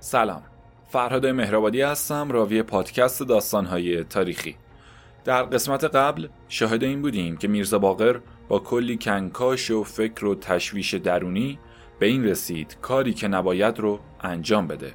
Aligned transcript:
سلام. 0.00 0.42
فرهاد 0.90 1.26
مهرآبادی 1.26 1.82
هستم 1.82 2.32
راوی 2.32 2.62
پادکست 2.62 3.22
داستانهای 3.22 4.04
تاریخی. 4.04 4.56
در 5.24 5.42
قسمت 5.42 5.84
قبل 5.84 6.28
شاهد 6.48 6.84
این 6.84 7.02
بودیم 7.02 7.36
که 7.36 7.48
میرزا 7.48 7.78
باقر 7.78 8.20
با 8.48 8.58
کلی 8.58 8.96
کنکاش 8.96 9.70
و 9.70 9.84
فکر 9.84 10.24
و 10.24 10.34
تشویش 10.34 10.94
درونی 10.94 11.58
به 11.98 12.06
این 12.06 12.24
رسید 12.24 12.76
کاری 12.82 13.14
که 13.14 13.28
نباید 13.28 13.78
رو 13.78 14.00
انجام 14.20 14.66
بده 14.66 14.92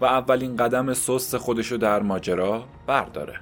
و 0.00 0.04
اولین 0.04 0.56
قدم 0.56 0.94
سست 0.94 1.36
خودشو 1.36 1.76
در 1.76 2.02
ماجرا 2.02 2.64
برداره. 2.86 3.40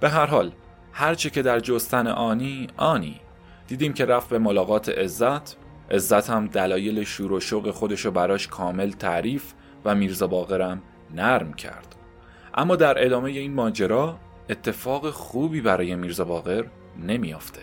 به 0.00 0.08
هر 0.08 0.26
حال 0.26 0.52
هرچه 0.92 1.30
که 1.30 1.42
در 1.42 1.60
جستن 1.60 2.06
آنی 2.06 2.66
آنی. 2.76 3.20
دیدیم 3.68 3.92
که 3.92 4.04
رفت 4.04 4.28
به 4.28 4.38
ملاقات 4.38 4.88
عزت. 4.88 5.56
عزت 5.90 6.30
هم 6.30 6.46
دلایل 6.46 7.04
شور 7.04 7.32
و 7.32 7.40
شوق 7.40 7.70
خودشو 7.70 8.10
براش 8.10 8.48
کامل 8.48 8.90
تعریف 8.90 9.52
و 9.84 9.94
میرزا 9.94 10.26
باقرم 10.26 10.82
نرم 11.14 11.52
کرد. 11.52 11.94
اما 12.54 12.76
در 12.76 13.04
ادامه 13.04 13.30
این 13.30 13.54
ماجرا 13.54 14.18
اتفاق 14.50 15.10
خوبی 15.10 15.60
برای 15.60 15.94
میرزا 15.94 16.24
باقر 16.24 16.64
نمیافته 16.98 17.60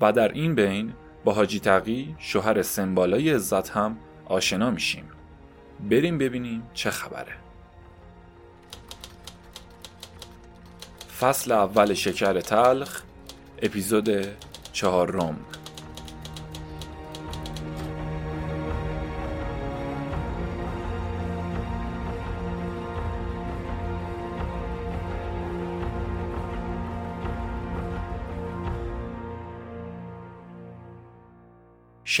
و 0.00 0.12
در 0.12 0.32
این 0.32 0.54
بین 0.54 0.92
با 1.24 1.32
حاجی 1.32 1.60
تقی 1.60 2.14
شوهر 2.18 2.62
سمبالای 2.62 3.30
عزت 3.30 3.70
هم 3.70 3.96
آشنا 4.26 4.70
میشیم. 4.70 5.04
بریم 5.90 6.18
ببینیم 6.18 6.62
چه 6.74 6.90
خبره. 6.90 7.32
فصل 11.20 11.52
اول 11.52 11.94
شکر 11.94 12.40
تلخ 12.40 13.02
اپیزود 13.62 14.26
چهارم. 14.72 15.36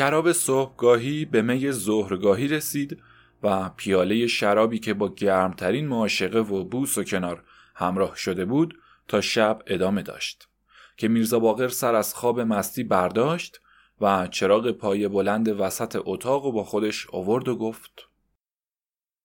شراب 0.00 0.32
صبحگاهی 0.32 1.24
به 1.24 1.42
می 1.42 1.72
ظهرگاهی 1.72 2.48
رسید 2.48 3.02
و 3.42 3.68
پیاله 3.68 4.26
شرابی 4.26 4.78
که 4.78 4.94
با 4.94 5.14
گرمترین 5.14 5.88
معاشقه 5.88 6.38
و 6.38 6.64
بوس 6.64 6.98
و 6.98 7.04
کنار 7.04 7.44
همراه 7.74 8.16
شده 8.16 8.44
بود 8.44 8.78
تا 9.08 9.20
شب 9.20 9.62
ادامه 9.66 10.02
داشت 10.02 10.48
که 10.96 11.08
میرزا 11.08 11.38
باقر 11.38 11.68
سر 11.68 11.94
از 11.94 12.14
خواب 12.14 12.40
مستی 12.40 12.84
برداشت 12.84 13.60
و 14.00 14.26
چراغ 14.26 14.70
پای 14.70 15.08
بلند 15.08 15.60
وسط 15.60 15.98
اتاق 16.04 16.44
و 16.44 16.52
با 16.52 16.64
خودش 16.64 17.06
آورد 17.10 17.48
و 17.48 17.56
گفت 17.56 18.08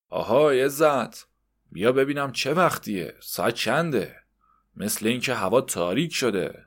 آها 0.10 0.52
عزت 0.52 1.28
بیا 1.72 1.92
ببینم 1.92 2.32
چه 2.32 2.54
وقتیه 2.54 3.16
ساعت 3.20 3.54
چنده؟ 3.54 4.16
مثل 4.76 5.08
اینکه 5.08 5.34
هوا 5.34 5.62
تاریک 5.62 6.14
شده. 6.14 6.66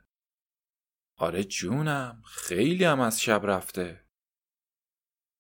آره 1.18 1.44
جونم 1.44 2.22
خیلی 2.26 2.84
هم 2.84 3.00
از 3.00 3.22
شب 3.22 3.40
رفته 3.44 4.00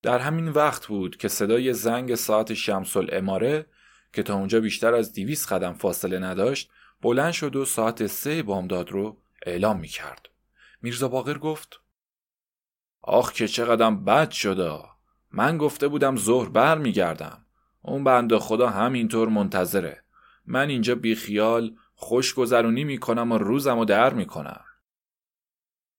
در 0.02 0.18
همین 0.18 0.48
وقت 0.48 0.86
بود 0.86 1.16
که 1.16 1.28
صدای 1.28 1.72
زنگ 1.72 2.14
ساعت 2.14 2.54
شمس 2.54 2.96
اماره 2.96 3.66
که 4.12 4.22
تا 4.22 4.34
اونجا 4.34 4.60
بیشتر 4.60 4.94
از 4.94 5.12
دیویس 5.12 5.52
قدم 5.52 5.72
فاصله 5.72 6.18
نداشت 6.18 6.70
بلند 7.02 7.32
شد 7.32 7.56
و 7.56 7.64
ساعت 7.64 8.06
سه 8.06 8.42
بامداد 8.42 8.90
رو 8.90 9.22
اعلام 9.46 9.80
می 9.80 9.88
کرد. 9.88 10.28
میرزا 10.82 11.08
باقر 11.08 11.38
گفت 11.38 11.80
آخ 13.02 13.32
که 13.32 13.48
چقدر 13.48 13.90
بد 13.90 14.30
شده 14.30 14.78
من 15.30 15.58
گفته 15.58 15.88
بودم 15.88 16.16
ظهر 16.16 16.48
بر 16.48 16.78
می 16.78 16.92
گردم. 16.92 17.46
اون 17.82 18.04
بنده 18.04 18.38
خدا 18.38 18.68
همینطور 18.68 19.28
منتظره 19.28 20.04
من 20.46 20.68
اینجا 20.68 20.94
بیخیال 20.94 21.76
خوش 21.94 22.34
گذرونی 22.34 22.84
می‌کنم 22.84 23.32
و 23.32 23.38
روزم 23.38 23.78
و 23.78 23.84
در 23.84 24.14
می‌کنم 24.14 24.64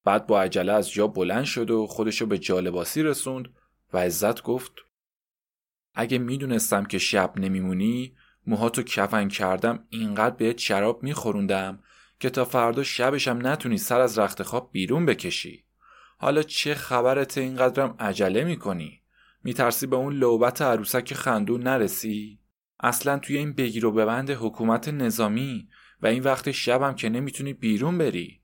بعد 0.10 0.28
با 0.28 0.42
عجله 0.42 0.72
از 0.72 0.92
جا 0.92 1.08
بلند 1.08 1.44
شد 1.44 1.72
و 1.72 1.88
خودشو 1.88 2.26
به 2.26 2.38
جالباسی 2.38 3.04
رسوند 3.04 3.50
و 3.94 3.98
عزت 3.98 4.44
گفت 4.44 4.72
اگه 5.94 6.18
می‌دونستم 6.18 6.86
که 6.86 6.98
شب 6.98 7.34
نمیمونی 7.38 8.16
موهاتو 8.48 8.84
کفن 8.84 9.28
کردم 9.28 9.84
اینقدر 9.90 10.36
بهت 10.36 10.58
شراب 10.58 11.04
میخوروندم 11.04 11.80
که 12.20 12.30
تا 12.30 12.46
فردا 12.46 12.84
شبشم 12.84 13.40
نتونی 13.48 13.78
سر 13.78 14.02
از 14.02 14.20
رخت 14.20 14.44
خواب 14.44 14.70
بیرون 14.72 15.06
بکشی. 15.06 15.64
حالا 16.18 16.44
چه 16.44 16.76
خبرت 16.76 17.38
اینقدرم 17.38 17.96
عجله 18.00 18.44
می‌کنی؟ 18.44 19.02
میترسی 19.44 19.88
به 19.88 19.96
اون 19.96 20.14
لوبت 20.14 20.62
عروسک 20.62 21.14
خندون 21.14 21.64
نرسی؟ 21.64 22.40
اصلا 22.80 23.20
توی 23.20 23.38
این 23.38 23.54
بگیر 23.54 23.86
و 23.86 23.92
ببند 23.92 24.30
حکومت 24.30 24.88
نظامی 24.88 25.68
و 26.02 26.08
این 26.08 26.24
وقت 26.24 26.52
شبم 26.52 26.96
که 26.96 27.10
نمی‌تونی 27.10 27.54
بیرون 27.54 27.98
بری؟ 27.98 28.39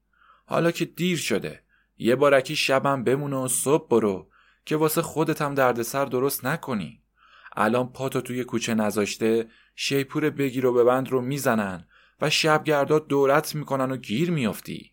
حالا 0.45 0.72
که 0.72 0.85
دیر 0.85 1.17
شده. 1.17 1.61
یه 1.97 2.16
بارکی 2.16 2.56
شبم 2.56 3.03
بمونه 3.03 3.35
و 3.38 3.47
صبح 3.47 3.88
برو 3.88 4.29
که 4.66 4.75
واسه 4.75 5.01
خودت 5.01 5.41
هم 5.41 5.56
دردسر 5.56 6.06
درست 6.06 6.45
نکنی. 6.45 7.01
الان 7.56 7.94
پاتو 7.94 8.22
توی 8.22 8.44
کوچه 8.44 8.73
نذاشته 8.73 9.50
شیپور 9.75 10.29
بگیر 10.29 10.66
و 10.66 10.73
ببند 10.73 11.09
رو 11.09 11.22
می‌زنن 11.22 11.88
و 12.22 12.29
شبگردا 12.29 13.00
دورت 13.00 13.55
می‌کنن 13.55 13.91
و 13.91 13.97
گیر 13.97 14.31
میافتی. 14.31 14.91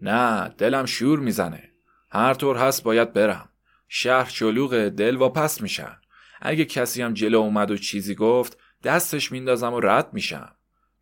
نه 0.00 0.48
دلم 0.48 0.86
شور 0.86 1.18
می‌زنه. 1.18 1.70
هر 2.10 2.34
طور 2.34 2.56
هست 2.56 2.82
باید 2.82 3.12
برم. 3.12 3.48
شهر 3.88 4.30
شلوغ 4.30 4.88
دل 4.88 5.16
و 5.20 5.28
پس 5.28 5.60
میشن 5.60 5.96
اگه 6.40 6.64
کسی 6.64 7.02
هم 7.02 7.14
جلو 7.14 7.38
اومد 7.38 7.70
و 7.70 7.76
چیزی 7.76 8.14
گفت 8.14 8.58
دستش 8.84 9.32
میندازم 9.32 9.72
و 9.72 9.80
رد 9.80 10.14
میشم. 10.14 10.54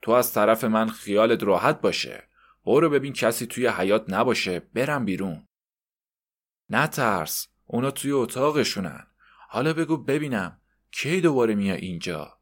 تو 0.03 0.13
از 0.13 0.33
طرف 0.33 0.65
من 0.65 0.89
خیالت 0.89 1.43
راحت 1.43 1.81
باشه. 1.81 2.30
برو 2.65 2.91
ببین 2.91 3.12
کسی 3.12 3.47
توی 3.47 3.66
حیات 3.66 4.04
نباشه 4.09 4.60
برم 4.60 5.04
بیرون. 5.04 5.48
نترس 6.71 7.48
اونا 7.66 7.91
توی 7.91 8.12
اتاقشونن. 8.12 9.06
حالا 9.48 9.72
بگو 9.72 9.97
ببینم 9.97 10.60
کی 10.91 11.21
دوباره 11.21 11.54
میای 11.54 11.78
اینجا؟ 11.78 12.38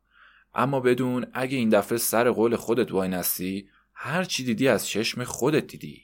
اما 0.54 0.80
بدون 0.80 1.26
اگه 1.32 1.56
این 1.56 1.68
دفعه 1.68 1.98
سر 1.98 2.30
قول 2.30 2.56
خودت 2.56 2.92
وای 2.92 3.08
نستی 3.08 3.68
هر 3.94 4.24
چی 4.24 4.44
دیدی 4.44 4.68
از 4.68 4.86
چشم 4.86 5.24
خودت 5.24 5.66
دیدی. 5.66 6.02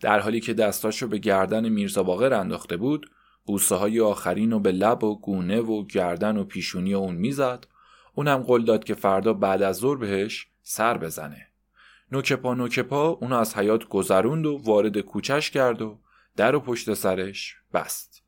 در 0.00 0.20
حالی 0.20 0.40
که 0.40 0.54
دستاشو 0.54 1.08
به 1.08 1.18
گردن 1.18 1.68
میرزا 1.68 2.02
باقر 2.02 2.32
انداخته 2.32 2.76
بود 2.76 3.10
بوسه 3.44 3.74
های 3.74 4.00
آخرین 4.00 4.50
رو 4.50 4.60
به 4.60 4.72
لب 4.72 5.04
و 5.04 5.20
گونه 5.20 5.60
و 5.60 5.84
گردن 5.86 6.36
و 6.36 6.44
پیشونی 6.44 6.94
اون 6.94 7.14
می‌زد. 7.14 7.66
اونم 8.14 8.42
قول 8.42 8.64
داد 8.64 8.84
که 8.84 8.94
فردا 8.94 9.32
بعد 9.32 9.62
از 9.62 9.76
ظهر 9.76 9.96
بهش 9.96 10.46
سر 10.62 10.98
بزنه. 10.98 11.49
نوکپا 12.12 12.54
نوکپا 12.54 13.08
اونو 13.08 13.36
از 13.36 13.56
حیات 13.56 13.88
گذروند 13.88 14.46
و 14.46 14.60
وارد 14.64 14.98
کوچش 14.98 15.50
کرد 15.50 15.82
و 15.82 15.98
در 16.36 16.54
و 16.54 16.60
پشت 16.60 16.94
سرش 16.94 17.56
بست. 17.74 18.22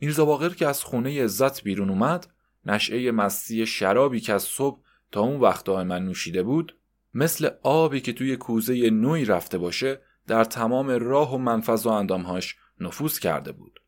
میرزا 0.00 0.24
باقر 0.24 0.48
که 0.48 0.66
از 0.66 0.84
خونه 0.84 1.24
عزت 1.24 1.62
بیرون 1.62 1.90
اومد 1.90 2.26
نشعه 2.66 3.10
مستی 3.10 3.66
شرابی 3.66 4.20
که 4.20 4.32
از 4.32 4.42
صبح 4.42 4.80
تا 5.12 5.20
اون 5.20 5.40
وقت 5.40 5.68
من 5.68 6.04
نوشیده 6.04 6.42
بود 6.42 6.76
مثل 7.14 7.50
آبی 7.62 8.00
که 8.00 8.12
توی 8.12 8.36
کوزه 8.36 8.90
نوی 8.90 9.24
رفته 9.24 9.58
باشه 9.58 10.00
در 10.26 10.44
تمام 10.44 10.90
راه 10.90 11.34
و 11.34 11.38
منفذ 11.38 11.86
و 11.86 11.88
اندامهاش 11.88 12.56
نفوذ 12.80 13.18
کرده 13.18 13.52
بود. 13.52 13.80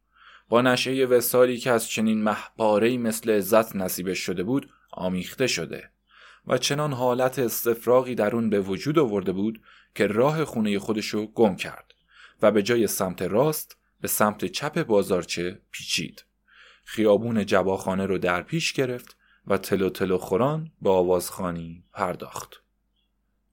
با 0.49 0.63
نشعه 0.63 1.07
وسالی 1.07 1.59
که 1.59 1.71
از 1.71 1.89
چنین 1.89 2.23
محبارهی 2.23 2.99
مثل 2.99 3.31
عزت 3.31 3.77
نصیبش 3.77 4.19
شده 4.19 4.43
بود 4.43 4.71
آمیخته 4.91 5.47
شده. 5.47 5.91
و 6.47 6.59
چنان 6.59 6.93
حالت 6.93 7.39
استفراغی 7.39 8.15
در 8.15 8.35
اون 8.35 8.51
به 8.51 8.61
وجود 8.61 8.99
آورده 8.99 9.33
بود 9.33 9.63
که 9.95 10.07
راه 10.07 10.45
خونه 10.45 10.79
خودشو 10.79 11.27
گم 11.27 11.57
کرد 11.57 11.95
و 12.43 12.51
به 12.51 12.63
جای 12.63 12.87
سمت 12.87 13.23
راست 13.23 13.77
به 14.01 14.09
سمت 14.09 14.45
چپ 14.45 14.83
بازارچه 14.83 15.61
پیچید. 15.71 16.25
خیابون 16.85 17.47
جباخانه 17.47 18.07
رو 18.07 18.19
در 18.19 18.43
پیش 18.43 18.73
گرفت 18.73 19.17
و 19.47 19.59
تلو 19.59 19.91
تلو 19.91 20.19
خوران 20.19 20.73
به 20.83 20.91
آوازخانی 20.91 21.85
پرداخت. 21.93 22.63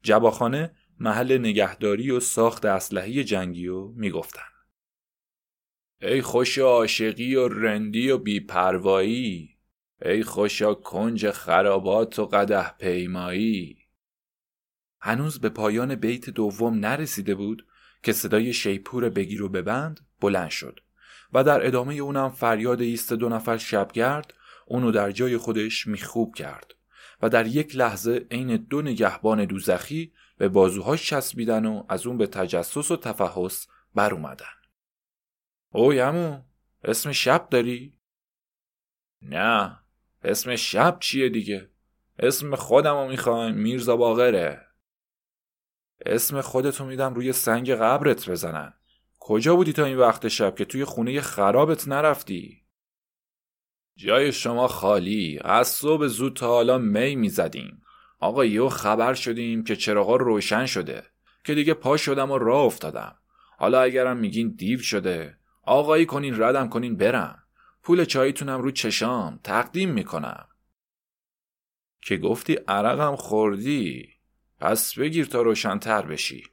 جباخانه 0.03 0.75
محل 0.99 1.37
نگهداری 1.37 2.11
و 2.11 2.19
ساخت 2.19 2.65
اسلحه 2.65 3.23
جنگی 3.23 3.67
و 3.67 3.87
می‌گفتن. 3.87 4.41
ای 6.01 6.21
خوش 6.21 6.57
عاشقی 6.57 7.35
و 7.35 7.47
رندی 7.47 8.09
و 8.09 8.17
بیپروایی 8.17 9.56
ای 10.01 10.23
خوشا 10.23 10.73
کنج 10.73 11.31
خرابات 11.31 12.19
و 12.19 12.25
قده 12.25 12.69
پیمایی. 12.69 13.77
هنوز 14.99 15.39
به 15.39 15.49
پایان 15.49 15.95
بیت 15.95 16.29
دوم 16.29 16.73
نرسیده 16.73 17.35
بود 17.35 17.67
که 18.03 18.13
صدای 18.13 18.53
شیپور 18.53 19.09
بگیر 19.09 19.43
و 19.43 19.49
ببند 19.49 19.99
بلند 20.21 20.49
شد 20.49 20.79
و 21.33 21.43
در 21.43 21.67
ادامه 21.67 21.93
اونم 21.93 22.29
فریاد 22.29 22.81
ایست 22.81 23.13
دو 23.13 23.29
نفر 23.29 23.57
شبگرد 23.57 24.33
اونو 24.65 24.91
در 24.91 25.11
جای 25.11 25.37
خودش 25.37 25.87
میخوب 25.87 26.35
کرد 26.35 26.73
و 27.21 27.29
در 27.29 27.47
یک 27.47 27.75
لحظه 27.75 28.27
عین 28.31 28.57
دو 28.57 28.81
نگهبان 28.81 29.45
دوزخی 29.45 30.13
به 30.37 30.49
بازوهاش 30.49 31.09
چسبیدن 31.09 31.65
و 31.65 31.83
از 31.89 32.07
اون 32.07 32.17
به 32.17 32.27
تجسس 32.27 32.91
و 32.91 32.97
تفحص 32.97 33.67
بر 33.95 34.13
اومدن. 34.13 34.45
او 35.71 35.93
یمو 35.93 36.41
اسم 36.83 37.11
شب 37.11 37.47
داری؟ 37.49 37.99
نه. 39.21 39.79
اسم 40.27 40.55
شب 40.55 40.97
چیه 40.99 41.29
دیگه؟ 41.29 41.69
اسم 42.19 42.55
خودمو 42.55 43.07
می‌خوایم 43.07 43.55
میرزا 43.55 43.97
باقره. 43.97 44.67
اسم 46.05 46.41
خودتو 46.41 46.85
میدم 46.85 47.13
روی 47.13 47.33
سنگ 47.33 47.71
قبرت 47.71 48.29
بزنن. 48.29 48.73
کجا 49.19 49.55
بودی 49.55 49.73
تا 49.73 49.85
این 49.85 49.97
وقت 49.97 50.27
شب 50.27 50.55
که 50.55 50.65
توی 50.65 50.85
خونه 50.85 51.21
خرابت 51.21 51.87
نرفتی؟ 51.87 52.63
جای 53.95 54.31
شما 54.31 54.67
خالی. 54.67 55.39
از 55.43 55.67
صبح 55.67 56.07
زود 56.07 56.35
تا 56.35 56.47
حالا 56.47 56.77
می 56.77 57.15
می‌زدیم. 57.15 57.81
آقا 58.19 58.45
یهو 58.45 58.69
خبر 58.69 59.13
شدیم 59.13 59.63
که 59.63 59.75
چراغا 59.75 60.15
روشن 60.15 60.65
شده. 60.65 61.03
که 61.43 61.55
دیگه 61.55 61.73
پا 61.73 61.97
شدم 61.97 62.31
و 62.31 62.37
راه 62.37 62.63
افتادم. 62.63 63.15
حالا 63.57 63.81
اگرم 63.81 64.17
میگین 64.17 64.49
دیو 64.49 64.79
شده. 64.79 65.37
آقایی 65.63 66.05
کنین 66.05 66.41
ردم 66.41 66.69
کنین 66.69 66.97
برم. 66.97 67.46
پول 67.87 68.05
چاییتونم 68.05 68.61
رو 68.61 68.71
چشام. 68.71 69.39
تقدیم 69.43 69.91
می‌کنم. 69.91 70.47
که 72.01 72.17
گفتی 72.17 72.53
عرقم 72.53 73.15
خوردی. 73.15 74.09
پس 74.59 74.99
بگیر 74.99 75.25
تا 75.25 75.41
روشنتر 75.41 76.01
بشی. 76.01 76.43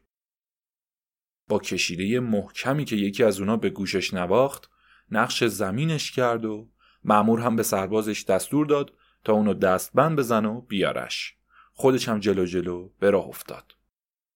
با 1.48 1.58
کشیده 1.58 2.20
محکمی 2.20 2.84
که 2.84 2.96
یکی 2.96 3.24
از 3.24 3.40
اونا 3.40 3.56
به 3.56 3.70
گوشش 3.70 4.14
نواخت 4.14 4.70
نقش 5.10 5.44
زمینش 5.44 6.12
کرد 6.12 6.44
و 6.44 6.68
معمور 7.04 7.40
هم 7.40 7.56
به 7.56 7.62
سربازش 7.62 8.24
دستور 8.24 8.66
داد 8.66 8.92
تا 9.24 9.32
اونو 9.32 9.54
دستبند 9.54 10.18
بزن 10.18 10.44
و 10.44 10.60
بیارش. 10.60 11.34
خودش 11.72 12.08
هم 12.08 12.18
جلو 12.18 12.46
جلو 12.46 12.90
به 12.98 13.10
راه 13.10 13.26
افتاد. 13.26 13.74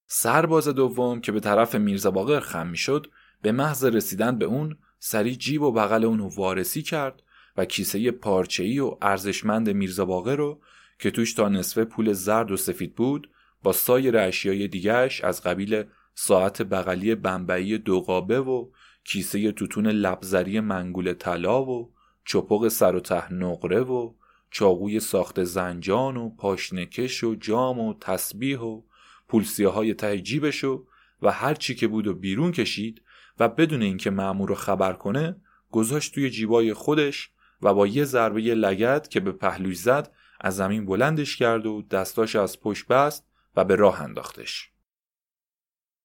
سرباز 0.06 0.68
دوم 0.68 1.20
که 1.20 1.32
به 1.32 1.40
طرف 1.40 1.74
میرزا 1.74 2.10
باقر 2.10 2.40
خم 2.40 2.66
می‌شد 2.66 3.06
به 3.42 3.52
محض 3.52 3.84
رسیدن 3.84 4.38
به 4.38 4.44
اون 4.44 4.78
سری 4.98 5.36
جیب 5.36 5.62
و 5.62 5.72
بغل 5.72 6.04
اونو 6.04 6.28
وارسی 6.28 6.82
کرد 6.82 7.22
و 7.56 7.64
کیسه 7.64 8.10
پارچه‌ای 8.10 8.78
و 8.78 8.96
ارزشمند 9.02 9.70
میرزا 9.70 10.04
باقر 10.04 10.36
رو 10.36 10.60
که 10.98 11.10
توش 11.10 11.34
تا 11.34 11.48
نصفه 11.48 11.84
پول 11.84 12.12
زرد 12.12 12.50
و 12.50 12.56
سفید 12.56 12.94
بود 12.94 13.30
با 13.62 13.72
سایر 13.72 14.18
اشیای 14.18 14.68
دیگرش 14.68 15.24
از 15.24 15.42
قبیل 15.42 15.84
ساعت 16.14 16.62
بغلی 16.62 17.14
بمبئی 17.14 17.78
دوقابه 17.78 18.40
و 18.40 18.68
کیسه 19.04 19.52
توتون 19.52 19.86
لبزری 19.86 20.60
منگول 20.60 21.12
طلا 21.12 21.64
و 21.64 21.92
چپق 22.24 22.68
سر 22.68 22.96
و 22.96 23.00
ته 23.00 23.32
نقره 23.32 23.80
و 23.80 24.12
چاقوی 24.50 25.00
ساخت 25.00 25.44
زنجان 25.44 26.16
و 26.16 26.28
پاشنکش 26.28 27.24
و 27.24 27.34
جام 27.34 27.78
و 27.78 27.94
تسبیح 28.00 28.58
و 28.58 28.82
پولسیه 29.28 29.68
های 29.68 29.94
ته 29.94 30.18
جیبش 30.20 30.64
و 30.64 30.86
و 31.22 31.30
هر 31.30 31.54
چی 31.54 31.74
که 31.74 31.88
بود 31.88 32.06
و 32.06 32.14
بیرون 32.14 32.52
کشید 32.52 33.02
و 33.38 33.49
بدون 33.49 33.82
اینکه 33.82 34.11
مأمور 34.11 34.49
رو 34.49 34.55
خبر 34.55 34.93
کنه 34.93 35.37
گذاشت 35.70 36.14
توی 36.14 36.31
جیبای 36.31 36.75
خودش 36.75 37.31
و 37.62 37.75
با 37.75 37.87
یه 37.87 38.05
ضربه 38.05 38.40
لگت 38.40 39.11
که 39.11 39.20
به 39.20 39.32
پهلوش 39.32 39.76
زد 39.76 40.12
از 40.40 40.56
زمین 40.56 40.87
بلندش 40.87 41.37
کرد 41.37 41.67
و 41.67 41.82
دستاش 41.82 42.37
از 42.37 42.61
پشت 42.61 42.87
بست 42.87 43.29
و 43.56 43.64
به 43.64 43.75
راه 43.75 44.02
انداختش. 44.02 44.70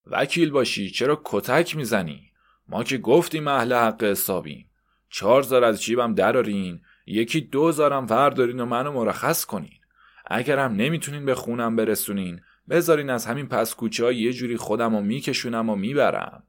وکیل 0.05 0.51
باشی 0.51 0.89
چرا 0.89 1.21
کتک 1.25 1.75
می‌زنی؟ 1.75 2.31
ما 2.67 2.83
که 2.83 2.97
گفتیم 2.97 3.47
اهل 3.47 3.73
حق 3.73 4.03
حسابیم. 4.03 4.69
چهار 5.09 5.63
از 5.63 5.83
جیبم 5.83 6.13
درارین 6.13 6.81
یکی 7.05 7.41
دو 7.41 7.71
زارم 7.71 8.07
وردارین 8.09 8.59
و 8.59 8.65
منو 8.65 8.91
مرخص 8.91 9.45
کنین. 9.45 9.79
اگرم 10.25 10.73
نمی‌تونین 10.73 11.25
به 11.25 11.35
خونم 11.35 11.75
برسونین 11.75 12.41
بذارین 12.69 13.09
از 13.09 13.25
همین 13.25 13.47
پس 13.47 13.75
کوچه 13.75 14.13
یه 14.13 14.33
جوری 14.33 14.57
خودم 14.57 14.95
رو 14.95 15.01
میکشونم 15.01 15.69
و 15.69 15.75
می‌برم. 15.75 16.43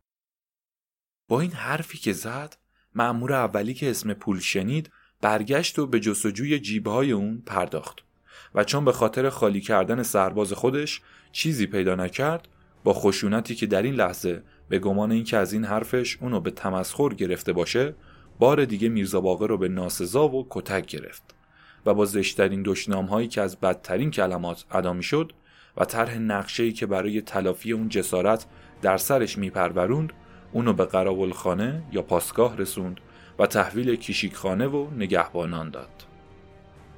با 1.29 1.41
این 1.41 1.53
حرفی 1.53 1.99
که 1.99 2.13
زد 2.13 2.57
معمور 2.95 3.33
اولی 3.33 3.75
که 3.75 3.91
اسم 3.91 4.13
پول 4.13 4.41
شنید 4.41 4.91
برگشت 5.21 5.79
و 5.79 5.87
به 5.87 6.01
جستجوی 6.01 6.59
جیبهای 6.59 7.13
اون 7.13 7.43
پرداخت. 7.47 8.05
و 8.55 8.65
چون 8.65 8.85
به 8.85 8.93
خاطر 8.93 9.29
خالی 9.29 9.61
کردن 9.61 10.03
سرباز 10.03 10.53
خودش 10.53 11.01
چیزی 11.33 11.67
پیدا 11.67 11.95
نکرد 11.95 12.49
با 12.85 12.93
خشونتی 12.93 13.55
که 13.55 13.67
در 13.67 13.83
این 13.83 13.95
لحظه 13.95 14.43
به 14.69 14.79
گمان 14.79 15.13
اینکه 15.13 15.37
از 15.37 15.53
این 15.53 15.65
حرفش 15.65 16.19
اونو 16.21 16.41
به 16.41 16.51
تمسخر 16.51 17.09
گرفته 17.09 17.53
باشه 17.53 17.95
بار 18.39 18.65
دیگه 18.65 18.89
میرزا 18.89 19.21
باقر 19.21 19.47
رو 19.47 19.59
به 19.59 19.69
ناسزا 19.69 20.29
و 20.29 20.47
کتک 20.51 20.87
گرفت. 20.87 21.35
و 21.87 21.95
با 21.95 22.05
زشترین 22.05 22.63
دشنام 22.63 23.07
هایی 23.07 23.29
که 23.29 23.41
از 23.41 23.61
بدترین 23.61 24.11
کلمات 24.11 24.65
ادا 24.71 25.01
شد 25.01 25.33
و 25.77 25.85
طرح 25.85 26.19
نقشه‌ای 26.19 26.73
که 26.73 26.87
برای 26.87 27.21
تلافی 27.21 27.73
اون 27.73 27.89
جسارت 27.89 28.47
در 28.83 28.97
سرش 28.97 29.39
میپروروند 29.39 30.13
اونو 30.55 30.73
به 30.73 30.85
قراولخانه 30.85 31.83
یا 31.93 32.03
پاسگاه 32.03 32.57
رسوند 32.57 33.01
و 33.39 33.47
تحویل 33.47 33.97
کیشیکخانه 33.97 34.67
و 34.67 34.87
نگهبانان 34.97 35.71
داد. 35.71 36.07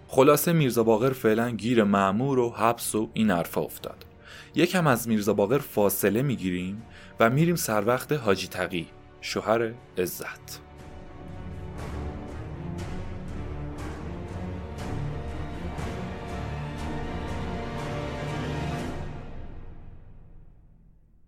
خلاصه 0.09 0.53
میرزا 0.53 0.83
باقر 0.83 1.13
فعلا 1.13 1.51
گیر 1.51 1.85
معمور 1.85 2.39
و 2.39 2.51
حبس 2.51 2.95
و 2.95 3.11
این 3.15 3.31
حرفا 3.31 3.61
افتاد. 3.61 4.07
یکم 4.55 4.87
از 4.87 5.09
میرزا 5.09 5.35
باقر 5.35 5.59
فاصله 5.59 6.23
می‌گیریم 6.23 6.83
و 7.21 7.31
میریم 7.31 7.57
سر 7.57 7.87
وقت 7.87 8.13
حاجی 8.13 8.47
تقی 8.47 8.87
شوهر 9.21 9.73
عزت. 9.99 10.66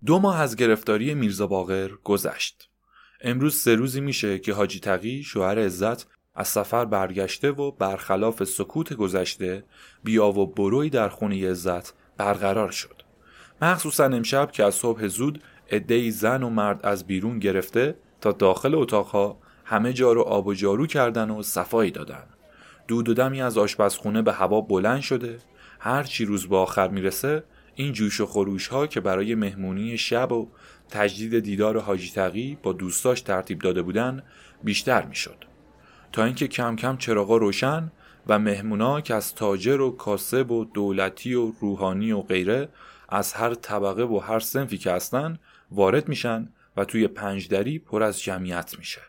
دو 0.09 0.19
ماه 0.19 0.41
از 0.41 0.57
گرفتاری 0.57 1.15
میرزا 1.15 1.47
باقر 1.47 1.91
گذشت. 2.05 2.69
امروز 3.21 3.57
سه 3.57 3.75
روزی 3.75 4.01
میشه 4.01 4.39
که 4.39 4.53
حاجی 4.53 4.81
تقی 4.81 5.23
شوهر 5.23 5.59
عزت 5.59 6.07
از 6.35 6.49
سفر 6.49 6.85
برگشته 6.85 7.51
و 7.51 7.71
برخلاف 7.71 8.45
سکوت 8.45 8.93
گذشته 8.93 9.65
بیا 10.05 10.27
و 10.27 10.47
بروی 10.47 10.91
در 10.91 11.09
خونه 11.09 11.51
عزت 11.51 11.95
برقرار 12.17 12.71
شد. 12.71 13.03
مخصوصا 13.63 14.05
امشب 14.05 14.51
که 14.53 14.65
از 14.65 14.75
صبح 14.75 15.07
زود 15.07 15.43
عدهای 15.71 16.11
زن 16.11 16.43
و 16.43 16.51
مرد 16.51 16.87
از 16.87 17.07
بیرون 17.07 17.39
گرفته 17.39 17.99
تا 18.21 18.33
داخل 18.33 18.75
اتاقها 18.75 19.39
همه 19.65 19.93
جا 19.93 20.13
رو 20.13 20.23
آب 20.23 20.47
و 20.47 20.55
جارو 20.55 20.87
کردن 20.87 21.31
و 21.31 21.43
صفایی 21.43 21.91
دادن. 21.91 22.25
دود 22.89 23.09
و 23.09 23.15
دمی 23.15 23.43
از 23.43 23.59
آشپزخونه 23.59 24.23
به 24.23 24.33
هوا 24.33 24.61
بلند 24.61 25.01
شده 25.01 25.39
هر 25.81 26.03
چی 26.03 26.25
روز 26.25 26.47
به 26.47 26.57
آخر 26.57 26.89
می‌رسه 26.89 27.45
این 27.81 27.93
جوش 27.93 28.21
و 28.21 28.27
خروش 28.27 28.69
ها 28.69 28.87
که 28.87 29.01
برای 29.01 29.35
مهمونی 29.35 29.99
شب 29.99 30.33
و 30.33 30.49
تجدید 30.89 31.39
دیدار 31.39 31.81
حاجی 31.81 32.11
تقی 32.11 32.59
با 32.63 32.73
دوستاش 32.73 33.21
ترتیب 33.21 33.59
داده 33.59 33.83
بودن 33.83 34.23
بیشتر 34.65 35.05
می‌شد. 35.05 35.45
تا 36.13 36.25
اینکه 36.25 36.49
کم 36.49 36.77
کم 36.77 36.97
چراغا 36.97 37.37
روشن 37.37 37.93
و 38.27 38.39
مهمونا 38.39 39.01
که 39.01 39.15
از 39.15 39.35
تاجر 39.35 39.81
و 39.81 39.91
کاسب 39.91 40.51
و 40.51 40.65
دولتی 40.65 41.35
و 41.35 41.53
روحانی 41.61 42.13
و 42.13 42.21
غیره 42.21 42.69
از 43.09 43.33
هر 43.33 43.55
طبقه 43.55 44.03
و 44.03 44.19
هر 44.19 44.41
سنفی 44.41 44.79
که 44.79 44.93
هستن 44.93 45.39
وارد 45.71 46.09
میشن 46.09 46.49
و 46.77 46.85
توی 46.85 47.09
پنجدری 47.09 47.79
پر 47.79 48.03
از 48.03 48.23
جمعیت 48.23 48.75
میشه. 48.79 49.01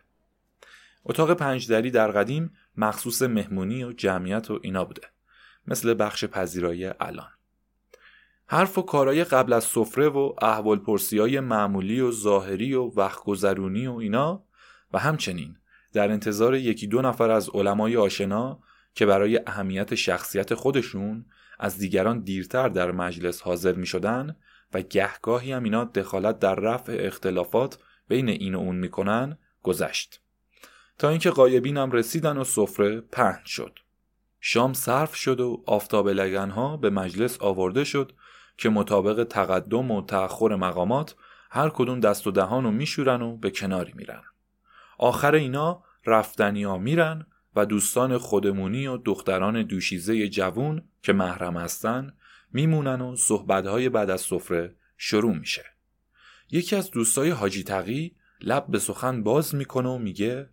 اتاق 1.06 1.34
پنجدری 1.34 1.92
در 1.92 2.12
قدیم 2.12 2.54
مخصوص 2.78 3.22
مهمونی 3.22 3.84
و 3.84 3.92
جمعیت 3.92 4.52
و 4.52 4.60
اینا 4.62 4.86
بوده. 4.86 5.08
مثل 5.68 5.96
بخش 6.00 6.26
پذیرایی 6.26 6.86
الان. 7.00 7.39
حرف 8.52 8.78
و 8.78 8.82
کارای 8.82 9.24
قبل 9.24 9.54
از 9.54 9.64
سفره 9.64 10.10
و 10.10 10.34
احوال 10.42 10.80
پرسی 10.80 11.40
معمولی 11.40 12.00
و 12.00 12.12
ظاهری 12.12 12.74
و 12.74 12.84
وقت 12.84 13.24
گذرونی 13.24 13.88
و 13.88 13.94
اینا 13.94 14.44
و 14.94 15.00
همچنین 15.00 15.56
در 15.94 16.12
انتظار 16.12 16.56
یکی 16.56 16.88
دو 16.88 17.02
نفر 17.02 17.32
از 17.32 17.50
علمای 17.54 17.98
آشنا 17.98 18.60
که 18.96 19.06
برای 19.06 19.40
اهمیت 19.48 19.96
شخصیت 19.96 20.54
خودشون 20.54 21.26
از 21.60 21.78
دیگران 21.78 22.20
دیرتر 22.20 22.70
در 22.70 22.92
مجلس 22.92 23.42
حاضر 23.42 23.74
می 23.74 23.86
شدن 23.86 24.36
و 24.74 24.82
گهگاهی 24.82 25.52
هم 25.52 25.64
اینا 25.64 25.84
دخالت 25.84 26.40
در 26.40 26.56
رفع 26.56 26.98
اختلافات 27.00 27.80
بین 28.08 28.30
این 28.30 28.56
و 28.56 28.60
اون 28.60 28.76
می‌کنن 28.76 29.38
گذشت. 29.64 30.22
تا 30.98 31.10
اینکه 31.10 31.30
قایبین 31.30 31.78
هم 31.78 31.92
رسیدن 31.92 32.38
و 32.38 32.44
سفره 32.44 33.02
پهن 33.02 33.46
شد. 33.46 33.80
شام 34.40 34.74
صرف 34.74 35.16
شد 35.16 35.40
و 35.40 35.64
آفتاب 35.66 36.10
لگنها 36.10 36.78
به 36.78 36.90
مجلس 36.90 37.42
آورده 37.42 37.84
شد 37.84 38.12
که 38.60 38.70
مطابق 38.70 39.24
تقدم 39.24 39.92
و 39.92 40.06
تأخر 40.06 40.56
مقامات 40.56 41.16
هر 41.52 41.70
کدوم 41.70 42.00
دست 42.00 42.28
و 42.28 42.32
دهان 42.32 42.64
رو 42.64 42.72
میشورن 42.72 43.22
و 43.22 43.38
به 43.38 43.52
کناری 43.52 43.94
میرن. 43.96 44.24
آخر 44.98 45.36
اینا 45.36 45.84
رفتنی 46.06 46.64
ها 46.64 46.78
میرن 46.78 47.26
و 47.56 47.66
دوستان 47.66 48.18
خودمونی 48.18 48.88
و 48.88 48.98
دختران 48.98 49.64
دوشیزه 49.64 50.28
جوون 50.28 50.90
که 51.04 51.14
محرم 51.14 51.58
هستن 51.58 52.14
میمونن 52.52 53.02
و 53.02 53.16
صحبتهای 53.16 53.90
بعد 53.90 54.10
از 54.10 54.22
سفره 54.22 54.76
شروع 54.98 55.36
میشه. 55.36 55.66
یکی 56.52 56.76
از 56.76 56.92
دوستای 56.92 57.30
حاجی 57.30 57.64
تقی 57.64 58.16
لب 58.42 58.68
به 58.68 58.80
سخن 58.80 59.24
باز 59.24 59.56
می‌کنه 59.56 59.90
و 59.90 59.98
میگه 59.98 60.50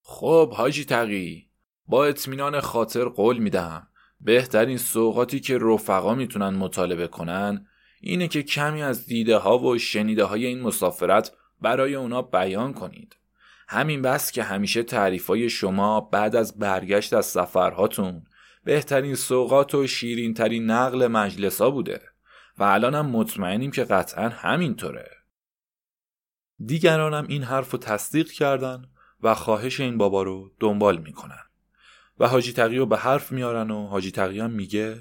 خب 0.00 0.52
حاجی 0.52 0.84
تقی 0.84 1.50
با 1.86 2.04
اطمینان 2.04 2.60
خاطر 2.60 3.04
قول 3.04 3.38
میدم 3.38 3.88
بهترین 4.20 4.78
سوقاتی 4.78 5.40
که 5.40 5.58
رفقا 5.60 6.14
می‌تونن 6.14 6.48
مطالبه 6.48 7.08
کنن 7.08 7.66
اینه 8.00 8.28
که 8.28 8.42
کمی 8.42 8.82
از 8.82 9.06
دیده 9.06 9.36
ها 9.36 9.58
و 9.58 9.78
شنیده 9.78 10.24
های 10.24 10.46
این 10.46 10.60
مسافرت 10.60 11.32
برای 11.60 11.94
اونا 11.94 12.22
بیان 12.22 12.72
کنید. 12.72 13.16
همین 13.68 14.02
بس 14.02 14.32
که 14.32 14.42
همیشه 14.42 14.82
تعریفای 14.82 15.50
شما 15.50 16.00
بعد 16.00 16.36
از 16.36 16.58
برگشت 16.58 17.12
از 17.12 17.26
سفرهاتون 17.26 18.22
بهترین 18.64 19.14
سوقات 19.14 19.74
و 19.74 19.86
شیرینترین 19.86 20.70
نقل 20.70 21.06
مجلسا 21.06 21.70
بوده 21.70 22.00
و 22.58 22.64
الانم 22.64 23.06
مطمئنیم 23.06 23.70
که 23.70 23.84
قطعا 23.84 24.28
همینطوره. 24.28 25.10
دیگرانم 26.64 27.26
این 27.28 27.42
حرف 27.42 27.70
رو 27.70 27.78
تصدیق 27.78 28.30
کردن 28.30 28.84
و 29.22 29.34
خواهش 29.34 29.80
این 29.80 29.98
بابا 29.98 30.22
رو 30.22 30.50
دنبال 30.60 30.98
می‌کنن. 30.98 31.45
و 32.18 32.28
حاجی 32.28 32.52
تقی 32.52 32.84
به 32.84 32.96
حرف 32.96 33.32
میارن 33.32 33.70
و 33.70 33.86
حاجی 33.86 34.10
تقی 34.10 34.40
هم 34.40 34.50
میگه 34.50 34.98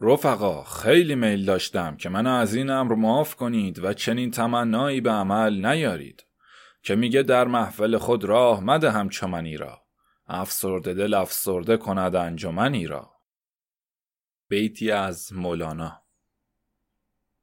رفقا 0.00 0.64
خیلی 0.64 1.14
میل 1.14 1.44
داشتم 1.44 1.96
که 1.96 2.08
منو 2.08 2.30
از 2.30 2.54
این 2.54 2.70
امر 2.70 2.94
معاف 2.94 3.34
کنید 3.34 3.84
و 3.84 3.92
چنین 3.92 4.30
تمنایی 4.30 5.00
به 5.00 5.10
عمل 5.10 5.66
نیارید 5.66 6.26
که 6.82 6.94
میگه 6.94 7.22
در 7.22 7.44
محفل 7.44 7.98
خود 7.98 8.24
راه 8.24 8.60
مده 8.64 8.90
هم 8.90 9.08
چمنی 9.08 9.56
را 9.56 9.82
افسرده 10.26 10.94
دل 10.94 11.14
افسرده 11.14 11.76
کند 11.76 12.16
انجمنی 12.16 12.86
را. 12.86 13.10
بیتی 14.48 14.90
از 14.90 15.32
مولانا. 15.32 16.02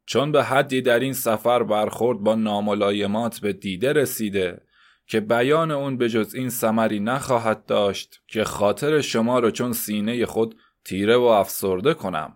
چون 0.06 0.32
به 0.32 0.44
حدی 0.44 0.82
در 0.82 1.00
این 1.00 1.14
سفر 1.14 1.64
برخورد 1.64 2.20
با 2.20 2.36
ناملایمات 2.36 3.40
به 3.40 3.54
دیده 3.54 3.94
رسیده 3.94 4.62
که 5.08 5.20
بیان 5.20 5.72
اون 5.72 5.98
به 5.98 6.10
جز 6.10 6.36
این 6.36 6.50
سمری 6.50 7.00
نخواهد 7.00 7.66
داشت 7.66 8.22
که 8.28 8.44
خاطر 8.44 9.02
شما 9.02 9.40
رو 9.40 9.52
چون 9.52 9.74
سینه 9.74 10.26
خود 10.26 10.56
تیره 10.86 11.18
و 11.18 11.24
افسرده 11.24 11.94
کنم. 11.94 12.36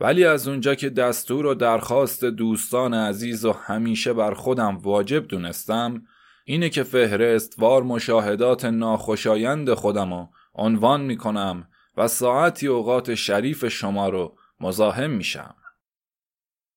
ولی 0.00 0.24
از 0.24 0.48
اونجا 0.48 0.74
که 0.74 0.90
دستور 0.90 1.46
و 1.46 1.54
درخواست 1.54 2.24
دوستان 2.24 2.94
عزیز 2.94 3.44
و 3.44 3.52
همیشه 3.52 4.12
بر 4.12 4.34
خودم 4.34 4.78
واجب 4.78 5.26
دونستم 5.26 6.02
اینه 6.44 6.68
که 6.68 6.82
فهرست 6.82 7.54
وار 7.58 7.82
مشاهدات 7.82 8.64
ناخوشایند 8.64 9.74
خودم 9.74 10.14
رو 10.14 10.28
عنوان 10.54 11.00
می‌کنم 11.00 11.68
و 11.96 12.08
ساعتی 12.08 12.66
اوقات 12.66 13.14
شریف 13.14 13.68
شما 13.68 14.08
رو 14.08 14.36
مزاحم 14.60 15.10
میشم. 15.10 15.54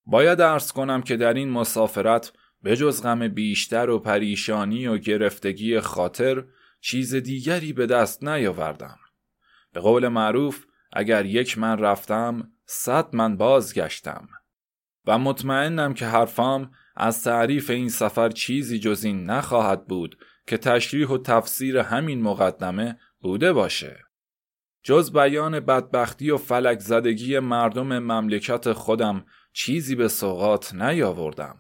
باید 0.05 0.41
ارز 0.41 0.71
کنم 0.71 1.01
که 1.01 1.17
در 1.17 1.33
این 1.33 1.49
مسافرت 1.49 2.33
به 2.63 2.75
جز 2.75 3.03
غم 3.03 3.27
بیشتر 3.27 3.89
و 3.89 3.99
پریشانی 3.99 4.87
و 4.87 4.97
گرفتگی 4.97 5.79
خاطر 5.79 6.43
چیز 6.81 7.15
دیگری 7.15 7.73
به 7.73 7.85
دست 7.85 8.23
نیاوردم. 8.23 8.97
به 9.73 9.79
قول 9.79 10.07
معروف 10.07 10.65
اگر 10.93 11.25
یک 11.25 11.57
من 11.57 11.77
رفتم 11.77 12.51
صد 12.65 13.15
من 13.15 13.37
بازگشتم. 13.37 14.29
و 15.05 15.17
مطمئنم 15.17 15.93
که 15.93 16.05
حرفام 16.05 16.71
از 16.95 17.23
تعریف 17.23 17.69
این 17.69 17.89
سفر 17.89 18.29
چیزی 18.29 18.79
جز 18.79 19.03
این 19.03 19.23
نخواهد 19.23 19.87
بود 19.87 20.17
که 20.47 20.57
تشریح 20.57 21.07
و 21.07 21.17
تفسیر 21.17 21.77
همین 21.77 22.21
مقدمه 22.21 22.99
بوده 23.19 23.53
باشه. 23.53 23.99
جز 24.83 25.13
بیان 25.13 25.59
بدبختی 25.59 26.31
و 26.31 26.37
فلک 26.37 26.79
زدگی 26.79 27.39
مردم 27.39 27.99
مملکت 27.99 28.73
خودم 28.73 29.25
چیزی 29.53 29.95
به 29.95 30.07
سوقات 30.07 30.75
نیاوردم. 30.75 31.59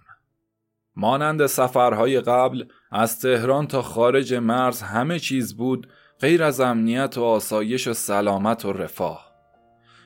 مانند 1.01 1.45
سفرهای 1.45 2.21
قبل 2.21 2.63
از 2.91 3.19
تهران 3.19 3.67
تا 3.67 3.81
خارج 3.81 4.33
مرز 4.33 4.81
همه 4.81 5.19
چیز 5.19 5.57
بود 5.57 5.87
غیر 6.19 6.43
از 6.43 6.59
امنیت 6.59 7.17
و 7.17 7.23
آسایش 7.23 7.87
و 7.87 7.93
سلامت 7.93 8.65
و 8.65 8.73
رفاه. 8.73 9.31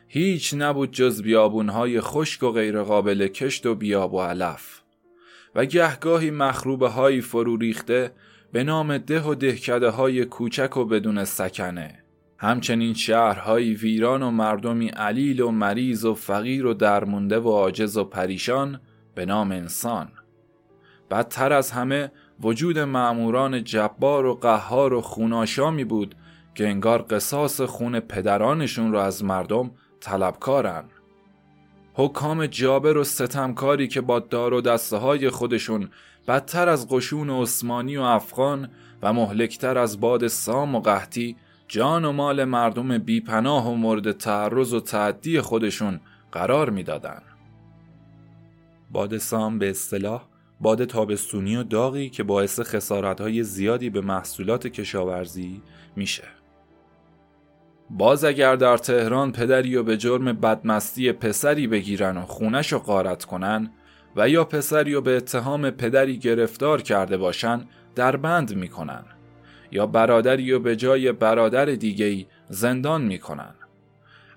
هیچ 0.07 0.53
نبود 0.57 0.91
جز 0.91 1.21
بیابونهای 1.21 2.01
خشک 2.01 2.43
و 2.43 2.51
غیرقابل 2.51 3.27
کشت 3.27 3.65
و 3.65 3.75
بیاب 3.75 4.13
و 4.13 4.21
علف. 4.21 4.81
و 5.55 5.65
گهگاهی 5.65 6.31
مخروبه 6.31 6.89
هایی 6.89 7.21
فرو 7.21 7.57
ریخته 7.57 8.11
به 8.51 8.63
نام 8.63 8.97
ده 8.97 9.21
و 9.21 9.35
دهکده 9.35 9.89
های 9.89 10.25
کوچک 10.25 10.77
و 10.77 10.85
بدون 10.85 11.23
سکنه. 11.23 12.03
همچنین 12.37 12.93
شهرهایی 12.93 13.73
ویران 13.73 14.23
و 14.23 14.31
مردمی 14.31 14.87
علیل 14.87 15.41
و 15.41 15.51
مریض 15.51 16.05
و 16.05 16.13
فقیر 16.13 16.65
و 16.65 16.73
درمونده 16.73 17.39
و 17.39 17.49
عاجز 17.49 17.97
و 17.97 18.03
پریشان 18.03 18.81
به 19.15 19.25
نام 19.25 19.51
انسان. 19.51 20.11
بدتر 21.11 21.53
از 21.53 21.71
همه 21.71 22.11
وجود 22.41 22.79
معموران 22.79 23.63
جبار 23.63 24.25
و 24.25 24.33
قهار 24.35 24.93
و 24.93 25.01
خوناشامی 25.01 25.83
بود 25.83 26.15
که 26.55 26.67
انگار 26.67 27.05
قصاص 27.09 27.61
خون 27.61 27.99
پدرانشون 27.99 28.91
رو 28.91 28.97
از 28.97 29.23
مردم 29.23 29.71
طلبکارن 29.99 30.83
حکام 31.93 32.45
جابر 32.45 32.97
و 32.97 33.03
ستمکاری 33.03 33.87
که 33.87 34.01
با 34.01 34.19
دار 34.19 34.53
و 34.53 34.61
دسته 34.61 34.97
های 34.97 35.29
خودشون 35.29 35.89
بدتر 36.27 36.69
از 36.69 36.87
قشون 36.89 37.29
عثمانی 37.29 37.97
و 37.97 38.01
افغان 38.01 38.69
و 39.01 39.13
مهلکتر 39.13 39.77
از 39.77 39.99
باد 39.99 40.27
سام 40.27 40.75
و 40.75 40.79
قحطی 40.79 41.35
جان 41.67 42.05
و 42.05 42.11
مال 42.11 42.43
مردم 42.43 42.97
بیپناه 42.97 43.71
و 43.71 43.75
مورد 43.75 44.11
تعرض 44.11 44.73
و 44.73 44.79
تعدی 44.79 45.41
خودشون 45.41 45.99
قرار 46.31 46.69
می‌دادن. 46.69 47.21
باد 48.91 49.17
سام 49.17 49.59
به 49.59 49.69
اصطلاح 49.69 50.21
باد 50.59 50.85
تابستونی 50.85 51.55
و 51.55 51.63
داغی 51.63 52.09
که 52.09 52.23
باعث 52.23 52.59
خسارتهای 52.59 53.43
زیادی 53.43 53.89
به 53.89 54.01
محصولات 54.01 54.67
کشاورزی 54.67 55.61
میشه. 55.95 56.23
باز 57.89 58.23
اگر 58.23 58.55
در 58.55 58.77
تهران 58.77 59.31
پدری 59.31 59.75
و 59.75 59.83
به 59.83 59.97
جرم 59.97 60.33
بدمستی 60.33 61.11
پسری 61.11 61.67
بگیرن 61.67 62.17
و 62.17 62.21
خونش 62.21 62.73
رو 62.73 62.79
غارت 62.79 63.25
کنن 63.25 63.71
و 64.15 64.29
یا 64.29 64.43
پسری 64.43 64.93
و 64.93 65.01
به 65.01 65.17
اتهام 65.17 65.69
پدری 65.69 66.17
گرفتار 66.17 66.81
کرده 66.81 67.17
باشن 67.17 67.65
در 67.95 68.15
بند 68.15 68.55
می‌کنن 68.55 69.03
یا 69.71 69.87
برادری 69.87 70.51
و 70.51 70.59
به 70.59 70.75
جای 70.75 71.11
برادر 71.11 71.65
دیگهی 71.65 72.27
زندان 72.49 73.01
می‌کنن 73.01 73.53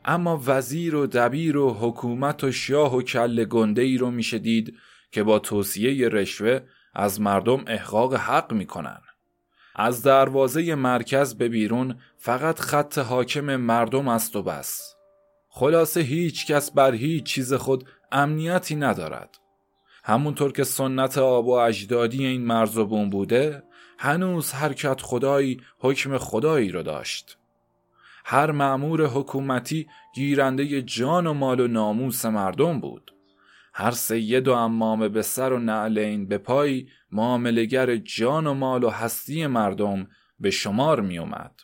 اما 0.05 0.43
وزیر 0.47 0.95
و 0.95 1.07
دبیر 1.07 1.57
و 1.57 1.77
حکومت 1.81 2.45
و 2.45 2.53
شاه 2.53 2.97
و 2.97 3.03
کل 3.03 3.45
گنده 3.45 3.83
ای 3.83 3.99
رو 3.99 4.11
میشه 4.11 4.39
دید 4.39 4.75
که 5.11 5.23
با 5.23 5.39
توصیه 5.39 6.09
رشوه 6.09 6.61
از 6.95 7.21
مردم 7.21 7.65
احقاق 7.67 8.15
حق 8.15 8.53
می‌کنن. 8.53 9.01
از 9.77 10.03
دروازه 10.03 10.75
مرکز 10.75 11.35
به 11.35 11.49
بیرون 11.49 12.01
فقط 12.17 12.61
خط 12.61 12.99
حاکم 12.99 13.57
مردم 13.57 14.09
است 14.09 14.37
و 14.37 14.43
بس. 14.43 14.95
خلاصه 15.49 16.01
هیچ 16.01 16.47
کس 16.47 16.71
بر 16.71 16.95
هیچ 16.95 17.25
چیز 17.25 17.55
خود 17.55 17.89
امنیتی 18.13 18.77
ندارد. 18.77 19.39
همونطور 20.05 20.53
که 20.53 20.65
سنت 20.65 21.19
آب 21.19 21.47
و 21.47 21.53
اجدادی 21.53 22.27
این 22.27 22.47
مرز 22.47 22.79
و 22.79 22.87
بوم 22.87 23.11
بوده 23.11 23.63
هنوز 23.99 24.53
حرکت 24.53 25.01
خدایی 25.01 25.61
حکم 25.79 26.19
خدایی 26.19 26.71
رو 26.71 26.83
داشت. 26.83 27.39
هر 28.25 28.51
معمور 28.51 29.07
حکومتی 29.07 29.87
گیرنده 30.15 30.83
جان 30.83 31.27
و 31.27 31.33
مال 31.33 31.61
و 31.61 31.69
ناموس 31.69 32.25
مردم 32.25 32.81
بود. 32.81 33.15
هر 33.81 33.91
سید 33.91 34.49
و 34.49 34.53
امامه 34.53 35.09
به 35.09 35.23
سر 35.23 35.53
و 35.53 35.59
نعلین 35.59 36.29
به 36.29 36.39
پای 36.39 36.87
معاملگر 37.13 37.97
جان 37.97 38.47
و 38.47 38.55
مال 38.55 38.85
و 38.85 38.91
هستی 38.91 39.47
مردم 39.47 40.09
به 40.39 40.51
شمار 40.51 41.01
می 41.01 41.19
اومد. 41.19 41.55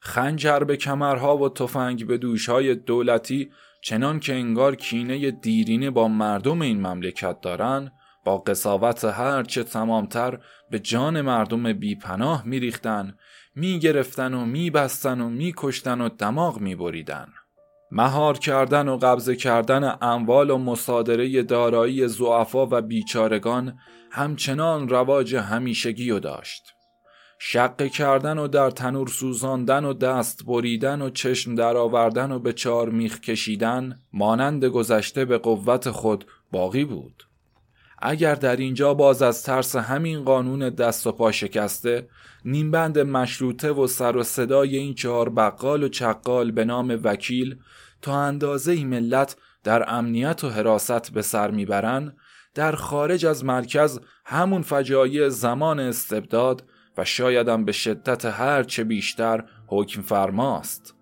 خنجر 0.00 0.58
به 0.58 0.76
کمرها 0.76 1.36
و 1.36 1.48
تفنگ 1.48 2.06
به 2.06 2.18
دوشهای 2.18 2.74
دولتی 2.74 3.50
چنان 3.82 4.20
که 4.20 4.34
انگار 4.34 4.76
کینه 4.76 5.30
دیرینه 5.30 5.90
با 5.90 6.08
مردم 6.08 6.62
این 6.62 6.86
مملکت 6.86 7.40
دارن 7.40 7.92
با 8.24 8.38
قصاوت 8.38 9.04
هرچه 9.04 9.64
تمامتر 9.64 10.38
به 10.70 10.78
جان 10.78 11.20
مردم 11.20 11.72
بیپناه 11.72 12.46
میریختن 12.46 13.14
می‌گرفتن 13.54 14.34
و 14.34 14.46
میبستن 14.46 15.20
و 15.20 15.28
میکشتن 15.28 16.00
و 16.00 16.08
دماغ 16.08 16.60
میبریدن 16.60 17.28
مهار 17.90 18.38
کردن 18.38 18.88
و 18.88 18.96
قبضه 18.96 19.36
کردن 19.36 19.96
اموال 20.00 20.50
و 20.50 20.58
مصادره 20.58 21.42
دارایی 21.42 22.08
زعفا 22.08 22.66
و 22.66 22.80
بیچارگان 22.80 23.78
همچنان 24.10 24.88
رواج 24.88 25.34
همیشگی 25.34 26.10
و 26.10 26.18
داشت. 26.18 26.62
شقه 27.38 27.88
کردن 27.88 28.38
و 28.38 28.48
در 28.48 28.70
تنور 28.70 29.08
سوزاندن 29.08 29.84
و 29.84 29.92
دست 29.92 30.44
بریدن 30.46 31.02
و 31.02 31.10
چشم 31.10 31.54
درآوردن 31.54 32.32
و 32.32 32.38
به 32.38 32.52
چار 32.52 32.88
میخ 32.88 33.20
کشیدن 33.20 33.98
مانند 34.12 34.64
گذشته 34.64 35.24
به 35.24 35.38
قوت 35.38 35.90
خود 35.90 36.24
باقی 36.52 36.84
بود. 36.84 37.27
اگر 38.02 38.34
در 38.34 38.56
اینجا 38.56 38.94
باز 38.94 39.22
از 39.22 39.42
ترس 39.42 39.76
همین 39.76 40.24
قانون 40.24 40.70
دست 40.70 41.06
و 41.06 41.12
پا 41.12 41.32
شکسته 41.32 42.08
نیمبند 42.44 42.98
مشروطه 42.98 43.72
و 43.72 43.86
سر 43.86 44.16
و 44.16 44.22
صدای 44.22 44.76
این 44.76 44.94
چهار 44.94 45.28
بقال 45.28 45.82
و 45.82 45.88
چقال 45.88 46.50
به 46.50 46.64
نام 46.64 47.00
وکیل 47.04 47.56
تا 48.02 48.20
اندازه 48.20 48.72
ای 48.72 48.84
ملت 48.84 49.36
در 49.64 49.94
امنیت 49.94 50.44
و 50.44 50.48
حراست 50.48 51.12
به 51.12 51.22
سر 51.22 51.50
می‌برن 51.50 52.16
در 52.54 52.72
خارج 52.72 53.26
از 53.26 53.44
مرکز 53.44 54.00
همون 54.24 54.62
فجایع 54.62 55.28
زمان 55.28 55.80
استبداد 55.80 56.64
و 56.96 57.04
شایدم 57.04 57.64
به 57.64 57.72
شدت 57.72 58.24
هر 58.24 58.62
چه 58.62 58.84
بیشتر 58.84 59.44
حکم 59.66 60.02
فرماست. 60.02 60.97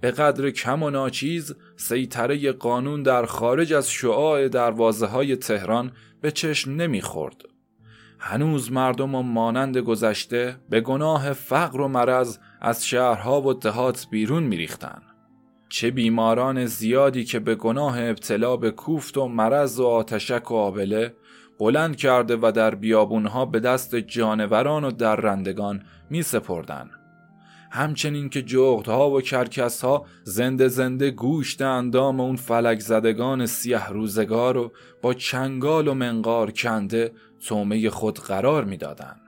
به 0.00 0.10
قدر 0.10 0.50
کم 0.50 0.82
و 0.82 0.90
ناچیز 0.90 1.54
سیطره 1.76 2.52
قانون 2.52 3.02
در 3.02 3.26
خارج 3.26 3.72
از 3.72 3.90
شعاع 3.90 4.48
دروازه 4.48 5.06
های 5.06 5.36
تهران 5.36 5.92
به 6.20 6.30
چشم 6.30 6.72
نمی‌خورد 6.72 7.42
هنوز 8.18 8.72
مردم 8.72 9.14
و 9.14 9.22
مانند 9.22 9.78
گذشته 9.78 10.56
به 10.70 10.80
گناه 10.80 11.32
فقر 11.32 11.80
و 11.80 11.88
مرض 11.88 12.38
از 12.60 12.86
شهرها 12.86 13.42
و 13.42 13.54
دهات 13.54 14.06
بیرون 14.10 14.42
میریختن 14.42 15.02
چه 15.68 15.90
بیماران 15.90 16.66
زیادی 16.66 17.24
که 17.24 17.38
به 17.38 17.54
گناه 17.54 18.00
ابتلا 18.00 18.56
به 18.56 18.70
کوفت 18.70 19.18
و 19.18 19.28
مرض 19.28 19.80
و 19.80 19.86
آتشک 19.86 20.50
و 20.50 20.54
آبله 20.54 21.14
بلند 21.58 21.96
کرده 21.96 22.36
و 22.36 22.52
در 22.54 22.74
بیابونها 22.74 23.44
به 23.44 23.60
دست 23.60 23.96
جانوران 23.96 24.84
و 24.84 24.90
درندگان 24.90 25.82
می 26.10 26.22
سپردن. 26.22 26.90
همچنین 27.70 28.28
که 28.28 28.42
جغدها 28.42 29.10
و 29.10 29.20
کرکسها 29.20 30.06
زنده 30.24 30.68
زنده 30.68 31.10
گوشت 31.10 31.62
اندام 31.62 32.20
اون 32.20 32.36
فلک 32.36 32.80
زدگان 32.80 33.46
سیه 33.46 33.88
روزگار 33.88 34.56
و 34.56 34.72
با 35.02 35.14
چنگال 35.14 35.88
و 35.88 35.94
منقار 35.94 36.50
کنده 36.50 37.12
تومه 37.46 37.90
خود 37.90 38.18
قرار 38.18 38.64
می‌دادند. 38.64 39.20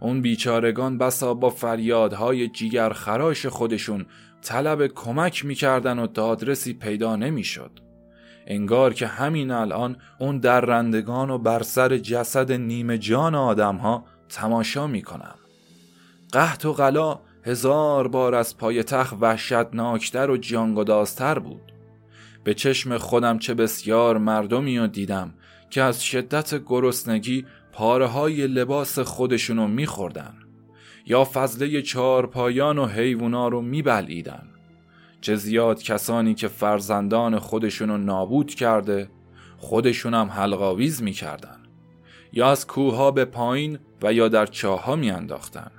اون 0.00 0.22
بیچارگان 0.22 0.98
بسا 0.98 1.34
با 1.34 1.50
فریادهای 1.50 2.48
جیگر 2.48 2.92
خراش 2.92 3.46
خودشون 3.46 4.06
طلب 4.42 4.86
کمک 4.86 5.44
می‌کردن 5.44 5.98
و 5.98 6.06
دادرسی 6.06 6.74
پیدا 6.74 7.16
نمی‌شد. 7.16 7.70
انگار 8.46 8.94
که 8.94 9.06
همین 9.06 9.50
الان 9.50 9.96
اون 10.18 10.38
درندگان 10.38 11.30
و 11.30 11.38
بر 11.38 11.62
سر 11.62 11.98
جسد 11.98 12.52
نیمه 12.52 12.98
جان 12.98 13.34
آدم 13.34 13.76
ها 13.76 14.04
تماشا 14.28 14.86
می‌کنم. 14.86 15.34
قحط 16.32 16.64
و 16.64 16.72
غلا 16.72 17.20
هزار 17.46 18.08
بار 18.08 18.34
از 18.34 18.56
پای 18.56 18.82
تخ 18.82 19.14
وحشتناکتر 19.20 20.30
و 20.30 20.36
جانگدازتر 20.36 21.38
بود. 21.38 21.72
به 22.44 22.54
چشم 22.54 22.98
خودم 22.98 23.38
چه 23.38 23.54
بسیار 23.54 24.18
مردمی 24.18 24.78
رو 24.78 24.86
دیدم 24.86 25.34
که 25.70 25.82
از 25.82 26.04
شدت 26.04 26.62
گرسنگی 26.66 27.46
پاره 27.72 28.06
های 28.06 28.46
لباس 28.46 28.98
خودشونو 28.98 29.66
میخوردن 29.66 30.34
یا 31.06 31.24
فضله 31.24 31.82
چارپایان 31.82 32.78
و 32.78 32.86
حیوونا 32.86 33.48
رو 33.48 33.62
میبلعیدن 33.62 34.48
چه 35.20 35.36
زیاد 35.36 35.82
کسانی 35.82 36.34
که 36.34 36.48
فرزندان 36.48 37.38
خودشونو 37.38 37.96
نابود 37.96 38.54
کرده 38.54 39.10
خودشون 39.56 40.14
هم 40.14 40.28
حلقاویز 40.28 41.02
می‌کردن 41.02 41.58
یا 42.32 42.50
از 42.50 42.66
کوها 42.66 43.10
به 43.10 43.24
پایین 43.24 43.78
و 44.02 44.12
یا 44.12 44.28
در 44.28 44.46
چاها 44.46 44.96
میانداختن 44.96 45.70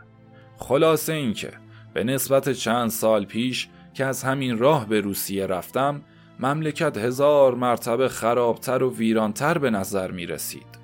خلاصه 0.57 1.13
اینکه 1.13 1.51
به 1.93 2.03
نسبت 2.03 2.49
چند 2.49 2.89
سال 2.89 3.25
پیش 3.25 3.67
که 3.93 4.05
از 4.05 4.23
همین 4.23 4.57
راه 4.57 4.87
به 4.87 5.01
روسیه 5.01 5.45
رفتم 5.45 6.01
مملکت 6.39 6.97
هزار 6.97 7.55
مرتبه 7.55 8.07
خرابتر 8.07 8.83
و 8.83 8.95
ویرانتر 8.95 9.57
به 9.57 9.69
نظر 9.69 10.11
می 10.11 10.25
رسید. 10.25 10.77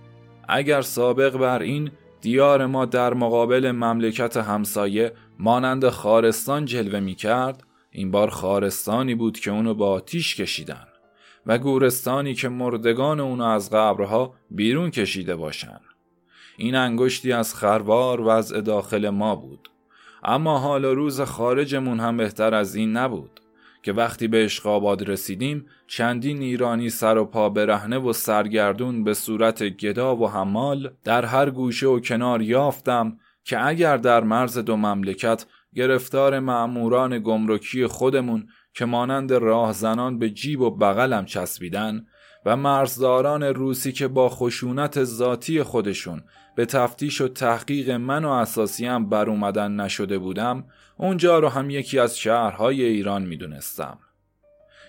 اگر 0.48 0.82
سابق 0.82 1.38
بر 1.38 1.62
این 1.62 1.92
دیار 2.22 2.66
ما 2.66 2.86
در 2.86 3.14
مقابل 3.14 3.72
مملکت 3.72 4.38
همسایه 4.38 5.14
مانند 5.40 5.90
خارستان 5.90 6.66
جلوه 6.66 7.00
می 7.00 7.16
کرد 7.16 7.64
این 7.92 8.12
بار 8.12 8.30
خارستانی 8.30 9.16
بود 9.16 9.40
که 9.40 9.52
اونو 9.52 9.74
با 9.74 9.92
آتیش 9.92 10.36
کشیدن 10.36 10.88
و 11.46 11.58
گورستانی 11.58 12.34
که 12.34 12.50
مردگان 12.50 13.20
اونو 13.20 13.44
از 13.44 13.70
قبرها 13.70 14.34
بیرون 14.52 14.92
کشیده 14.92 15.36
باشن 15.36 15.80
این 16.58 16.76
انگشتی 16.76 17.32
از 17.32 17.56
خروار 17.56 18.22
وضع 18.22 18.62
داخل 18.62 19.10
ما 19.10 19.36
بود. 19.36 19.70
اما 20.24 20.60
حال 20.60 20.86
روز 20.86 21.22
خارجمون 21.22 22.00
هم 22.00 22.18
بهتر 22.18 22.54
از 22.54 22.76
این 22.76 22.98
نبود 22.98 23.40
که 23.84 23.94
وقتی 23.94 24.28
به 24.28 24.46
اشقاباد 24.46 25.10
رسیدیم 25.10 25.66
چندین 25.88 26.42
ایرانی 26.42 26.90
سر 26.90 27.18
و 27.18 27.26
پا 27.26 27.50
برهنه 27.50 27.98
و 27.98 28.14
سرگردون 28.14 29.04
به 29.04 29.14
صورت 29.14 29.64
گدا 29.64 30.16
و 30.16 30.30
حمال 30.30 30.94
در 31.04 31.26
هر 31.26 31.50
گوشه 31.50 31.88
و 31.88 32.00
کنار 32.00 32.42
یافتم 32.42 33.18
که 33.44 33.68
اگر 33.68 33.98
در 33.98 34.24
مرز 34.24 34.58
دو 34.58 34.78
مملکت 34.78 35.46
گرفتار 35.76 36.40
معموران 36.40 37.20
گمرکی 37.20 37.88
خودمون 37.88 38.48
که 38.74 38.86
مانند 38.86 39.32
راهزنان 39.32 40.20
به 40.20 40.30
جیب 40.30 40.62
و 40.62 40.72
بغلم 40.72 41.26
چسبیدن 41.26 42.06
و 42.46 42.58
مرزداران 42.58 43.44
روسی 43.44 43.92
که 43.92 44.08
با 44.08 44.30
خشونت 44.30 45.04
ذاتی 45.04 45.64
خودشون 45.64 46.22
به 46.56 46.66
تفتیش 46.66 47.22
و 47.22 47.28
تحقیق 47.28 47.90
من 47.90 48.26
و 48.26 48.30
اساسی 48.30 48.86
هم 48.86 49.10
بر 49.10 49.30
اومدن 49.30 49.72
نشده 49.72 50.18
بودم 50.18 50.66
اونجا 50.98 51.40
رو 51.40 51.50
هم 51.50 51.70
یکی 51.70 52.00
از 52.00 52.18
شهرهای 52.18 52.84
ایران 52.84 53.24
می‌دونستم. 53.24 53.98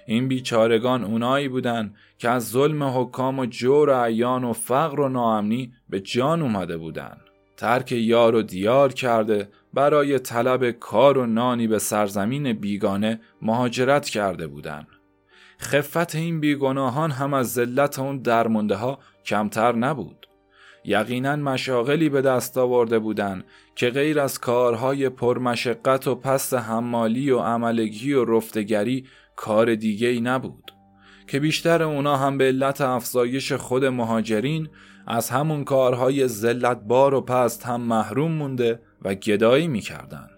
این 0.06 0.28
بیچارگان 0.28 1.04
اونایی 1.04 1.48
بودن 1.48 1.94
که 2.18 2.30
از 2.30 2.50
ظلم 2.50 2.82
حکام 2.82 3.38
و 3.38 3.46
جور 3.46 4.04
عیان 4.04 4.44
و 4.44 4.52
فقر 4.52 5.00
و 5.00 5.08
ناامنی 5.08 5.72
به 5.88 6.00
جان 6.00 6.42
اومده 6.42 6.76
بودن. 6.76 7.16
ترک 7.56 7.92
یار 7.92 8.34
و 8.34 8.42
دیار 8.42 8.92
کرده 8.92 9.48
برای 9.74 10.18
طلب 10.18 10.70
کار 10.70 11.18
و 11.18 11.26
نانی 11.26 11.66
به 11.66 11.78
سرزمین 11.78 12.52
بیگانه 12.52 13.20
مهاجرت 13.42 14.08
کرده 14.08 14.46
بودند. 14.46 14.86
خفت 15.60 16.14
این 16.14 16.40
بیگناهان 16.40 17.10
هم 17.10 17.34
از 17.34 17.52
ذلت 17.52 17.98
اون 17.98 18.18
درمونده 18.18 18.76
ها 18.76 18.98
کمتر 19.24 19.72
نبود. 19.72 20.23
یقینا 20.84 21.36
مشاغلی 21.36 22.08
به 22.08 22.22
دست 22.22 22.58
آورده 22.58 22.98
بودند 22.98 23.44
که 23.74 23.90
غیر 23.90 24.20
از 24.20 24.38
کارهای 24.38 25.08
پرمشقت 25.08 26.06
و 26.06 26.14
پست 26.14 26.54
حمالی 26.54 27.30
و 27.30 27.38
عملگی 27.38 28.12
و 28.12 28.24
رفتگری 28.24 29.06
کار 29.36 29.74
دیگه 29.74 30.08
ای 30.08 30.20
نبود 30.20 30.70
که 31.26 31.40
بیشتر 31.40 31.82
اونا 31.82 32.16
هم 32.16 32.38
به 32.38 32.44
علت 32.44 32.80
افزایش 32.80 33.52
خود 33.52 33.84
مهاجرین 33.84 34.68
از 35.06 35.30
همون 35.30 35.64
کارهای 35.64 36.28
بار 36.88 37.14
و 37.14 37.20
پست 37.20 37.66
هم 37.66 37.80
محروم 37.80 38.32
مونده 38.32 38.80
و 39.02 39.14
گدایی 39.14 39.68
می‌کردن 39.68 40.28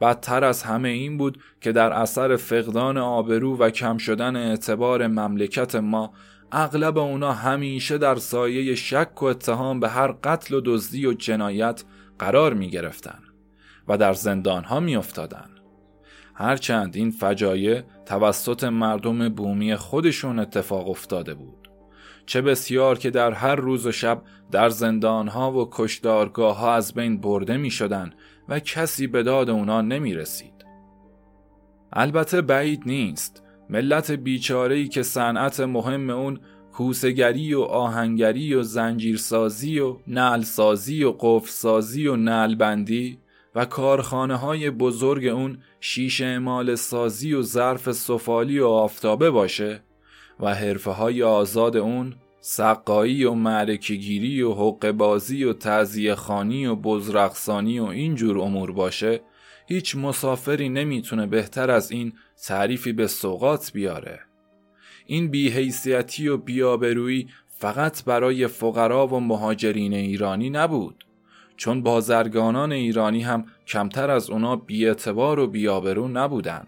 بدتر 0.00 0.44
از 0.44 0.62
همه 0.62 0.88
این 0.88 1.18
بود 1.18 1.38
که 1.60 1.72
در 1.72 1.92
اثر 1.92 2.36
فقدان 2.36 2.98
آبرو 2.98 3.56
و 3.56 3.70
کم 3.70 3.98
شدن 3.98 4.36
اعتبار 4.36 5.06
مملکت 5.06 5.74
ما 5.74 6.12
اغلب 6.52 6.98
اونا 6.98 7.32
همیشه 7.32 7.98
در 7.98 8.14
سایه 8.14 8.74
شک 8.74 9.22
و 9.22 9.24
اتهام 9.24 9.80
به 9.80 9.88
هر 9.88 10.12
قتل 10.24 10.54
و 10.54 10.60
دزدی 10.64 11.06
و 11.06 11.12
جنایت 11.12 11.84
قرار 12.18 12.54
می 12.54 12.70
گرفتن 12.70 13.18
و 13.88 13.98
در 13.98 14.12
زندان 14.12 14.64
ها 14.64 14.80
می 14.80 14.96
افتادن. 14.96 15.50
هرچند 16.34 16.96
این 16.96 17.10
فجایع 17.10 17.82
توسط 18.06 18.64
مردم 18.64 19.28
بومی 19.28 19.76
خودشون 19.76 20.38
اتفاق 20.38 20.88
افتاده 20.88 21.34
بود. 21.34 21.70
چه 22.26 22.42
بسیار 22.42 22.98
که 22.98 23.10
در 23.10 23.32
هر 23.32 23.54
روز 23.54 23.86
و 23.86 23.92
شب 23.92 24.22
در 24.50 24.68
زندان 24.68 25.28
ها 25.28 25.52
و 25.52 25.68
کشدارگاه 25.72 26.56
ها 26.56 26.74
از 26.74 26.94
بین 26.94 27.20
برده 27.20 27.56
می 27.56 27.70
شدن 27.70 28.12
و 28.48 28.60
کسی 28.60 29.06
به 29.06 29.22
داد 29.22 29.50
اونا 29.50 29.82
نمی 29.82 30.14
رسید. 30.14 30.64
البته 31.92 32.40
بعید 32.40 32.82
نیست 32.86 33.42
ملت 33.70 34.10
بیچارهی 34.10 34.88
که 34.88 35.02
صنعت 35.02 35.60
مهم 35.60 36.10
اون 36.10 36.40
کوسگری 36.72 37.54
و 37.54 37.60
آهنگری 37.60 38.54
و 38.54 38.62
زنجیرسازی 38.62 39.78
و 39.78 39.96
نعلسازی 40.06 41.04
و 41.04 41.12
قفسازی 41.20 42.06
و 42.06 42.16
نعلبندی 42.16 43.18
و 43.54 43.64
کارخانه 43.64 44.36
های 44.36 44.70
بزرگ 44.70 45.26
اون 45.26 45.58
شیش 45.80 46.20
اعمال 46.20 46.74
سازی 46.74 47.34
و 47.34 47.42
ظرف 47.42 47.92
سفالی 47.92 48.58
و 48.58 48.66
آفتابه 48.66 49.30
باشه 49.30 49.80
و 50.40 50.54
حرفه 50.54 50.90
های 50.90 51.22
آزاد 51.22 51.76
اون 51.76 52.14
سقایی 52.40 53.24
و 53.24 53.32
معرکگیری 53.32 54.42
و 54.42 54.52
حق 54.52 54.90
بازی 54.90 55.44
و 55.44 55.52
تعذیه 55.52 56.14
خانی 56.14 56.66
و 56.66 56.74
بزرقصانی 56.74 57.78
و 57.78 57.84
اینجور 57.84 58.38
امور 58.38 58.72
باشه 58.72 59.20
هیچ 59.66 59.96
مسافری 59.96 60.68
نمی‌تونه 60.68 61.26
بهتر 61.26 61.70
از 61.70 61.90
این 61.90 62.12
تعریفی 62.46 62.92
به 62.92 63.06
سوقات 63.06 63.72
بیاره. 63.72 64.20
این 65.06 65.28
بیحیثیتی 65.28 66.28
و 66.28 66.36
بیابرویی 66.36 67.28
فقط 67.48 68.04
برای 68.04 68.46
فقرا 68.46 69.06
و 69.06 69.20
مهاجرین 69.20 69.94
ایرانی 69.94 70.50
نبود 70.50 71.04
چون 71.56 71.82
بازرگانان 71.82 72.72
ایرانی 72.72 73.22
هم 73.22 73.44
کمتر 73.66 74.10
از 74.10 74.30
اونا 74.30 74.56
بیاعتبار 74.56 75.38
و 75.38 75.46
بیابرو 75.46 76.08
نبودن 76.08 76.66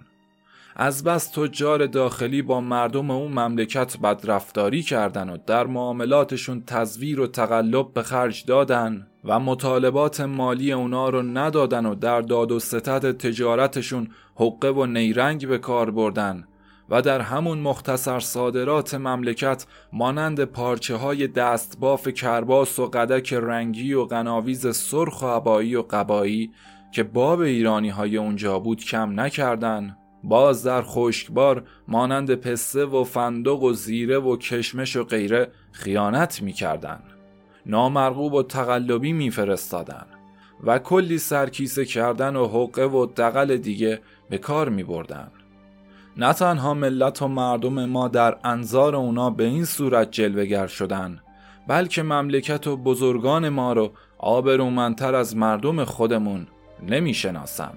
از 0.77 1.05
بس 1.05 1.27
تجار 1.31 1.87
داخلی 1.87 2.43
با 2.43 2.61
مردم 2.61 3.11
اون 3.11 3.33
مملکت 3.33 3.99
بدرفتاری 3.99 4.83
کردن 4.83 5.31
و 5.31 5.37
در 5.47 5.67
معاملاتشون 5.67 6.63
تزویر 6.67 7.21
و 7.21 7.27
تقلب 7.27 7.93
به 7.93 8.03
خرج 8.03 8.45
دادن 8.47 9.07
و 9.25 9.41
مطالبات 9.41 10.21
مالی 10.21 10.73
اونا 10.73 11.09
رو 11.09 11.23
ندادن 11.23 11.87
و 11.87 11.95
در 11.95 12.21
داد 12.21 12.53
و 12.53 12.59
ستد 12.59 13.17
تجارتشون 13.17 14.09
حقه 14.41 14.69
و 14.69 14.87
نیرنگ 14.87 15.49
به 15.49 15.59
کار 15.59 15.91
بردن 15.91 16.45
و 16.91 17.03
در 17.03 17.21
همون 17.21 17.59
مختصر 17.59 18.21
صادرات 18.21 18.95
مملکت 18.95 19.67
مانند 19.93 20.45
پارچه 20.45 20.97
های 20.97 21.27
دستباف 21.27 22.09
کرباس 22.09 22.79
و 22.79 22.87
قدک 22.87 23.33
رنگی 23.33 23.95
و 23.95 24.05
قناویز 24.05 24.77
سرخ 24.77 25.23
و 25.23 25.27
عبایی 25.27 25.77
و 25.77 25.83
قبایی 25.83 26.51
که 26.93 27.03
باب 27.03 27.41
ایرانی 27.41 27.89
های 27.89 28.17
اونجا 28.17 28.59
بود 28.59 28.85
کم 28.85 29.21
نکردن 29.21 29.97
باز 30.25 30.63
در 30.63 30.83
خشکبار 30.83 31.65
مانند 31.89 32.35
پسته 32.35 32.85
و 32.85 33.05
فندق 33.05 33.63
و 33.63 33.73
زیره 33.73 34.19
و 34.19 34.37
کشمش 34.37 34.97
و 34.97 35.05
غیره 35.05 35.51
خیانت 35.73 36.43
می‌کردن. 36.43 37.01
نامرغوب 37.67 38.35
و 38.35 38.43
تقلبی 38.43 39.13
میفرستادن 39.13 40.07
و 40.65 40.79
کلی 40.79 41.19
سرکیسه 41.19 41.85
کردن 41.85 42.37
و 42.37 42.47
حقه 42.47 42.85
و 42.85 43.07
دقل 43.07 43.57
دیگه 43.57 44.01
به 44.31 44.39
کار 44.39 44.69
می 44.69 44.83
بردن. 44.83 45.31
نه 46.17 46.33
تنها 46.33 46.75
ملت 46.75 47.23
و 47.23 47.29
مردم 47.29 47.85
ما 47.85 48.09
در 48.09 48.37
انظار 48.45 48.97
اونا 48.97 49.31
به 49.31 49.45
این 49.45 49.65
صورت 49.65 50.11
جلوگر 50.11 50.67
شدن 50.67 51.21
بلکه 51.69 52.03
مملکت 52.03 52.67
و 52.67 52.77
بزرگان 52.77 53.49
ما 53.49 53.73
رو 53.73 53.93
آبرومندتر 54.19 55.15
از 55.15 55.37
مردم 55.37 55.85
خودمون 55.85 56.47
نمی 56.89 57.15
شناسن. 57.15 57.73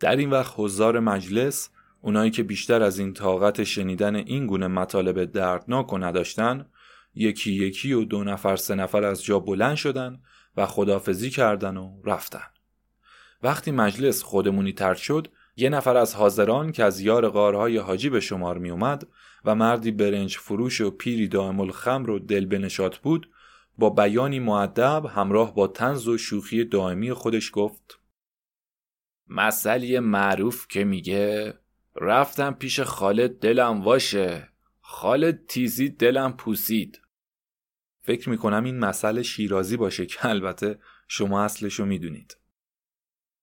در 0.00 0.16
این 0.16 0.30
وقت 0.30 0.54
حضار 0.56 1.00
مجلس 1.00 1.70
اونایی 2.00 2.30
که 2.30 2.42
بیشتر 2.42 2.82
از 2.82 2.98
این 2.98 3.12
طاقت 3.12 3.64
شنیدن 3.64 4.16
این 4.16 4.46
گونه 4.46 4.66
مطالب 4.66 5.24
دردناک 5.24 5.92
و 5.92 5.98
نداشتن 5.98 6.66
یکی 7.14 7.52
یکی 7.52 7.92
و 7.92 8.04
دو 8.04 8.24
نفر 8.24 8.56
سه 8.56 8.74
نفر 8.74 9.04
از 9.04 9.24
جا 9.24 9.38
بلند 9.38 9.76
شدن 9.76 10.20
و 10.56 10.66
خدافزی 10.66 11.30
کردن 11.30 11.76
و 11.76 12.00
رفتن. 12.04 12.44
وقتی 13.42 13.70
مجلس 13.70 14.22
خودمونی 14.22 14.72
ترد 14.72 14.96
شد 14.96 15.28
یه 15.56 15.68
نفر 15.68 15.96
از 15.96 16.14
حاضران 16.14 16.72
که 16.72 16.84
از 16.84 17.00
یار 17.00 17.28
غارهای 17.28 17.76
حاجی 17.78 18.10
به 18.10 18.20
شمار 18.20 18.58
می 18.58 18.70
اومد 18.70 19.06
و 19.44 19.54
مردی 19.54 19.90
برنج 19.90 20.36
فروش 20.36 20.80
و 20.80 20.90
پیری 20.90 21.28
دائم 21.28 21.60
الخمر 21.60 22.10
و 22.10 22.18
دل 22.18 22.46
بنشات 22.46 22.98
بود 22.98 23.30
با 23.78 23.90
بیانی 23.90 24.38
معدب 24.38 25.06
همراه 25.06 25.54
با 25.54 25.66
تنز 25.66 26.08
و 26.08 26.18
شوخی 26.18 26.64
دائمی 26.64 27.12
خودش 27.12 27.50
گفت 27.54 27.95
مسئله 29.28 30.00
معروف 30.00 30.66
که 30.68 30.84
میگه 30.84 31.54
رفتم 31.96 32.52
پیش 32.52 32.80
خالد 32.80 33.38
دلم 33.38 33.82
واشه 33.82 34.48
خالد 34.80 35.46
تیزید 35.46 35.98
دلم 35.98 36.32
پوسید. 36.32 37.00
فکر 38.02 38.28
می‌کنم 38.28 38.64
این 38.64 38.78
مسئله 38.78 39.22
شیرازی 39.22 39.76
باشه 39.76 40.06
که 40.06 40.26
البته 40.26 40.78
شما 41.08 41.44
اصلشو 41.44 41.84
می‌دونید. 41.84 42.36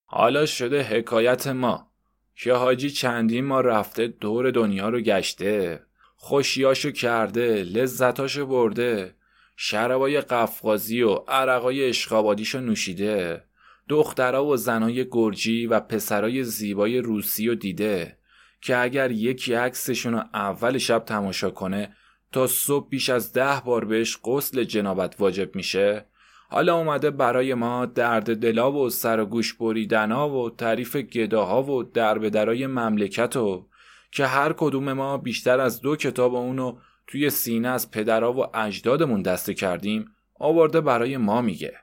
حالا 0.06 0.46
شده 0.46 0.84
حکایت 0.84 1.48
ما 1.48 1.92
که 2.36 2.54
حاجی 2.54 2.90
چندین 2.90 3.46
ما 3.46 3.62
رفته 3.62 4.08
دور 4.08 4.52
دنیا 4.52 4.90
رو 4.90 5.00
گشته 5.00 5.86
خوشیاشو 6.16 6.92
کرده 6.92 7.64
لذتاشو 7.64 8.46
برده 8.46 9.16
شرابای 9.56 10.22
قفقازی 10.22 11.02
و 11.02 11.14
عرقای 11.14 11.90
اشقابادیشو 11.90 12.60
نوشیده. 12.60 13.44
دخترها 13.90 14.46
و 14.46 14.58
زنای 14.58 15.08
گرجی 15.12 15.68
و 15.68 15.80
پسرای 15.80 16.44
زیبای 16.44 17.00
روسی 17.00 17.50
و 17.50 17.56
دیده 17.56 18.18
که 18.62 18.78
اگر 18.78 19.12
یکی 19.12 19.54
عکسشون 19.54 20.14
رو 20.14 20.24
اول 20.34 20.78
شب 20.78 21.00
تماشا 21.06 21.50
کنه 21.50 21.96
تا 22.32 22.48
صبح 22.48 22.90
بیش 22.90 23.10
از 23.10 23.34
ده 23.34 23.62
بار 23.66 23.86
بهش 23.86 24.20
غسل 24.24 24.64
جنابت 24.64 25.16
واجب 25.20 25.56
میشه. 25.56 26.06
حالا 26.50 26.76
اومده 26.76 27.12
برای 27.12 27.54
ما 27.54 27.86
درد 27.86 28.36
دلا 28.36 28.72
و 28.72 28.90
سر 28.90 29.20
و 29.20 29.26
گوش 29.26 29.54
بریدنا 29.54 30.30
و 30.30 30.50
تعریف 30.50 30.96
گداها 30.96 31.64
و 31.64 31.84
درب 31.84 32.30
درای 32.30 32.68
مملکت 32.68 33.36
و 33.36 33.68
که 34.12 34.26
هر 34.26 34.54
کدوم 34.54 34.94
ما 34.94 35.18
بیشتر 35.18 35.60
از 35.60 35.82
دو 35.82 35.96
کتاب 35.96 36.36
اونو 36.36 36.78
توی 37.08 37.30
سینه 37.30 37.68
از 37.68 37.92
پدرها 37.92 38.34
و 38.34 38.58
اجدادمون 38.58 39.22
دسته 39.22 39.54
کردیم 39.54 40.06
آورده 40.40 40.82
برای 40.82 41.18
ما 41.18 41.42
میگه. 41.42 41.74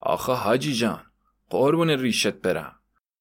آخه 0.00 0.32
حاجی 0.32 0.72
جان 0.74 1.02
قربون 1.50 1.90
ریشت 1.90 2.32
برم. 2.32 2.74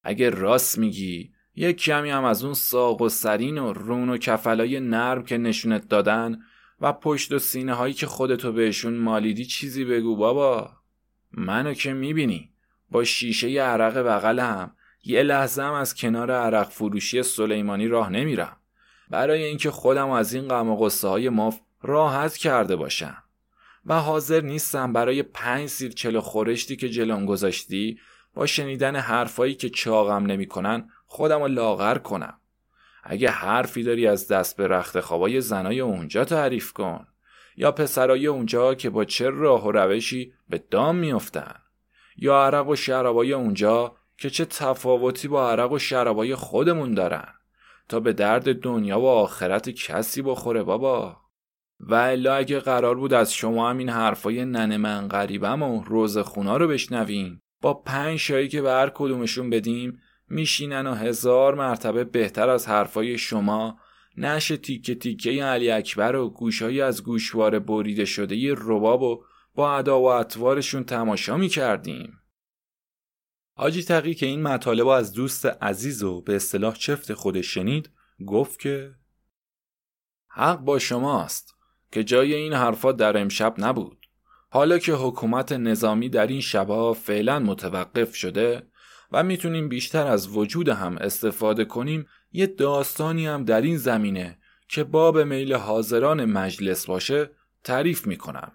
اگه 0.03 0.29
راست 0.29 0.77
میگی 0.77 1.31
یک 1.55 1.77
کمی 1.77 2.09
هم 2.09 2.23
از 2.23 2.43
اون 2.43 2.53
ساق 2.53 3.01
و 3.01 3.09
سرین 3.09 3.57
و 3.57 3.73
رون 3.73 4.09
و 4.09 4.17
کفلای 4.17 4.79
نرم 4.79 5.23
که 5.23 5.37
نشونت 5.37 5.87
دادن 5.87 6.39
و 6.81 6.93
پشت 6.93 7.31
و 7.31 7.39
سینه 7.39 7.73
هایی 7.73 7.93
که 7.93 8.07
خودتو 8.07 8.51
بهشون 8.51 8.93
مالیدی 8.97 9.45
چیزی 9.45 9.85
بگو 9.85 10.15
بابا. 10.15 10.71
منو 11.31 11.73
که 11.73 11.93
می‌بینی. 11.93 12.51
با 12.91 13.03
شیشه 13.03 13.49
ی 13.49 13.57
عرق 13.57 13.97
بغلم 13.97 14.75
یه 15.03 15.23
لحظه 15.23 15.63
هم 15.63 15.73
از 15.73 15.95
کنار 15.95 16.31
عرق 16.31 16.69
فروشی 16.69 17.23
سلیمانی 17.23 17.87
راه 17.87 18.09
نمیرم. 18.09 18.57
برای 19.09 19.43
اینکه 19.43 19.71
خودم 19.71 20.09
از 20.09 20.33
این 20.33 20.47
غم 20.47 20.69
و 20.69 20.75
غصه 20.75 21.07
های 21.07 21.29
ماف 21.29 21.59
راحت 21.81 22.37
کرده 22.37 22.75
باشم. 22.75 23.23
و 23.85 23.99
حاضر 23.99 24.41
نیستم 24.41 24.93
برای 24.93 25.23
پنج 25.23 25.69
سیر 25.69 25.91
چلو 25.91 26.21
خورشتی 26.21 26.75
که 26.75 26.89
جلوم 26.89 27.25
گذاشتی 27.25 27.99
با 28.35 28.45
شنیدن 28.45 28.95
حرفایی 28.95 29.55
که 29.55 29.69
چاقم 29.69 30.25
نمی‌کنن 30.25 30.89
خودم 31.05 31.41
رو 31.41 31.47
لاغر 31.47 31.97
کنم. 31.97 32.39
اگه 33.03 33.29
حرفی 33.29 33.83
داری 33.83 34.07
از 34.07 34.27
دست 34.27 34.57
به 34.57 34.67
رخت 34.67 34.99
خوابای 34.99 35.41
زنای 35.41 35.79
اونجا 35.79 36.25
تعریف 36.25 36.73
کن. 36.73 37.07
یا 37.57 37.71
پسرای 37.71 38.27
اونجا 38.27 38.75
که 38.75 38.89
با 38.89 39.05
چه 39.05 39.29
راه 39.29 39.67
و 39.67 39.71
روشی 39.71 40.33
به 40.49 40.63
دام 40.71 40.95
میافتن. 40.95 41.55
یا 42.17 42.43
عرق 42.43 42.67
و 42.67 42.75
شرابای 42.75 43.33
اونجا 43.33 43.95
که 44.17 44.29
چه 44.29 44.45
تفاوتی 44.45 45.27
با 45.27 45.51
عرق 45.51 45.71
و 45.71 45.79
شرابای 45.79 46.35
خودمون 46.35 46.93
دارن. 46.93 47.27
تا 47.89 47.99
به 47.99 48.13
درد 48.13 48.61
دنیا 48.61 48.99
و 48.99 49.07
آخرت 49.07 49.69
کسی 49.69 50.21
بخوره 50.21 50.63
بابا. 50.63 51.17
و 51.79 51.93
الا 51.93 52.35
اگه 52.35 52.59
قرار 52.59 52.95
بود 52.95 53.13
از 53.13 53.33
شما 53.33 53.69
هم 53.69 53.77
این 53.77 53.89
حرفای 53.89 54.45
ننه 54.45 54.77
من 54.77 55.07
غریبم 55.07 55.63
و 55.63 55.83
روز 55.83 56.17
خونا 56.17 56.57
رو 56.57 56.67
بشنوین. 56.67 57.41
با 57.65 57.73
پنج 57.73 58.19
شایی 58.19 58.47
که 58.47 58.61
به 58.61 58.71
هر 58.71 58.91
کدومشون 58.95 59.49
بدیم 59.49 60.01
میشینن 60.29 60.87
و 60.87 60.93
هزار 60.93 61.55
مرتبه 61.55 62.03
بهتر 62.03 62.49
از 62.49 62.67
حرفای 62.67 63.17
شما 63.17 63.79
نش 64.17 64.47
تیکه 64.47 64.95
تیکه 64.95 65.43
علی 65.43 65.71
اکبر 65.71 66.15
و 66.15 66.29
گوشهایی 66.29 66.81
از 66.81 67.03
گوشواره 67.03 67.59
بریده 67.59 68.05
شده 68.05 68.35
یه 68.35 68.55
رباب 68.57 69.01
و 69.01 69.23
با 69.55 69.75
ادا 69.75 70.01
و 70.01 70.05
اطوارشون 70.05 70.83
تماشا 70.83 71.37
می‌کردیم. 71.37 72.19
حاجی 73.57 73.83
تقی 73.83 74.13
که 74.13 74.25
این 74.25 74.41
مطالب 74.41 74.87
از 74.87 75.13
دوست 75.13 75.45
عزیز 75.45 76.03
و 76.03 76.21
به 76.21 76.35
اصطلاح 76.35 76.75
چفت 76.75 77.13
خودش 77.13 77.53
شنید 77.53 77.89
گفت 78.27 78.59
که 78.59 78.95
حق 80.27 80.59
با 80.59 80.79
شماست 80.79 81.55
که 81.91 82.03
جای 82.03 82.33
این 82.33 82.53
حرفا 82.53 82.91
در 82.91 83.17
امشب 83.17 83.55
نبود. 83.57 84.04
حالا 84.55 84.77
که 84.77 84.93
حکومت 84.93 85.51
نظامی 85.51 86.09
در 86.09 86.27
این 86.27 86.41
شبها 86.41 86.93
فعلا 86.93 87.39
متوقف 87.39 88.15
شده 88.15 88.63
و 89.11 89.23
می‌تونیم 89.23 89.69
بیشتر 89.69 90.07
از 90.07 90.37
وجود 90.37 90.69
هم 90.69 90.97
استفاده 90.97 91.65
کنیم 91.65 92.05
یه 92.31 92.47
داستانی 92.47 93.27
هم 93.27 93.43
در 93.43 93.61
این 93.61 93.77
زمینه 93.77 94.37
که 94.67 94.83
باب 94.83 95.19
میل 95.19 95.53
حاضران 95.53 96.25
مجلس 96.25 96.85
باشه 96.85 97.29
تعریف 97.63 98.07
می‌کنم. 98.07 98.51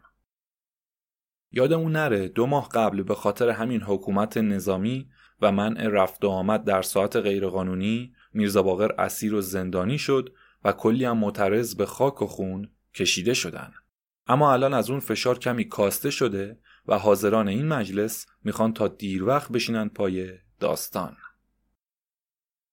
یادمون 1.53 1.93
نره 1.93 2.29
دو 2.29 2.47
ماه 2.47 2.69
قبل 2.69 3.03
به 3.03 3.15
خاطر 3.15 3.49
همین 3.49 3.83
حکومت 3.83 4.37
نظامی 4.37 5.09
و 5.41 5.53
منع 5.53 5.89
رفت 5.89 6.25
و 6.25 6.29
آمد 6.29 6.65
در 6.65 6.83
ساعت 6.83 7.17
غیرقانونی 7.17 8.13
میرزا 8.33 8.63
باقر 8.63 8.93
اسیر 8.93 9.35
و 9.35 9.41
زندانی 9.41 9.99
شد 9.99 10.33
و 10.65 10.73
کلی 10.73 11.05
هم 11.05 11.19
معترض 11.19 11.75
به 11.75 11.87
خاک 11.87 12.23
و 12.23 12.27
خون 12.27 12.71
کشیده 12.95 13.35
شدن. 13.35 13.73
اما 14.31 14.53
الان 14.53 14.75
از 14.75 14.91
اون 14.91 15.01
فشار 15.01 15.39
کمی 15.39 15.65
کاسته 15.65 16.11
شده 16.11 16.59
و 16.87 16.99
حاضران 16.99 17.49
این 17.49 17.69
مجلس 17.69 18.27
می‌خوان 18.45 18.73
تا 18.73 18.89
دیر 18.89 19.25
وقت 19.25 19.53
بشینن 19.53 19.89
پای 19.89 20.33
داستان. 20.61 21.17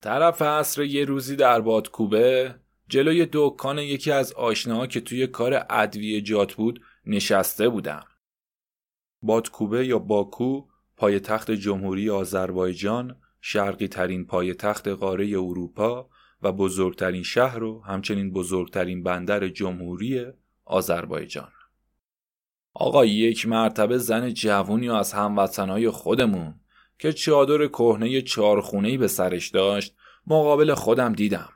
طرف 0.02 0.42
عصر 0.42 0.84
یه 0.84 1.06
روزی 1.06 1.36
در 1.36 1.62
بادکوبه 1.62 2.56
جلوی 2.88 3.28
دکان 3.34 3.80
یکی 3.80 4.12
از 4.12 4.34
آشناها 4.34 4.88
که 4.88 5.02
توی 5.02 5.28
کار 5.28 5.66
ادویه 5.70 6.22
جات 6.22 6.54
بود 6.54 6.82
نشسته 7.06 7.70
بودم. 7.70 8.06
بادکوبه 9.22 9.88
یا 9.88 10.00
باکو 10.00 10.68
پایتخت 10.98 11.52
جمهوری 11.52 12.10
آذربایجان 12.10 13.22
شرقی 13.42 13.88
ترین 13.88 14.26
پایتخت 14.26 14.88
قاره 14.88 15.28
اروپا 15.28 16.10
و 16.42 16.52
بزرگترین 16.52 17.24
شهر 17.24 17.64
و 17.64 17.82
همچنین 17.82 18.32
بزرگترین 18.32 19.04
بندر 19.04 19.48
جمهوری 19.48 20.26
آذربایجان. 20.68 21.52
آقا 22.74 23.06
یک 23.06 23.48
مرتبه 23.48 23.98
زن 23.98 24.34
جوونی 24.34 24.90
از 24.90 25.14
هموطنهای 25.14 25.90
خودمون 25.90 26.56
که 27.00 27.14
چادر 27.14 27.68
کهنه 27.68 28.22
چارخونهی 28.22 28.98
به 28.98 29.08
سرش 29.08 29.50
داشت 29.50 29.96
مقابل 30.28 30.74
خودم 30.74 31.14
دیدم. 31.14 31.50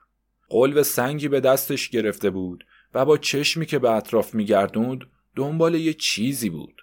قلب 0.50 0.82
سنگی 0.82 1.28
به 1.28 1.40
دستش 1.40 1.90
گرفته 1.90 2.30
بود 2.30 2.66
و 2.94 3.06
با 3.06 3.18
چشمی 3.18 3.66
که 3.66 3.80
به 3.80 3.92
اطراف 3.92 4.34
میگردوند 4.34 5.02
دنبال 5.36 5.76
یه 5.76 5.94
چیزی 5.94 6.50
بود. 6.50 6.82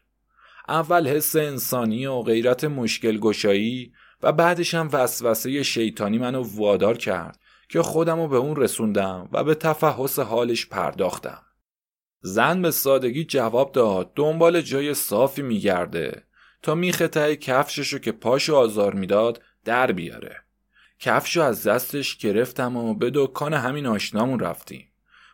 اول 0.68 1.08
حس 1.08 1.36
انسانی 1.36 2.06
و 2.06 2.22
غیرت 2.22 2.64
مشکل 2.64 3.18
گشایی 3.18 3.92
و 4.22 4.32
بعدش 4.32 4.74
هم 4.74 4.88
وسوسه 4.92 5.62
شیطانی 5.62 6.18
منو 6.18 6.42
وادار 6.56 6.96
کرد 6.96 7.40
که 7.68 7.82
خودمو 7.82 8.28
به 8.28 8.36
اون 8.36 8.56
رسوندم 8.56 9.28
و 9.32 9.44
به 9.44 9.54
تفحص 9.54 10.18
حالش 10.18 10.66
پرداختم. 10.66 11.42
زن 12.20 12.62
به 12.62 12.70
سادگی 12.70 13.24
جواب 13.24 13.72
داد 13.72 14.12
دنبال 14.14 14.60
جای 14.60 14.94
صافی 14.94 15.42
میگرده 15.42 16.22
تا 16.62 16.74
میخ 16.74 16.98
ته 16.98 17.36
کفششو 17.36 17.98
که 17.98 18.12
پاشو 18.12 18.56
آزار 18.56 18.94
می‌داد 18.94 19.42
در 19.64 19.92
بیاره. 19.92 20.36
کفشو 21.00 21.42
از 21.42 21.66
دستش 21.66 22.16
گرفتم 22.16 22.76
و 22.76 22.94
به 22.94 23.10
دکان 23.14 23.54
همین 23.54 23.86
آشنامون 23.86 24.40
رفتیم. 24.40 24.88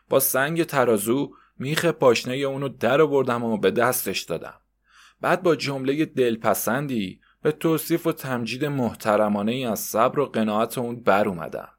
با 0.09 0.19
سنگ 0.19 0.63
ترازو 0.63 1.31
میخ 1.59 1.85
پاشنه 1.85 2.35
اونو 2.35 2.69
در 2.69 3.01
آوردم 3.01 3.43
و 3.43 3.57
به 3.57 3.71
دستش 3.71 4.21
دادم. 4.21 4.61
بعد 5.21 5.43
با 5.43 5.55
جمله 5.55 6.05
دلپسندی 6.05 7.19
به 7.41 7.51
توصیف 7.51 8.07
و 8.07 8.11
تمجید 8.11 8.65
محترمانه 8.65 9.51
ای 9.51 9.65
از 9.65 9.79
صبر 9.79 10.19
و 10.19 10.25
قناعت 10.25 10.77
اون 10.77 11.03
بر 11.03 11.27
اومدم 11.27 11.69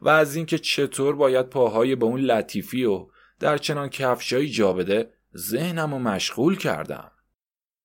و 0.00 0.08
از 0.08 0.36
اینکه 0.36 0.58
چطور 0.58 1.16
باید 1.16 1.46
پاهای 1.46 1.94
به 1.94 2.06
اون 2.06 2.20
لطیفی 2.20 2.84
و 2.84 3.06
در 3.40 3.58
چنان 3.58 3.88
کفشایی 3.88 4.50
جا 4.50 4.72
بده 4.72 5.12
ذهنم 5.36 5.94
رو 5.94 5.98
مشغول 5.98 6.56
کردم. 6.56 7.10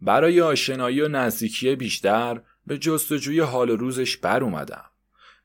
برای 0.02 0.42
آشنایی 0.42 1.02
و 1.02 1.08
نزدیکی 1.08 1.76
بیشتر 1.76 2.42
به 2.68 2.78
جستجوی 2.78 3.40
حال 3.40 3.70
و 3.70 3.76
روزش 3.76 4.18
بر 4.18 4.44
اومدم. 4.44 4.86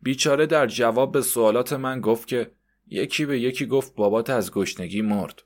بیچاره 0.03 0.47
در 0.47 0.67
جواب 0.67 1.13
به 1.13 1.23
سوالات 1.23 1.73
من 1.73 2.01
گفت 2.01 2.29
که 2.29 2.51
یکی 2.87 3.27
به 3.27 3.41
یکی 3.41 3.67
گفت 3.67 3.95
بابات 3.95 4.31
از 4.31 4.53
گشنگی 4.53 5.03
مرد. 5.03 5.43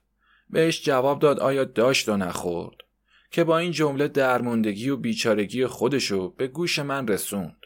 بهش 0.51 0.85
جواب 0.85 1.19
داد 1.19 1.41
آیا 1.41 1.65
داشت 1.65 2.09
و 2.09 2.17
نخورد. 2.17 2.77
که 3.31 3.45
با 3.45 3.59
این 3.59 3.73
جمله 3.73 4.09
درماندگی 4.09 4.89
و 4.89 4.97
بیچارگی 4.97 5.67
خودشو 5.67 6.31
به 6.31 6.49
گوش 6.49 6.79
من 6.79 7.09
رسوند. 7.09 7.57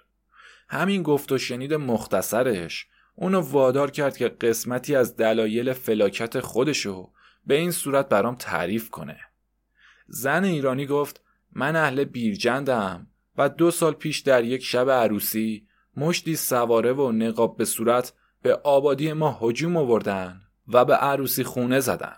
همین 0.68 1.02
گفت 1.02 1.32
و 1.32 1.38
شنید 1.38 1.74
مختصرش. 1.74 2.86
اونو 3.14 3.40
وادار 3.40 3.90
کرد 3.90 4.16
که 4.16 4.28
قسمتی 4.28 4.96
از 4.96 5.16
دلایل 5.16 5.72
فلاکت 5.72 6.40
خودشو 6.40 7.10
به 7.46 7.54
این 7.54 7.70
صورت 7.70 8.08
برام 8.08 8.34
تعریف 8.34 8.90
کنه. 8.90 9.20
زن 10.06 10.44
ایرانی 10.44 10.86
گفت 10.86 11.20
من 11.52 11.76
اهل 11.76 12.04
بیرجندم 12.04 13.06
و 13.36 13.48
دو 13.48 13.70
سال 13.70 13.92
پیش 13.92 14.18
در 14.18 14.44
یک 14.44 14.64
شب 14.64 14.90
عروسی 14.90 15.66
مشتی 15.96 16.36
سواره 16.36 16.92
و 16.92 17.12
نقاب 17.12 17.56
به 17.56 17.64
صورت 17.64 18.12
به 18.42 18.54
آبادی 18.54 19.12
ما 19.12 19.38
هجوم 19.42 19.76
آوردن 19.76 20.40
و 20.68 20.84
به 20.84 20.94
عروسی 20.94 21.44
خونه 21.44 21.80
زدن. 21.80 22.16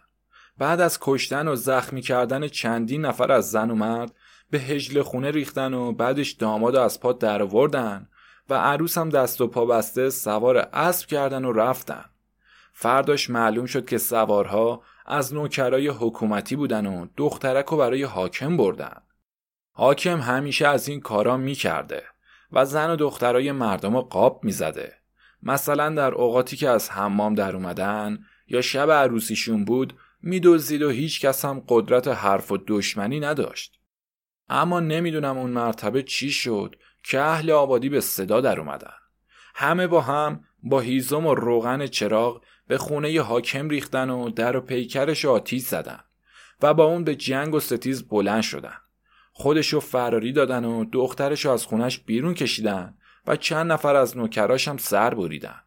بعد 0.59 0.81
از 0.81 0.99
کشتن 1.01 1.49
و 1.49 1.57
زخمی 1.57 2.01
کردن 2.01 2.49
چندین 2.49 3.05
نفر 3.05 3.33
از 3.33 3.51
زن 3.51 3.71
و 3.71 3.75
مرد 3.75 4.15
به 4.51 4.59
هجل 4.59 5.03
خونه 5.03 5.31
ریختن 5.31 5.75
و 5.75 5.93
بعدش 5.93 6.33
داماد 6.33 6.77
از 6.77 7.01
پا 7.01 7.13
در 7.13 7.43
آوردن 7.43 8.09
و 8.49 8.55
عروس 8.55 8.99
هم 8.99 9.09
دست 9.09 9.41
و 9.41 9.47
پا 9.47 9.67
بسته 9.67 10.11
سوار 10.11 10.57
اسب 10.57 11.09
کردن 11.09 11.45
و 11.45 11.53
رفتن. 11.53 12.05
فرداش 12.73 13.31
معلوم 13.31 13.67
شد 13.67 13.87
که 13.87 13.99
سوارها 13.99 14.83
از 15.07 15.35
نوکرای 15.35 15.89
حکومتی 15.89 16.57
بودن 16.57 16.87
و 16.87 17.07
دخترک 17.17 17.73
و 17.73 17.77
برای 17.77 18.03
حاکم 18.03 18.57
بردن. 18.57 19.03
حاکم 19.73 20.21
همیشه 20.21 20.69
از 20.69 20.89
این 20.89 21.01
کارا 21.01 21.37
می‌کرده 21.37 22.03
و 22.53 22.65
زن 22.65 22.91
و 22.91 22.97
دخترای 22.97 23.53
مردم 23.53 23.97
رو 23.97 24.03
قاب 24.03 24.45
می‌زده. 24.45 24.93
مثلا 25.43 25.89
در 25.89 26.15
اوقاتی 26.15 26.57
که 26.57 26.69
از 26.69 26.91
حمام 26.91 27.35
در 27.35 27.57
اومدن 27.57 28.19
یا 28.49 28.61
شب 28.61 28.91
عروسیشون 28.91 29.65
بود 29.65 29.95
میدوزید 30.23 30.83
و 30.83 30.91
هیچ 30.91 31.21
کس 31.21 31.45
هم 31.45 31.63
قدرت 31.69 32.09
حرف 32.09 32.53
و 32.53 32.59
دشمنی 32.67 33.21
نداشت. 33.21 33.81
اما 34.49 34.81
نمی‌دونم 34.81 35.39
اون 35.39 35.51
مرتبه 35.51 36.03
چی 36.03 36.31
شد 36.31 36.77
که 37.09 37.21
اهل 37.21 37.51
آبادی 37.51 37.89
به 37.89 38.01
صدا 38.01 38.41
در 38.41 38.61
اومدن. 38.61 38.93
همه 39.55 39.87
با 39.87 40.01
هم 40.01 40.45
با 40.63 40.81
هیزم 40.81 41.27
و 41.27 41.35
روغن 41.35 41.87
چراغ 41.87 42.43
به 42.67 42.79
خونه 42.79 43.23
حاکم 43.23 43.69
ریختن 43.69 44.11
و 44.11 44.31
در 44.31 44.57
و 44.57 44.61
پیکرش 44.61 45.25
آتیش 45.25 45.63
زدن 45.63 46.01
و 46.63 46.75
با 46.75 46.85
اون 46.85 47.05
به 47.05 47.15
جنگ 47.15 47.55
و 47.55 47.61
ستیز 47.61 48.09
بلند 48.09 48.43
شدن. 48.43 48.77
خودشو 49.33 49.81
فراری 49.81 50.33
دادن 50.33 50.65
و 50.65 50.85
دخترشو 50.93 51.51
از 51.51 51.67
خونش 51.67 51.99
بیرون 51.99 52.35
کشیدن 52.35 52.95
و 53.27 53.37
چند 53.37 53.73
نفر 53.73 53.97
از 53.97 54.17
نوکراش 54.17 54.69
هم 54.69 54.77
سر 54.77 55.15
بریدن. 55.15 55.61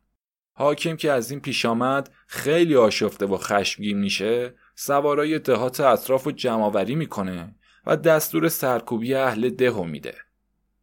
حاکم 0.53 0.95
که 0.95 1.11
از 1.11 1.31
این 1.31 1.39
پیش 1.39 1.65
آمد 1.65 2.11
خیلی 2.27 2.75
آشفته 2.75 3.25
و 3.25 3.37
خشمگین 3.37 3.97
میشه 3.97 4.53
سوارای 4.75 5.39
دهات 5.39 5.79
اطراف 5.79 6.27
و 6.27 6.31
جمعآوری 6.31 6.95
می‌کنه 6.95 7.55
و 7.85 7.97
دستور 7.97 8.49
سرکوبی 8.49 9.15
اهل 9.15 9.49
دهو 9.49 9.83
میده 9.83 10.15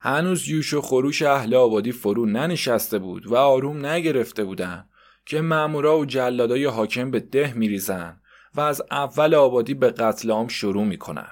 هنوز 0.07 0.49
یوش 0.49 0.75
و 0.75 0.81
خروش 0.81 1.23
اهل 1.23 1.55
آبادی 1.55 1.93
فرو 1.93 2.27
ننشسته 2.27 2.99
بود 2.99 3.27
و 3.27 3.37
آروم 3.37 3.87
نگرفته 3.87 4.45
بودن 4.45 4.85
که 5.27 5.41
مامورا 5.41 5.99
و 5.99 6.05
جلادای 6.05 6.65
حاکم 6.65 7.11
به 7.11 7.21
ده 7.21 7.53
میریزن 7.55 8.21
و 8.55 8.61
از 8.61 8.83
اول 8.91 9.35
آبادی 9.35 9.75
به 9.75 9.91
قتل 9.91 10.31
عام 10.31 10.49
شروع 10.49 10.85
می‌کنن 10.85 11.31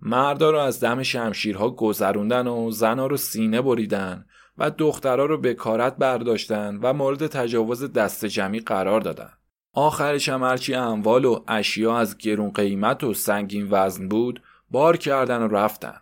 مردا 0.00 0.50
رو 0.50 0.58
از 0.58 0.80
دم 0.80 1.02
شمشیرها 1.02 1.70
گذروندن 1.70 2.46
و 2.46 2.70
زنا 2.70 3.06
رو 3.06 3.16
سینه 3.16 3.62
بریدن 3.62 4.26
و 4.58 4.70
دخترها 4.70 5.24
رو 5.24 5.38
به 5.38 5.54
کارت 5.54 5.96
برداشتن 5.96 6.78
و 6.82 6.92
مورد 6.92 7.26
تجاوز 7.26 7.92
دست 7.92 8.24
جمعی 8.24 8.60
قرار 8.60 9.00
دادن. 9.00 9.30
آخرش 9.72 10.28
هم 10.28 10.42
هرچی 10.42 10.74
اموال 10.74 11.24
و 11.24 11.44
اشیا 11.48 11.98
از 11.98 12.18
گرون 12.18 12.50
قیمت 12.50 13.04
و 13.04 13.14
سنگین 13.14 13.68
وزن 13.70 14.08
بود 14.08 14.42
بار 14.70 14.96
کردن 14.96 15.42
و 15.42 15.48
رفتن. 15.48 16.00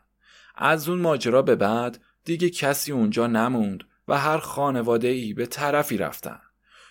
از 0.54 0.88
اون 0.88 0.98
ماجرا 0.98 1.42
به 1.42 1.56
بعد 1.56 2.00
دیگه 2.24 2.50
کسی 2.50 2.92
اونجا 2.92 3.26
نموند 3.26 3.84
و 4.08 4.18
هر 4.18 4.38
خانواده 4.38 5.08
ای 5.08 5.32
به 5.32 5.46
طرفی 5.46 5.96
رفتن. 5.96 6.40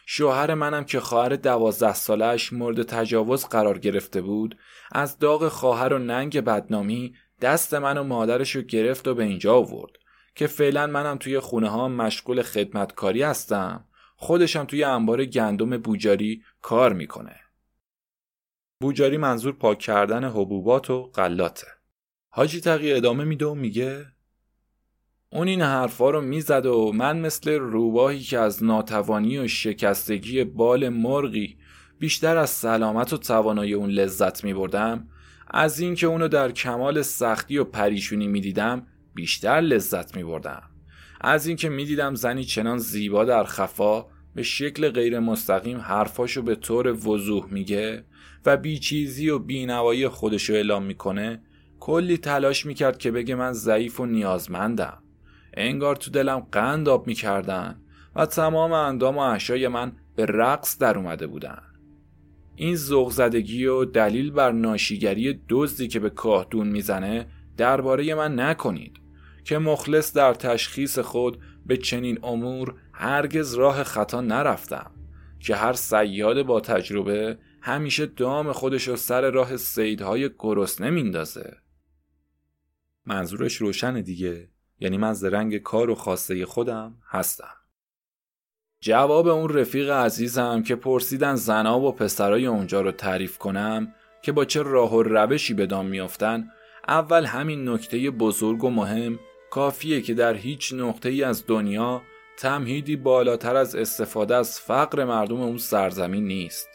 شوهر 0.06 0.54
منم 0.54 0.84
که 0.84 1.00
خواهر 1.00 1.36
دوازده 1.36 1.94
سالش 1.94 2.54
مورد 2.54 2.84
تجاوز 2.84 3.46
قرار 3.46 3.80
گرفته 3.80 4.22
بود 4.22 4.58
از 4.92 5.20
داغ 5.20 5.48
خواهر 5.48 5.94
و 5.94 6.00
ننگ 6.00 6.42
بدنامی 6.42 7.16
دست 7.42 7.74
من 7.74 7.98
و 7.98 8.04
مادرشو 8.04 8.62
گرفت 8.62 9.08
و 9.08 9.16
به 9.16 9.24
اینجا 9.24 9.56
آورد 9.56 9.92
که 10.36 10.48
فعلا 10.48 10.88
منم 10.88 11.18
توی 11.18 11.40
خونه 11.40 11.70
ها 11.70 11.88
مشغول 11.88 12.42
خدمتکاری 12.42 13.24
هستم. 13.24 13.86
خودشم 14.16 14.66
توی 14.66 14.84
انبار 14.84 15.26
گندم 15.26 15.78
بوجاری 15.78 16.44
کار 16.62 16.94
می‌کنه. 16.94 17.36
بوجاری 18.80 19.18
منظور 19.18 19.54
پاک 19.54 19.80
کردن 19.80 20.24
حبوبات 20.24 20.90
و 20.90 21.04
غلاته. 21.04 21.68
حاجی 22.36 22.62
تقی 22.62 22.94
ادامه 22.94 23.24
میده 23.24 23.46
و 23.46 23.56
میگه 23.56 24.06
اون 25.32 25.48
این 25.48 25.62
حرفا 25.62 26.10
رو 26.10 26.22
می‌زد 26.22 26.66
و 26.66 26.92
من 26.94 27.20
مثل 27.20 27.52
روباهی 27.52 28.20
که 28.20 28.40
از 28.40 28.64
ناتوانی 28.64 29.38
و 29.38 29.48
شکستگی 29.48 30.44
بال 30.44 30.90
مرغی 30.90 31.58
بیشتر 32.00 32.38
از 32.38 32.50
سلامت 32.50 33.14
و 33.14 33.18
توانایی 33.18 33.74
اون 33.74 33.90
لذت 33.90 34.44
میبردم 34.44 35.08
از 35.48 35.80
اینکه 35.80 36.08
اونو 36.08 36.28
در 36.28 36.52
کمال 36.52 37.02
سختی 37.02 37.58
و 37.58 37.64
پریشونی 37.64 38.28
می‌دیدم 38.28 38.88
بیشتر 39.16 39.62
لذت 39.62 40.18
می 40.18 40.24
بردم. 40.24 40.64
از 41.22 41.48
اینکه 41.48 41.70
می 41.70 41.86
دیدم 41.86 42.16
زنی 42.16 42.44
چنان 42.44 42.78
زیبا 42.78 43.26
در 43.26 43.44
خفا 43.44 44.06
به 44.36 44.44
شکل 44.44 44.90
غیر 44.90 45.20
مستقیم 45.20 45.78
حرفاشو 45.78 46.42
به 46.42 46.56
طور 46.56 47.08
وضوح 47.08 47.46
میگه 47.52 48.06
و 48.46 48.58
بیچیزی 48.58 49.30
و 49.30 49.40
بینوایی 49.40 50.08
خودشو 50.08 50.54
اعلام 50.54 50.84
می‌کنه 50.84 51.42
کلی 51.86 52.18
تلاش 52.18 52.66
می‌کرد 52.66 52.98
که 52.98 53.12
بگه 53.12 53.36
من 53.36 53.54
ضعیف 53.54 54.00
و 54.00 54.06
نیازمندم. 54.06 55.04
انگار 55.54 55.96
تو 55.96 56.12
دلم 56.12 56.48
قند 56.52 56.90
آب 56.90 57.08
می‌کردن 57.08 57.82
و 58.16 58.26
تمام 58.26 58.72
اندام 58.72 59.18
و 59.18 59.20
احشای 59.20 59.68
من 59.68 59.92
به 60.16 60.26
رقص 60.26 60.78
در 60.78 60.98
اومده 60.98 61.28
بودن. 61.28 61.62
این 62.56 62.76
زغزدگی 62.76 63.66
و 63.66 63.86
دلیل 63.86 64.32
بر 64.32 64.52
ناشیگری 64.52 65.42
دزدی 65.50 65.88
که 65.88 66.00
به 66.00 66.10
کاهدون 66.10 66.68
می‌زنه 66.68 67.28
درباره 67.58 68.16
من 68.16 68.40
نکنید 68.40 68.98
که 69.44 69.58
مخلص 69.58 70.14
در 70.14 70.34
تشخیص 70.34 71.00
خود 71.00 71.40
به 71.66 71.78
چنین 71.78 72.20
امور 72.24 72.76
هرگز 72.94 73.54
راه 73.54 73.84
خطا 73.84 74.22
نرفتم 74.22 74.92
که 75.40 75.56
هر 75.56 75.74
سیاد 75.74 76.42
با 76.42 76.60
تجربه 76.60 77.38
همیشه 77.62 78.06
دام 78.06 78.52
خودش 78.52 78.88
رو 78.88 78.96
سر 78.96 79.32
راه 79.32 79.58
سیدهای 79.58 80.30
گرسنه 80.40 80.90
میندازه. 80.90 81.63
منظورش 83.06 83.56
روشن 83.56 84.02
دیگه. 84.02 84.50
یعنی 84.80 84.98
من 84.98 85.14
زرنگ 85.14 85.58
کار 85.58 85.90
و 85.90 85.96
خواسته 85.96 86.46
خودم 86.46 86.98
هستم. 87.10 87.56
جواب 88.82 89.28
اون 89.28 89.50
رفیق 89.50 89.90
عزیزم 89.90 90.64
که 90.64 90.76
پرسیدن 90.76 91.36
زنا 91.36 91.80
و 91.80 91.92
پسرای 91.92 92.46
اونجا 92.46 92.82
رو 92.82 92.92
تعریف 92.92 93.38
کنم 93.38 93.94
که 94.22 94.32
با 94.32 94.46
چه 94.46 94.62
راه 94.62 94.96
و 94.96 95.04
روشی 95.04 95.54
به 95.54 95.66
دام 95.66 95.86
میافتن 95.86 96.50
اول 96.88 97.26
همین 97.26 97.70
نکته 97.70 98.12
بزرگ 98.12 98.64
و 98.64 98.70
مهم 98.70 99.20
کافیه 99.52 100.02
که 100.02 100.14
در 100.14 100.34
هیچ 100.34 100.74
نقطه 100.74 101.10
ای 101.10 101.24
از 101.24 101.44
دنیا 101.48 102.02
تمهیدی 102.38 102.96
بالاتر 102.96 103.56
از 103.56 103.76
استفاده 103.76 104.36
از 104.36 104.60
فقر 104.60 105.06
مردم 105.06 105.42
اون 105.42 105.58
سرزمین 105.58 106.28
نیست. 106.28 106.68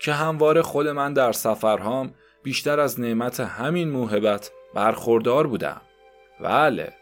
که 0.00 0.12
همواره 0.12 0.62
خود 0.62 0.88
من 0.88 1.12
در 1.12 1.32
سفرهام 1.32 2.14
بیشتر 2.42 2.80
از 2.80 3.00
نعمت 3.00 3.40
همین 3.40 3.90
موهبت 3.90 4.50
برخوردار 4.74 5.46
بودم. 5.46 5.80
بله 6.40 6.92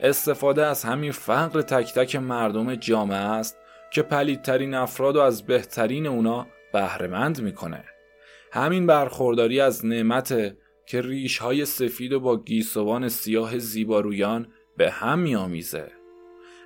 استفاده 0.00 0.66
از 0.66 0.84
همین 0.84 1.12
فقر 1.12 1.62
تک 1.62 1.94
تک 1.94 2.16
مردم 2.16 2.74
جامعه 2.74 3.16
است 3.16 3.56
که 3.90 4.02
پلیدترین 4.02 4.74
افراد 4.74 5.16
و 5.16 5.20
از 5.20 5.46
بهترین 5.46 6.06
اونا 6.06 6.46
بهرهمند 6.72 7.42
می‌کنه. 7.42 7.84
همین 8.52 8.86
برخورداری 8.86 9.60
از 9.60 9.86
نعمت 9.86 10.56
که 10.86 11.00
ریش 11.00 11.38
های 11.38 11.64
سفید 11.64 12.12
و 12.12 12.20
با 12.20 12.36
گیسوان 12.36 13.08
سیاه 13.08 13.58
زیبارویان 13.58 14.46
به 14.76 14.90
هم 14.90 15.18
میآمیزه. 15.18 15.90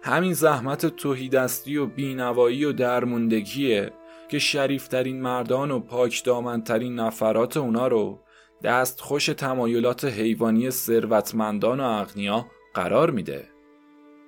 همین 0.02 0.32
زحمت 0.32 0.86
توهیدستی 0.86 1.76
و 1.76 1.86
بینوایی 1.86 2.64
و 2.64 2.72
درموندگیه 2.72 3.92
که 4.28 4.38
شریفترین 4.38 5.22
مردان 5.22 5.70
و 5.70 5.80
پاک 5.80 6.24
دامنترین 6.24 6.94
نفرات 6.94 7.56
اونا 7.56 7.88
رو 7.88 8.20
دست 8.62 9.00
خوش 9.00 9.26
تمایلات 9.26 10.04
حیوانی 10.04 10.70
ثروتمندان 10.70 11.80
و 11.80 11.84
اغنیا 11.84 12.46
قرار 12.74 13.10
میده. 13.10 13.48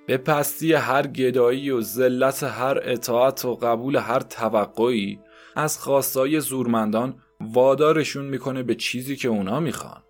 به 0.07 0.17
پستی 0.17 0.73
هر 0.73 1.07
گدایی 1.07 1.69
و 1.69 1.81
ذلت 1.81 2.43
هر 2.43 2.79
اطاعت 2.83 3.45
و 3.45 3.55
قبول 3.55 3.95
هر 3.95 4.19
توقعی 4.19 5.19
از 5.55 5.79
خواستای 5.79 6.39
زورمندان 6.39 7.21
وادارشون 7.41 8.25
می‌کنه 8.25 8.63
به 8.63 8.75
چیزی 8.75 9.15
که 9.15 9.27
اونا 9.27 9.59
می‌خوان. 9.59 10.03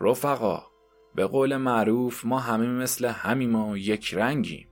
رفقا 0.00 0.62
به 1.14 1.26
قول 1.26 1.56
معروف 1.56 2.24
ما 2.24 2.38
همه 2.38 2.66
مثل 2.66 3.04
همیم 3.04 3.50
ما 3.50 3.78
یک 3.78 4.14
رنگیم. 4.14 4.68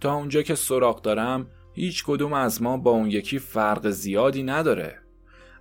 تا 0.00 0.14
اونجا 0.14 0.42
که 0.42 0.54
سراغ 0.54 1.02
دارم 1.02 1.46
هیچ 1.74 2.04
کدوم 2.04 2.32
از 2.32 2.62
ما 2.62 2.76
با 2.76 2.90
اون 2.90 3.10
یکی 3.10 3.38
فرق 3.38 3.90
زیادی 3.90 4.42
نداره. 4.42 4.98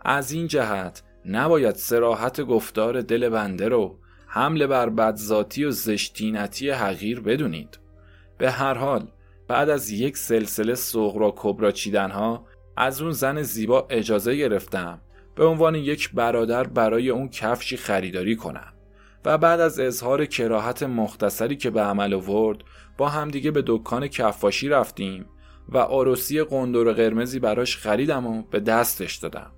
از 0.06 0.32
این 0.32 0.48
جهت 0.48 1.04
نباید 1.26 1.76
سراحت 1.76 2.42
گفتار 2.42 3.02
دل 3.02 3.30
بنده 3.30 3.68
رو 3.68 4.00
حمله 4.28 4.68
بر 4.68 4.90
بدذاتی 4.90 5.66
و 5.66 5.72
زشتینتی 5.72 6.70
حقیر 6.70 7.20
بدونید. 7.20 7.80
به 8.38 8.52
هر 8.52 8.74
حال 8.74 9.08
بعد 9.48 9.70
از 9.70 9.90
یک 9.90 10.18
سلسله 10.18 10.76
سغرا 10.76 11.34
کبرا 11.38 11.72
چیدن 11.72 12.12
ها 12.12 12.46
از 12.78 13.02
اون 13.02 13.12
زن 13.12 13.42
زیبا 13.42 13.88
اجازه 13.90 14.36
گرفتم 14.36 15.02
به 15.36 15.46
عنوان 15.46 15.76
یک 15.76 16.12
برادر 16.14 16.64
برای 16.64 17.10
اون 17.10 17.30
کفشی 17.30 17.78
خریداری 17.78 18.36
کنم 18.36 18.74
و 19.26 19.38
بعد 19.38 19.60
از 19.60 19.80
اظهار 19.80 20.26
کراهت 20.26 20.84
مختصری 20.84 21.56
که 21.56 21.70
به 21.70 21.82
عمل 21.82 22.14
آورد 22.14 22.58
با 22.98 23.10
همدیگه 23.10 23.52
به 23.52 23.64
دکان 23.68 24.08
کفاشی 24.08 24.70
رفتیم 24.70 25.26
و 25.70 25.78
آروسی 25.78 26.44
قندور 26.44 26.94
قرمزی 26.94 27.40
براش 27.40 27.78
خریدم 27.78 28.28
و 28.28 28.44
به 28.52 28.60
دستش 28.60 29.16
دادم. 29.16 29.52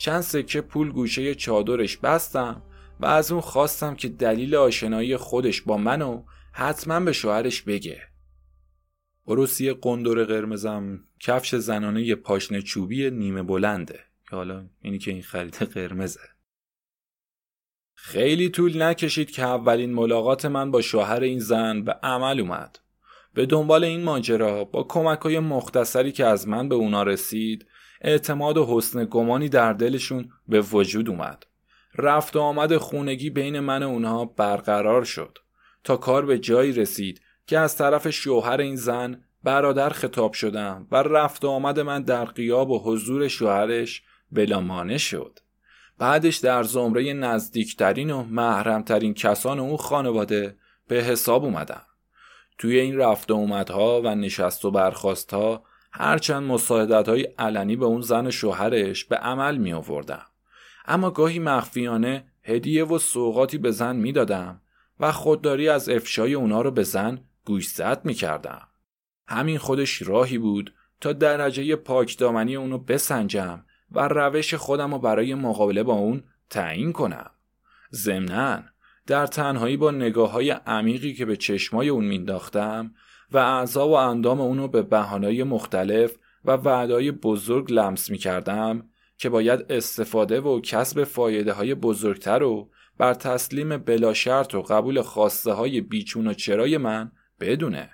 چند 0.00 0.20
سکه 0.20 0.60
پول 0.60 0.92
گوشه 0.92 1.34
چادرش 1.34 1.96
بستم 1.96 2.62
و 3.00 3.06
از 3.06 3.32
اون 3.32 3.40
خواستم 3.40 3.94
که 3.94 4.08
دلیل 4.08 4.54
آشنایی 4.54 5.16
خودش 5.16 5.62
با 5.62 5.76
منو 5.76 6.22
حتما 6.52 7.00
به 7.00 7.12
شوهرش 7.12 7.62
بگه. 7.62 8.00
عروسی 9.26 9.72
قندور 9.72 10.24
قرمزم 10.24 11.04
کفش 11.20 11.54
زنانه 11.54 12.14
پاشنه 12.14 12.62
چوبی 12.62 13.10
نیمه 13.10 13.42
بلنده. 13.42 14.00
که 14.30 14.36
حالا 14.36 14.66
اینی 14.82 14.98
که 14.98 15.10
این 15.10 15.22
خرید 15.22 15.54
قرمزه. 15.54 16.20
خیلی 17.94 18.48
طول 18.48 18.82
نکشید 18.82 19.30
که 19.30 19.42
اولین 19.42 19.94
ملاقات 19.94 20.44
من 20.44 20.70
با 20.70 20.80
شوهر 20.80 21.20
این 21.20 21.38
زن 21.38 21.82
به 21.82 21.92
عمل 21.92 22.40
اومد. 22.40 22.78
به 23.34 23.46
دنبال 23.46 23.84
این 23.84 24.02
ماجرا 24.02 24.64
با 24.64 24.82
کمک 24.82 25.18
های 25.18 25.38
مختصری 25.38 26.12
که 26.12 26.26
از 26.26 26.48
من 26.48 26.68
به 26.68 26.74
اونا 26.74 27.02
رسید 27.02 27.66
اعتماد 28.00 28.56
و 28.56 28.66
حسن 28.66 29.04
گمانی 29.04 29.48
در 29.48 29.72
دلشون 29.72 30.32
به 30.48 30.60
وجود 30.60 31.08
اومد. 31.08 31.46
رفت 31.98 32.36
و 32.36 32.40
آمد 32.40 32.76
خونگی 32.76 33.30
بین 33.30 33.60
من 33.60 33.82
و 33.82 33.88
اونها 33.88 34.24
برقرار 34.24 35.04
شد. 35.04 35.38
تا 35.84 35.96
کار 35.96 36.26
به 36.26 36.38
جایی 36.38 36.72
رسید 36.72 37.20
که 37.46 37.58
از 37.58 37.76
طرف 37.76 38.10
شوهر 38.10 38.60
این 38.60 38.76
زن 38.76 39.24
برادر 39.44 39.88
خطاب 39.88 40.32
شدم 40.32 40.86
و 40.90 40.96
رفت 40.96 41.44
و 41.44 41.48
آمد 41.48 41.80
من 41.80 42.02
در 42.02 42.24
قیاب 42.24 42.70
و 42.70 42.78
حضور 42.84 43.28
شوهرش 43.28 44.02
بلامانه 44.32 44.98
شد. 44.98 45.38
بعدش 45.98 46.36
در 46.36 46.62
زمره 46.62 47.12
نزدیکترین 47.12 48.10
و 48.10 48.22
محرمترین 48.22 49.14
کسان 49.14 49.58
اون 49.58 49.76
خانواده 49.76 50.56
به 50.88 51.02
حساب 51.02 51.44
اومدم. 51.44 51.82
توی 52.58 52.78
این 52.78 52.96
رفت 52.96 53.30
و 53.30 53.34
اومدها 53.34 54.02
و 54.04 54.14
نشست 54.14 54.64
و 54.64 54.70
برخواستها 54.70 55.64
هرچند 55.92 56.42
مساعدت 56.42 57.08
های 57.08 57.22
علنی 57.22 57.76
به 57.76 57.84
اون 57.84 58.00
زن 58.00 58.30
شوهرش 58.30 59.04
به 59.04 59.16
عمل 59.16 59.56
می 59.56 59.72
آوردم 59.72 60.26
اما 60.84 61.10
گاهی 61.10 61.38
مخفیانه 61.38 62.24
هدیه 62.42 62.84
و 62.84 62.98
سوقاتی 62.98 63.58
به 63.58 63.70
زن 63.70 63.96
می‌دادم 63.96 64.60
و 65.00 65.12
خودداری 65.12 65.68
از 65.68 65.88
افشای 65.88 66.34
اونا 66.34 66.62
رو 66.62 66.70
به 66.70 66.82
زن 66.82 67.18
گوشزد 67.44 68.00
می 68.04 68.14
کردم. 68.14 68.68
همین 69.28 69.58
خودش 69.58 70.02
راهی 70.02 70.38
بود 70.38 70.74
تا 71.00 71.12
درجه 71.12 71.76
پاکدامنی 71.76 72.56
اونو 72.56 72.78
بسنجم 72.78 73.64
و 73.92 74.08
روش 74.08 74.54
خودم 74.54 74.92
رو 74.92 74.98
برای 74.98 75.34
مقابله 75.34 75.82
با 75.82 75.92
اون 75.92 76.22
تعیین 76.50 76.92
کنم. 76.92 77.30
ضمناً 77.92 78.62
در 79.06 79.26
تنهایی 79.26 79.76
با 79.76 79.90
نگاه 79.90 80.30
های 80.30 80.50
عمیقی 80.50 81.14
که 81.14 81.24
به 81.24 81.36
چشمای 81.36 81.88
اون 81.88 82.04
مینداختم 82.04 82.94
و 83.32 83.38
اعضا 83.38 83.88
و 83.88 83.92
اندام 83.92 84.40
اونو 84.40 84.68
به 84.68 84.82
بهانهای 84.82 85.42
مختلف 85.42 86.16
و 86.44 86.52
وعدای 86.52 87.10
بزرگ 87.10 87.72
لمس 87.72 88.10
می 88.10 88.18
کردم 88.18 88.88
که 89.18 89.28
باید 89.28 89.66
استفاده 89.70 90.40
و 90.40 90.60
کسب 90.60 91.04
فایده 91.04 91.52
های 91.52 91.74
بزرگتر 91.74 92.42
و 92.42 92.70
بر 92.98 93.14
تسلیم 93.14 93.76
بلا 93.76 94.14
شرط 94.14 94.54
و 94.54 94.62
قبول 94.62 95.02
خواسته 95.02 95.52
های 95.52 95.80
بیچون 95.80 96.26
و 96.26 96.34
چرای 96.34 96.78
من 96.78 97.12
بدونه. 97.40 97.90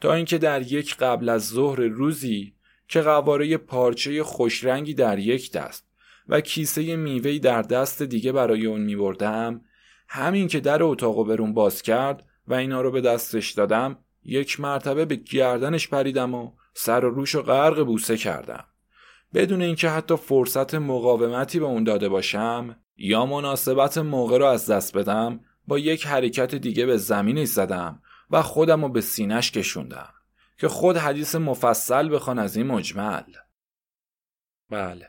تا 0.00 0.14
اینکه 0.14 0.38
در 0.38 0.72
یک 0.72 0.96
قبل 0.96 1.28
از 1.28 1.48
ظهر 1.48 1.80
روزی 1.80 2.54
که 2.88 3.00
قواره 3.00 3.56
پارچه 3.56 4.22
خوشرنگی 4.22 4.94
در 4.94 5.18
یک 5.18 5.52
دست 5.52 5.88
و 6.28 6.40
کیسه 6.40 6.96
میوهی 6.96 7.38
در 7.38 7.62
دست 7.62 8.02
دیگه 8.02 8.32
برای 8.32 8.66
اون 8.66 8.80
می 8.80 8.96
بردم 8.96 9.60
همین 10.08 10.48
که 10.48 10.60
در 10.60 10.82
اتاق 10.82 11.28
برون 11.28 11.54
باز 11.54 11.82
کرد 11.82 12.26
و 12.46 12.54
اینا 12.54 12.80
رو 12.80 12.90
به 12.90 13.00
دستش 13.00 13.50
دادم 13.50 13.98
یک 14.24 14.60
مرتبه 14.60 15.04
به 15.04 15.16
گردنش 15.16 15.88
پریدم 15.88 16.34
و 16.34 16.52
سر 16.74 17.04
و 17.04 17.10
روش 17.10 17.34
و 17.34 17.42
غرق 17.42 17.84
بوسه 17.84 18.16
کردم. 18.16 18.64
بدون 19.34 19.62
اینکه 19.62 19.88
حتی 19.88 20.16
فرصت 20.16 20.74
مقاومتی 20.74 21.60
به 21.60 21.64
اون 21.64 21.84
داده 21.84 22.08
باشم 22.08 22.76
یا 22.96 23.26
مناسبت 23.26 23.98
موقع 23.98 24.38
رو 24.38 24.46
از 24.46 24.70
دست 24.70 24.96
بدم 24.96 25.40
با 25.68 25.78
یک 25.78 26.06
حرکت 26.06 26.54
دیگه 26.54 26.86
به 26.86 26.96
زمینش 26.96 27.48
زدم 27.48 28.02
و 28.30 28.42
خودم 28.42 28.82
رو 28.82 28.88
به 28.88 29.00
سینش 29.00 29.50
کشوندم 29.50 30.12
که 30.58 30.68
خود 30.68 30.96
حدیث 30.96 31.34
مفصل 31.34 32.14
بخوان 32.14 32.38
از 32.38 32.56
این 32.56 32.66
مجمل. 32.66 33.22
بله 34.70 35.08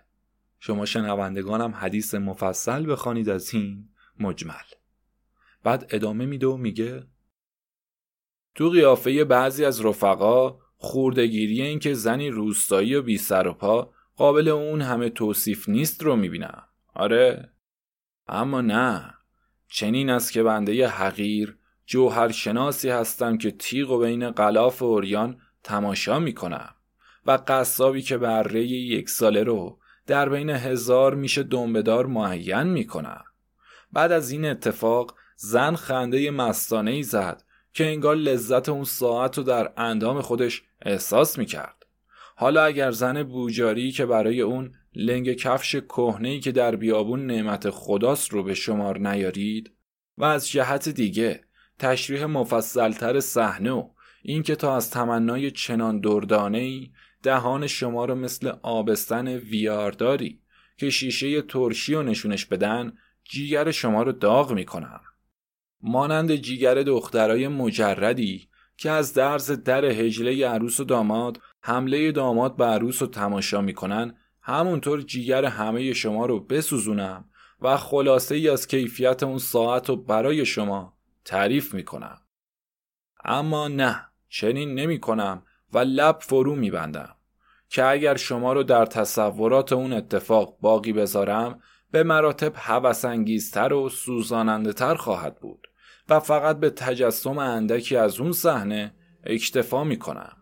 شما 0.59 0.85
شنوندگانم 0.85 1.71
حدیث 1.75 2.15
مفصل 2.15 2.91
بخوانید 2.91 3.29
از 3.29 3.53
این 3.53 3.89
مجمل. 4.19 4.63
بعد 5.63 5.87
ادامه 5.89 6.25
میده 6.25 6.47
و 6.47 6.57
میگه 6.57 7.03
تو 8.55 8.69
قیافه 8.69 9.23
بعضی 9.23 9.65
از 9.65 9.85
رفقا 9.85 10.57
خوردگیری 10.77 11.61
این 11.61 11.79
که 11.79 11.93
زنی 11.93 12.29
روستایی 12.29 12.95
و 12.95 13.01
بی 13.01 13.17
سر 13.17 13.47
و 13.47 13.53
پا 13.53 13.93
قابل 14.15 14.47
اون 14.47 14.81
همه 14.81 15.09
توصیف 15.09 15.69
نیست 15.69 16.03
رو 16.03 16.15
می‌بینم 16.15 16.63
آره. 16.95 17.49
اما 18.27 18.61
نه. 18.61 19.13
چنین 19.67 20.09
است 20.09 20.31
که 20.31 20.43
بنده 20.43 20.87
حقیر 20.87 21.57
جوهر 21.85 22.31
شناسی 22.31 22.89
هستم 22.89 23.37
که 23.37 23.51
تیغ 23.51 23.91
و 23.91 23.99
بین 23.99 24.31
قلاف 24.31 24.81
و 24.81 24.85
اوریان 24.85 25.41
تماشا 25.63 26.19
می‌کنم 26.19 26.75
و 27.25 27.39
قصابی 27.47 28.01
که 28.01 28.17
بره 28.17 28.63
یک 28.65 29.09
ساله 29.09 29.43
رو 29.43 29.79
در 30.07 30.29
بین 30.29 30.49
هزار 30.49 31.15
میشه 31.15 31.43
دنبدار 31.43 32.05
معین 32.05 32.63
می‌کنم 32.63 33.23
بعد 33.93 34.11
از 34.11 34.31
این 34.31 34.45
اتفاق 34.45 35.15
زن 35.35 35.75
خنده 35.75 36.31
مستانه 36.31 36.91
ای 36.91 37.03
زد 37.03 37.43
که 37.73 37.85
انگار 37.85 38.15
لذت 38.15 38.69
اون 38.69 38.83
ساعت 38.83 39.37
رو 39.37 39.43
در 39.43 39.71
اندام 39.77 40.21
خودش 40.21 40.63
احساس 40.81 41.37
می‌کرد. 41.37 41.85
حالا 42.35 42.63
اگر 42.63 42.91
زن 42.91 43.23
بوجاری 43.23 43.91
که 43.91 44.05
برای 44.05 44.41
اون 44.41 44.71
لنگ 44.95 45.33
کفش 45.33 45.81
ای 46.21 46.39
که 46.39 46.51
در 46.51 46.75
بیابون 46.75 47.25
نعمت 47.25 47.69
خداست 47.69 48.33
رو 48.33 48.43
به 48.43 48.53
شمار 48.53 48.99
نیارید 48.99 49.71
و 50.17 50.23
از 50.23 50.49
جهت 50.49 50.89
دیگه 50.89 51.43
تشریح 51.79 52.25
مفصلتر 52.25 53.19
صحنه 53.19 53.71
و 53.71 53.89
اینکه 54.23 54.55
تا 54.55 54.75
از 54.75 54.91
تمنای 54.91 55.51
چنان 55.51 55.99
دردانه 55.99 56.57
ای 56.57 56.91
دهان 57.23 57.67
شما 57.67 58.05
رو 58.05 58.15
مثل 58.15 58.51
آبستن 58.61 59.27
ویارداری 59.27 60.39
که 60.77 60.89
شیشه 60.89 61.41
ترشی 61.41 61.93
و 61.93 62.03
نشونش 62.03 62.45
بدن 62.45 62.93
جیگر 63.23 63.71
شما 63.71 64.03
رو 64.03 64.11
داغ 64.11 64.53
می‌کنم 64.53 65.01
مانند 65.83 66.35
جیگر 66.35 66.75
دخترای 66.75 67.47
مجردی 67.47 68.47
که 68.77 68.91
از 68.91 69.13
درز 69.13 69.51
در 69.51 69.85
هجله 69.85 70.47
عروس 70.47 70.79
و 70.79 70.83
داماد 70.83 71.39
حمله 71.61 72.11
داماد 72.11 72.55
به 72.55 72.65
عروس 72.65 73.01
رو 73.01 73.07
تماشا 73.07 73.61
می‌کنن 73.61 74.15
همونطور 74.41 75.01
جیگر 75.01 75.45
همه 75.45 75.93
شما 75.93 76.25
رو 76.25 76.39
بسوزونم 76.39 77.25
و 77.61 77.77
خلاصه 77.77 78.35
ای 78.35 78.49
از 78.49 78.67
کیفیت 78.67 79.23
اون 79.23 79.37
ساعت 79.37 79.89
رو 79.89 79.95
برای 79.95 80.45
شما 80.45 80.97
تعریف 81.25 81.73
می‌کنم. 81.73 82.21
اما 83.25 83.67
نه 83.67 84.05
چنین 84.29 84.73
نمی 84.73 84.99
کنم 84.99 85.43
و 85.73 85.77
لب 85.79 86.19
فرو 86.21 86.55
می 86.55 86.71
بندم 86.71 87.15
که 87.69 87.85
اگر 87.85 88.15
شما 88.15 88.53
رو 88.53 88.63
در 88.63 88.85
تصورات 88.85 89.73
اون 89.73 89.93
اتفاق 89.93 90.57
باقی 90.61 90.93
بذارم 90.93 91.59
به 91.91 92.03
مراتب 92.03 92.53
هوسانگیزتر 92.55 93.73
و 93.73 93.89
سوزاننده 93.89 94.73
تر 94.73 94.95
خواهد 94.95 95.39
بود. 95.39 95.67
و 96.09 96.19
فقط 96.19 96.59
به 96.59 96.69
تجسم 96.69 97.37
اندکی 97.37 97.95
از 97.95 98.19
اون 98.19 98.31
صحنه 98.31 98.93
اکتفا 99.23 99.83
می 99.83 99.97
کنم. 99.97 100.37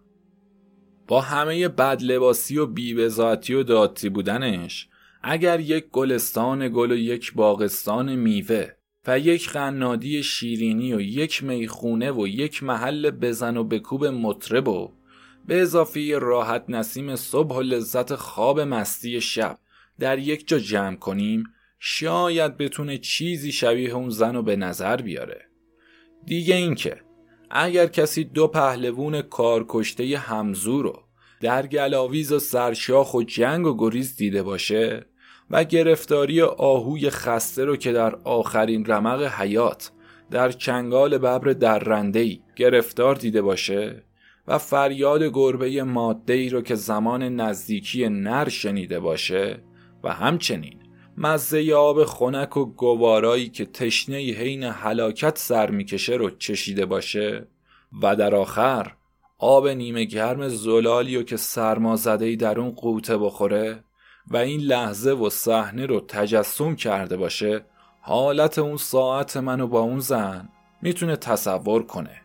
با 1.08 1.22
همه 1.22 1.68
بد 1.68 2.02
لباسی 2.02 2.58
و 2.58 2.66
بیبزاتی 2.66 3.54
و 3.54 3.64
داتی 3.64 4.10
بودنش 4.10 4.88
اگر 5.24 5.60
یک 5.60 5.86
گلستان 5.92 6.70
گل 6.74 6.92
و 6.92 6.96
یک 6.96 7.34
باغستان 7.34 8.16
میوه 8.16 8.72
و 9.08 9.20
یک 9.20 9.50
قنادی 9.50 10.24
شیرینی 10.24 10.94
و 10.94 11.02
یک 11.02 11.44
می‌خونه 11.44 12.12
و 12.12 12.28
یک 12.28 12.64
محل 12.64 13.12
بزن 13.12 13.58
و 13.58 13.64
بکوب 13.64 14.06
مطرب 14.06 14.68
و 14.68 14.94
به 15.48 15.62
اضافه 15.62 16.18
راحت 16.20 16.66
نسیم 16.70 17.16
صبح 17.16 17.56
و 17.56 17.62
لذت 17.62 18.16
خواب 18.16 18.60
مستی 18.60 19.22
شب 19.22 19.60
در 20.00 20.20
یک 20.20 20.48
جا 20.48 20.60
جمع 20.60 20.96
کنیم 20.96 21.44
شاید 21.80 22.58
بتونه 22.58 22.98
چیزی 22.98 23.52
شبیه 23.52 23.96
اون 23.96 24.10
زن 24.10 24.36
رو 24.36 24.44
به 24.44 24.56
نظر 24.56 24.98
بیاره 24.98 25.51
دیگه 26.26 26.56
اینکه 26.56 26.98
اگر 27.50 27.88
کسی 27.88 28.24
دو 28.24 28.48
پهلوون 28.48 29.22
کارکشته 29.22 30.18
همزو 30.18 30.82
رو 30.82 31.04
در 31.42 31.68
گلاویز 31.68 32.32
و 32.32 32.40
سرشاخ 32.40 33.14
و 33.14 33.24
جنگ 33.24 33.66
و 33.66 33.78
گریز 33.78 34.16
دیده 34.16 34.44
باشه 34.44 35.06
و 35.50 35.64
گرفتاری 35.64 36.42
آهوی 36.42 37.10
خسته 37.10 37.66
رو 37.66 37.76
که 37.76 37.92
در 37.92 38.16
آخرین 38.16 38.86
رمق 38.86 39.24
حیات 39.24 39.92
در 40.32 40.52
چنگال 40.52 41.18
ببر 41.18 41.54
درندهی 41.54 42.42
گرفتار 42.56 43.16
دیده 43.16 43.42
باشه 43.42 44.04
و 44.48 44.58
فریاد 44.58 45.24
گربه 45.24 45.84
ماده 45.84 46.34
ای 46.34 46.50
رو 46.50 46.62
که 46.62 46.76
زمان 46.76 47.24
نزدیکی 47.24 48.10
نر 48.10 48.50
شنیده 48.50 49.00
باشه 49.00 49.64
و 50.04 50.14
همچنین 50.14 50.81
مزه 51.24 51.74
آب 51.74 52.06
خنک 52.06 52.58
و 52.58 52.66
گوارایی 52.66 53.50
که 53.50 53.66
تشنه 53.66 54.18
حین 54.18 54.64
حلاکت 54.64 55.38
سر 55.38 55.72
می‌کشه 55.72 56.14
رو 56.14 56.30
چشیده 56.30 56.86
باشه 56.86 57.48
و 58.02 58.16
در 58.16 58.36
آخر 58.36 58.92
آب 59.38 59.68
نیمه 59.68 60.04
گرم 60.04 60.48
زلالی 60.48 61.18
و 61.18 61.24
که 61.24 61.38
سرما 61.38 61.96
زده 61.96 62.26
ای 62.26 62.36
در 62.36 62.60
اون 62.60 62.72
قوطه 62.72 63.18
بخوره 63.18 63.84
و 64.28 64.38
این 64.38 64.62
لحظه 64.62 65.12
و 65.12 65.30
صحنه 65.30 65.86
رو 65.86 66.00
تجسم 66.00 66.76
کرده 66.76 67.18
باشه 67.18 67.66
حالت 68.02 68.60
اون 68.60 68.78
ساعت 68.78 69.38
منو 69.38 69.68
با 69.68 69.80
اون 69.80 70.00
زن 70.00 70.50
می‌تونه 70.82 71.16
تصور 71.16 71.84
کنه. 71.84 72.22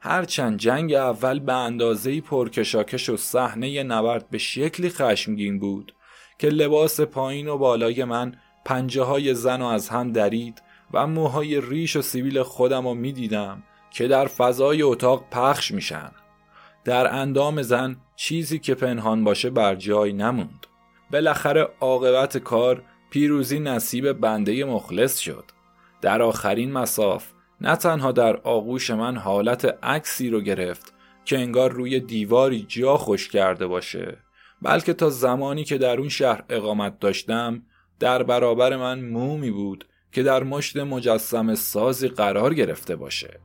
هرچند 0.00 0.58
جنگ 0.58 0.92
اول 0.92 1.38
به 1.38 1.52
اندازهی 1.52 2.20
پرکشاکش 2.20 3.08
و 3.08 3.16
صحنه 3.16 3.82
نبرد 3.82 4.30
به 4.30 4.38
شکلی 4.38 4.90
خشمگین 4.90 5.58
بود 5.58 5.92
که 6.40 6.48
لباس 6.48 7.00
پایین 7.00 7.48
و 7.48 7.58
بالای 7.58 8.04
من 8.04 8.34
پنجه 8.64 9.02
های 9.02 9.34
زن 9.34 9.62
و 9.62 9.66
از 9.66 9.88
هم 9.88 10.12
درید 10.12 10.62
و 10.92 11.06
موهای 11.06 11.60
ریش 11.60 11.96
و 11.96 12.02
سیبیل 12.02 12.42
خودم 12.42 12.88
رو 12.88 12.94
می‌دیدم 12.94 13.62
که 13.90 14.08
در 14.08 14.26
فضای 14.26 14.82
اتاق 14.82 15.24
پخش 15.30 15.70
میشن. 15.70 16.10
در 16.84 17.14
اندام 17.14 17.62
زن 17.62 17.96
چیزی 18.16 18.58
که 18.58 18.74
پنهان 18.74 19.24
باشه 19.24 19.50
بر 19.50 19.74
جای 19.74 20.12
نموند. 20.12 20.66
بالاخره 21.10 21.68
عاقبت 21.80 22.38
کار 22.38 22.82
پیروزی 23.10 23.58
نصیب 23.58 24.12
بنده 24.12 24.64
مخلص 24.64 25.18
شد. 25.18 25.44
در 26.00 26.22
آخرین 26.22 26.72
مساف 26.72 27.26
نه 27.60 27.76
تنها 27.76 28.12
در 28.12 28.36
آغوش 28.36 28.90
من 28.90 29.16
حالت 29.16 29.78
عکسی 29.82 30.30
رو 30.30 30.40
گرفت 30.40 30.94
که 31.24 31.38
انگار 31.38 31.72
روی 31.72 32.00
دیواری 32.00 32.64
جا 32.68 32.96
خوش 32.96 33.28
کرده 33.28 33.66
باشه 33.66 34.18
بلکه 34.62 34.92
تا 34.92 35.10
زمانی 35.10 35.64
که 35.64 35.78
در 35.78 35.98
اون 35.98 36.08
شهر 36.08 36.44
اقامت 36.48 36.98
داشتم 36.98 37.62
در 37.98 38.22
برابر 38.22 38.76
من 38.76 39.00
مومی 39.00 39.50
بود 39.50 39.86
که 40.12 40.22
در 40.22 40.42
مشت 40.42 40.76
مجسم 40.76 41.54
سازی 41.54 42.08
قرار 42.08 42.54
گرفته 42.54 42.96
باشه. 42.96 43.40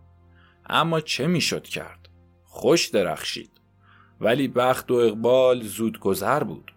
اما 0.70 1.00
چه 1.00 1.28
می‌شد 1.28 1.64
کرد؟ 1.64 2.10
خوش 2.44 2.88
درخشید. 2.88 3.52
ولی 4.22 4.48
بخت 4.48 4.92
و 4.92 4.94
اقبال 4.94 5.62
زود 5.62 6.00
گذر 6.00 6.44
بود. 6.44 6.72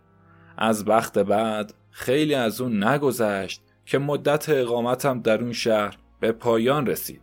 از 0.57 0.84
بخت 0.84 1.18
بعد 1.18 1.74
خیلی 1.91 2.34
از 2.34 2.61
اون 2.61 2.84
نگذشت 2.84 3.62
که 3.86 3.99
مدت 3.99 4.49
اقامتم 4.49 5.20
در 5.20 5.43
اون 5.43 5.53
شهر 5.53 5.97
به 6.20 6.32
پایان 6.32 6.86
رسید 6.86 7.22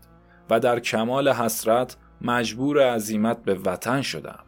و 0.49 0.59
در 0.59 0.80
کمال 0.80 1.30
حسرت 1.30 1.97
مجبور 2.22 2.93
عزیمت 2.93 3.43
به 3.43 3.53
وطن 3.53 4.01
شدم. 4.01 4.43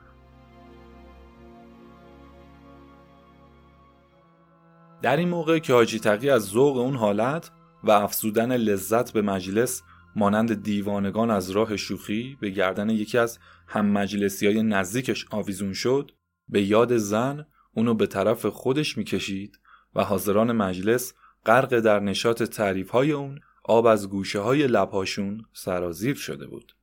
در 5.07 5.17
این 5.17 5.29
موقع 5.29 5.59
که 5.59 5.73
حاجی 5.73 5.99
تقی 5.99 6.29
از 6.29 6.43
ذوق 6.43 6.77
اون 6.77 6.95
حالت 6.95 7.51
و 7.83 7.91
افزودن 7.91 8.57
لذت 8.57 9.13
به 9.13 9.21
مجلس 9.21 9.83
مانند 10.15 10.63
دیوانگان 10.63 11.31
از 11.31 11.49
راه 11.49 11.77
شوخی 11.77 12.37
به 12.41 12.49
گردن 12.49 12.89
یکی 12.89 13.17
از 13.17 13.39
هم 13.67 13.85
مجلسی 13.85 14.47
های 14.47 14.63
نزدیکش 14.63 15.25
آویزون 15.31 15.73
شد 15.73 16.11
به 16.49 16.61
یاد 16.61 16.97
زن 16.97 17.45
اونو 17.73 17.93
به 17.93 18.07
طرف 18.07 18.45
خودش 18.45 18.97
می‌کشید 18.97 19.59
و 19.95 20.03
حاضران 20.03 20.51
مجلس 20.51 21.13
غرق 21.45 21.79
در 21.79 21.99
نشاط 21.99 22.43
تعریف 22.43 22.89
های 22.89 23.11
اون 23.11 23.39
آب 23.63 23.85
از 23.85 24.09
گوشه 24.09 24.39
های 24.39 24.67
لبهاشون 24.67 25.45
سرازیر 25.53 26.15
شده 26.15 26.47
بود. 26.47 26.75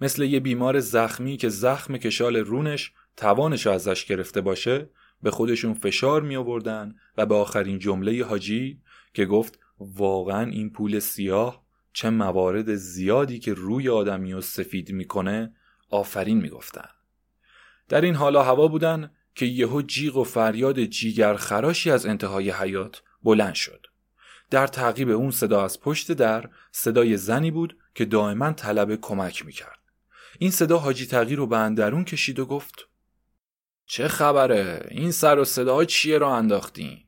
مثل 0.00 0.22
یه 0.22 0.40
بیمار 0.40 0.80
زخمی 0.80 1.36
که 1.36 1.48
زخم 1.48 1.96
کشال 1.96 2.36
رونش 2.36 2.92
توانش 3.16 3.66
ازش 3.66 4.04
گرفته 4.04 4.40
باشه 4.40 4.90
به 5.22 5.30
خودشون 5.30 5.74
فشار 5.74 6.22
می 6.22 6.36
آوردن 6.36 6.94
و 7.16 7.26
به 7.26 7.34
آخرین 7.34 7.78
جمله 7.78 8.24
حاجی 8.24 8.80
که 9.14 9.26
گفت 9.26 9.58
واقعا 9.78 10.50
این 10.50 10.70
پول 10.70 10.98
سیاه 10.98 11.66
چه 11.92 12.10
موارد 12.10 12.74
زیادی 12.74 13.38
که 13.38 13.54
روی 13.54 13.88
آدمی 13.88 14.32
و 14.32 14.40
سفید 14.40 14.92
می‌کنه 14.92 15.54
آفرین 15.90 16.38
می‌گفتن. 16.38 16.88
در 17.88 18.00
این 18.00 18.14
حالا 18.14 18.42
هوا 18.42 18.68
بودن 18.68 19.10
که 19.34 19.46
یهو 19.46 19.82
جیغ 19.82 20.16
و 20.16 20.24
فریاد 20.24 20.84
جیگر 20.84 21.34
خراشی 21.34 21.90
از 21.90 22.06
انتهای 22.06 22.50
حیات 22.50 23.02
بلند 23.22 23.54
شد. 23.54 23.86
در 24.50 24.66
تعقیب 24.66 25.10
اون 25.10 25.30
صدا 25.30 25.64
از 25.64 25.80
پشت 25.80 26.12
در 26.12 26.50
صدای 26.72 27.16
زنی 27.16 27.50
بود 27.50 27.76
که 27.94 28.04
دائما 28.04 28.52
طلب 28.52 28.96
کمک 29.00 29.46
می‌کرد. 29.46 29.78
این 30.38 30.50
صدا 30.50 30.78
حاجی 30.78 31.06
تغییر 31.06 31.38
رو 31.38 31.46
به 31.46 31.56
اندرون 31.56 32.04
کشید 32.04 32.38
و 32.38 32.46
گفت 32.46 32.88
چه 33.86 34.08
خبره؟ 34.08 34.86
این 34.90 35.10
سر 35.10 35.38
و 35.38 35.44
صدا 35.44 35.84
چیه 35.84 36.18
رو 36.18 36.28
انداختین 36.28 37.06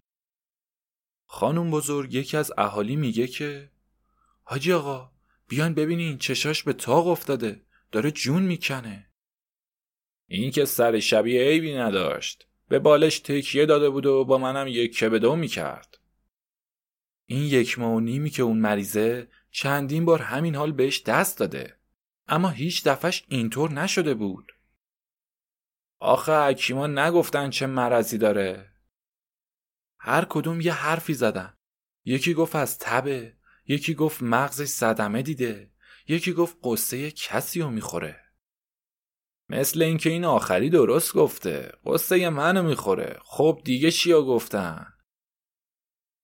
خانم 1.25 1.71
بزرگ 1.71 2.15
یکی 2.15 2.37
از 2.37 2.53
اهالی 2.59 2.97
میگه 2.97 3.27
که 3.27 3.71
حاجی 4.43 4.73
آقا 4.73 5.13
بیان 5.49 5.75
ببینین 5.75 6.19
چشاش 6.19 6.63
به 6.63 6.73
تاق 6.73 7.07
افتاده 7.07 7.63
داره 7.93 8.11
جون 8.11 8.43
می‌کنه. 8.43 9.11
این 10.27 10.51
که 10.51 10.65
سر 10.65 11.01
شبیه 11.01 11.43
عیبی 11.43 11.75
نداشت. 11.75 12.47
به 12.69 12.79
بالش 12.79 13.19
تکیه 13.19 13.67
داده 13.67 13.91
بود 13.91 14.07
و 14.07 14.25
با 14.25 14.39
منم 14.39 14.69
یک 14.69 15.05
به 15.05 15.19
دو 15.19 15.37
می‌کرد. 15.37 15.99
این 17.27 17.43
یک 17.43 17.79
ماه 17.79 17.93
و 17.93 18.01
نیمی 18.01 18.31
که 18.31 18.43
اون 18.43 18.59
مریضه 18.59 19.29
چندین 19.51 20.05
بار 20.05 20.23
همین 20.23 20.55
حال 20.55 20.73
بهش 20.73 21.03
دست 21.03 21.39
داده. 21.39 21.79
اما 22.29 22.49
هیچ 22.49 22.85
دفعش 22.85 23.25
اینطور 23.29 23.73
نشده 23.73 24.15
بود. 24.15 24.53
آخه 26.01 26.33
حکیما 26.33 26.87
نگفتن 26.87 27.51
چه 27.51 27.67
مرضی 27.67 28.19
داره. 28.19 28.73
هر 29.99 30.25
کدوم 30.25 30.61
یه 30.61 30.73
حرفی 30.73 31.15
زدن. 31.15 31.55
یکی 32.05 32.35
گفت 32.35 32.57
از 32.57 32.79
تبه 32.79 33.37
یکی 33.67 33.95
گفت 33.95 34.23
مغزش 34.23 34.65
صدمه 34.65 35.23
دیده 35.23 35.73
یکی 36.09 36.33
گفت 36.33 36.57
قصه 36.65 37.11
کسی 37.11 37.61
رو 37.61 37.71
می‌خوره. 37.71 38.21
مثل 39.49 39.83
اینکه 39.83 40.11
این 40.11 40.25
آخری 40.25 40.71
درست 40.71 41.15
گفته 41.15 41.73
قصه 41.87 42.29
منو 42.29 42.63
می‌خوره. 42.63 43.19
خب 43.25 43.61
دیگه 43.65 43.91
چیا 43.91 44.23
گفتن؟ 44.23 44.87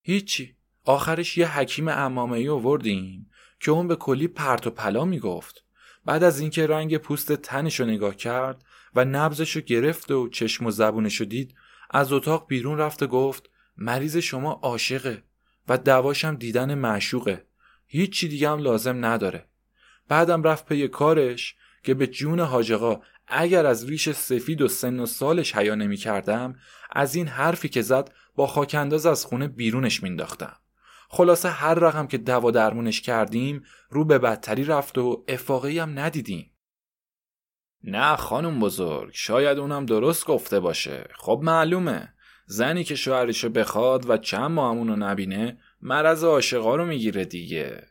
هیچی. 0.03 0.57
آخرش 0.85 1.39
یه 1.39 1.59
حکیم 1.59 1.89
امامه 1.89 2.39
ای 2.39 2.49
آوردیم 2.49 3.31
که 3.61 3.71
اون 3.71 3.89
به 3.89 3.97
کلی 3.97 4.29
پرت 4.29 4.67
و 4.67 4.71
پلا 4.71 5.05
می‌گفت. 5.05 5.65
بعد 6.05 6.23
از 6.23 6.41
اینکه 6.41 6.67
رنگ 6.67 6.99
پوست 6.99 7.33
تنش 7.33 7.81
رو 7.81 7.87
نگاه 7.87 8.17
کرد 8.17 8.65
و 8.95 9.05
نبزش 9.05 9.57
رو 9.57 9.63
گرفت 9.63 10.11
و 10.11 10.29
چشم 10.29 10.67
و 10.67 10.71
زبونش 10.71 11.17
رو 11.17 11.27
دید. 11.27 11.55
از 11.91 12.13
اتاق 12.13 12.47
بیرون 12.47 12.79
رفت 12.79 13.03
و 13.03 13.07
گفت 13.07 13.51
مریض 13.77 14.17
شما 14.17 14.53
عاشقه 14.53 15.23
و 15.69 15.79
دواشم 15.79 16.37
دیدن 16.37 16.75
معشوقه. 16.75 17.47
هیچی 17.87 18.29
دیگه 18.29 18.51
هم 18.51 18.59
لازم 18.59 19.05
نداره. 19.05 19.49
بعدم 20.09 20.43
رفت 20.43 20.67
پی 20.67 20.89
کارش 20.89 21.57
که 21.83 21.95
به 21.95 22.07
جون 22.07 22.41
حاجقا 22.41 23.01
اگر 23.27 23.67
از 23.67 23.89
ریش 23.89 24.11
سفید 24.11 24.63
و 24.63 24.69
سن 24.69 25.01
و 25.01 25.07
سالش 25.07 25.57
حیا 25.57 25.75
نمی 25.75 25.97
کردم 25.97 26.55
از 26.93 27.15
این 27.15 27.29
حرفی 27.29 27.69
که 27.69 27.83
زد 27.83 28.13
با 28.37 28.47
خاکنداز 28.47 29.07
از 29.07 29.25
خونه 29.25 29.49
بیرونش 29.49 30.03
مینداختم 30.03 30.57
خلاصه 31.09 31.49
هر 31.49 31.75
رقم 31.75 32.07
که 32.07 32.19
دوا 32.19 32.51
درمونش 32.51 33.01
کردیم 33.01 33.63
رو 33.91 34.05
به 34.05 34.19
بدتری 34.19 34.65
رفت 34.65 34.99
و 34.99 35.25
افاقی 35.29 35.79
هم 35.79 35.99
ندیدیم. 35.99 36.51
نه 37.87 38.17
خانم 38.17 38.61
بزرگ 38.61 39.11
شاید 39.13 39.59
اونم 39.59 39.87
درست 39.87 40.27
گفته 40.27 40.61
باشه. 40.61 41.09
خب 41.15 41.41
معلومه. 41.43 42.15
زنی 42.47 42.85
که 42.85 42.95
شوهرشو 42.95 43.49
بخواد 43.49 44.11
و 44.11 44.17
چند 44.17 44.51
ماه 44.51 44.71
همونو 44.71 44.97
نبینه 44.97 45.59
مرض 45.83 46.25
عاشقا 46.25 46.77
رو 46.77 46.87
می‌گیره 46.87 47.25
دیگه. 47.25 47.87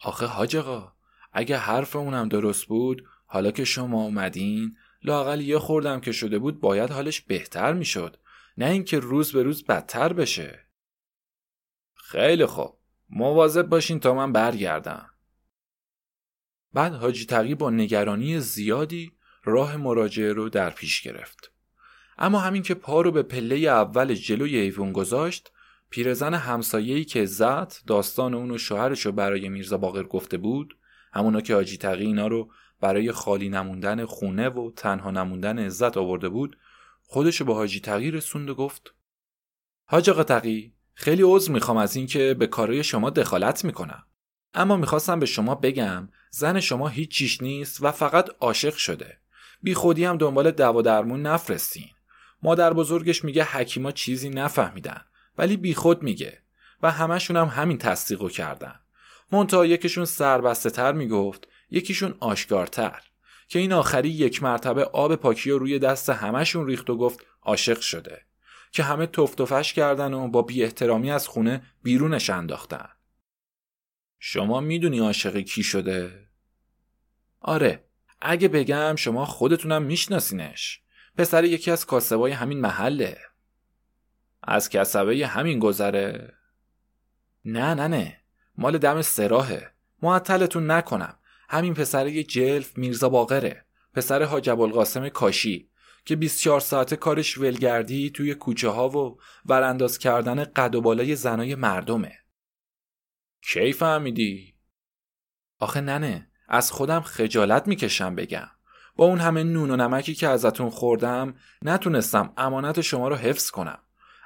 آخه 0.00 0.26
حاج 0.26 0.56
آقا 0.56 0.92
اگه 1.32 1.56
حرف 1.56 1.96
اونم 1.96 2.28
درست 2.28 2.66
بود 2.66 3.04
حالا 3.26 3.50
که 3.50 3.64
شما 3.64 4.02
اومدین 4.02 4.76
لاقل 5.02 5.40
یه 5.40 5.58
خوردم 5.58 6.00
که 6.00 6.12
شده 6.12 6.38
بود 6.38 6.60
باید 6.60 6.90
حالش 6.90 7.20
بهتر 7.20 7.72
می‌شد. 7.72 8.16
نه 8.58 8.66
اینکه 8.66 8.98
روز 8.98 9.32
به 9.32 9.42
روز 9.42 9.64
بدتر 9.64 10.12
بشه. 10.12 10.66
خیلی 11.94 12.46
خوب. 12.46 12.76
مواظب 13.10 13.62
باشین 13.62 14.00
تا 14.00 14.14
من 14.14 14.32
برگردم. 14.32 15.09
بعد 16.72 16.94
حاجی 16.94 17.26
تقی 17.26 17.54
با 17.54 17.70
نگرانی 17.70 18.40
زیادی 18.40 19.12
راه 19.44 19.76
مراجعه 19.76 20.32
رو 20.32 20.48
در 20.48 20.70
پیش 20.70 21.02
گرفت. 21.02 21.52
اما 22.18 22.38
همین 22.38 22.62
که 22.62 22.74
پا 22.74 23.00
رو 23.00 23.10
به 23.12 23.22
پله 23.22 23.56
اول 23.56 24.14
جلوی 24.14 24.56
ایوون 24.56 24.92
گذاشت 24.92 25.52
پیرزن 25.90 26.34
همسایه‌ای 26.34 27.04
که 27.04 27.24
زد 27.24 27.72
داستان 27.86 28.34
اون 28.34 28.50
و 28.50 28.58
شوهرش 28.58 29.06
رو 29.06 29.12
برای 29.12 29.48
میرزا 29.48 29.78
باقر 29.78 30.02
گفته 30.02 30.36
بود 30.36 30.76
همونا 31.12 31.40
که 31.40 31.54
حاجی 31.54 31.76
تقی 31.76 32.06
اینا 32.06 32.26
رو 32.26 32.50
برای 32.80 33.12
خالی 33.12 33.48
نموندن 33.48 34.04
خونه 34.04 34.48
و 34.48 34.70
تنها 34.76 35.10
نموندن 35.10 35.58
عزت 35.58 35.96
آورده 35.96 36.28
بود 36.28 36.56
خودشو 37.02 37.44
به 37.44 37.54
حاجی 37.54 37.80
تقی 37.80 38.10
رسوند 38.10 38.50
و 38.50 38.54
گفت 38.54 38.94
حاج 39.84 40.10
آقا 40.10 40.24
تقی 40.24 40.74
خیلی 40.94 41.22
عذر 41.22 41.52
می‌خوام 41.52 41.76
از 41.76 41.96
اینکه 41.96 42.34
به 42.34 42.46
کارای 42.46 42.84
شما 42.84 43.10
دخالت 43.10 43.64
می‌کنم. 43.64 44.02
اما 44.54 44.76
می‌خواستم 44.76 45.20
به 45.20 45.26
شما 45.26 45.54
بگم 45.54 46.08
زن 46.30 46.60
شما 46.60 46.88
هیچ 46.88 47.10
چیش 47.10 47.42
نیست 47.42 47.82
و 47.82 47.90
فقط 47.90 48.28
عاشق 48.40 48.74
شده. 48.74 49.18
بی 49.62 49.74
خودی 49.74 50.04
هم 50.04 50.16
دنبال 50.16 50.50
دوا 50.50 50.82
درمون 50.82 51.22
نفرستین. 51.22 51.90
مادر 52.42 52.72
بزرگش 52.72 53.24
میگه 53.24 53.44
حکیما 53.44 53.92
چیزی 53.92 54.30
نفهمیدن 54.30 55.00
ولی 55.38 55.56
بی 55.56 55.74
خود 55.74 56.02
میگه 56.02 56.38
و 56.82 56.90
همشون 56.90 57.36
هم 57.36 57.46
همین 57.46 57.78
تصدیقو 57.78 58.28
کردن. 58.28 58.74
منتها 59.32 59.66
یکیشون 59.66 60.04
سربسته 60.04 60.70
تر 60.70 60.92
می‌گفت 60.92 61.48
یکیشون 61.70 62.14
آشکارتر 62.20 63.02
که 63.48 63.58
این 63.58 63.72
آخری 63.72 64.08
یک 64.08 64.42
مرتبه 64.42 64.84
آب 64.84 65.16
پاکی 65.16 65.50
رو 65.50 65.58
روی 65.58 65.78
دست 65.78 66.10
همشون 66.10 66.66
ریخت 66.66 66.90
و 66.90 66.96
گفت 66.96 67.26
عاشق 67.42 67.80
شده 67.80 68.22
که 68.72 68.82
همه 68.82 69.06
تفتفش 69.06 69.72
کردن 69.72 70.14
و 70.14 70.28
با 70.28 70.42
بی 70.42 70.62
احترامی 70.64 71.10
از 71.10 71.28
خونه 71.28 71.62
بیرونش 71.82 72.30
انداختن. 72.30 72.88
شما 74.22 74.60
می‌دونی 74.60 74.98
عاشق 74.98 75.36
کی 75.36 75.62
شده؟ 75.62 76.26
آره 77.40 77.84
اگه 78.20 78.48
بگم 78.48 78.96
شما 78.96 79.24
خودتونم 79.24 79.82
میشناسینش. 79.82 80.80
پسر 81.18 81.44
یکی 81.44 81.70
از 81.70 81.86
کاسبای 81.86 82.32
همین 82.32 82.60
محله. 82.60 83.18
از 84.42 84.68
کسبه 84.68 85.26
همین 85.26 85.58
گذره. 85.58 86.34
نه 87.44 87.74
نه 87.74 87.88
نه 87.88 88.16
مال 88.58 88.78
دم 88.78 89.02
سراهه 89.02 89.72
معطلتون 90.02 90.70
نکنم. 90.70 91.18
همین 91.48 91.74
پسر 91.74 92.22
جلف 92.22 92.78
میرزا 92.78 93.08
باقره. 93.08 93.64
پسر 93.94 94.22
حاج 94.22 94.48
ابوالقاسم 94.48 95.08
کاشی 95.08 95.70
که 96.04 96.16
24 96.16 96.60
ساعته 96.60 96.96
کارش 96.96 97.38
ولگردی 97.38 98.10
توی 98.10 98.34
کوچه 98.34 98.68
ها 98.68 98.88
و 98.88 99.18
ورانداز 99.46 99.98
کردن 99.98 100.44
قد 100.44 100.74
و 100.74 100.80
بالای 100.80 101.16
زنای 101.16 101.54
مردمه. 101.54 102.18
کی 103.42 103.72
فهمیدی؟ 103.72 104.54
آخه 105.58 105.80
ننه 105.80 106.30
از 106.48 106.72
خودم 106.72 107.00
خجالت 107.00 107.68
می‌کشم 107.68 108.14
بگم. 108.14 108.50
با 108.96 109.04
اون 109.04 109.18
همه 109.18 109.42
نون 109.42 109.70
و 109.70 109.76
نمکی 109.76 110.14
که 110.14 110.28
ازتون 110.28 110.70
خوردم 110.70 111.34
نتونستم 111.62 112.32
امانت 112.36 112.80
شما 112.80 113.08
رو 113.08 113.16
حفظ 113.16 113.50
کنم. 113.50 113.78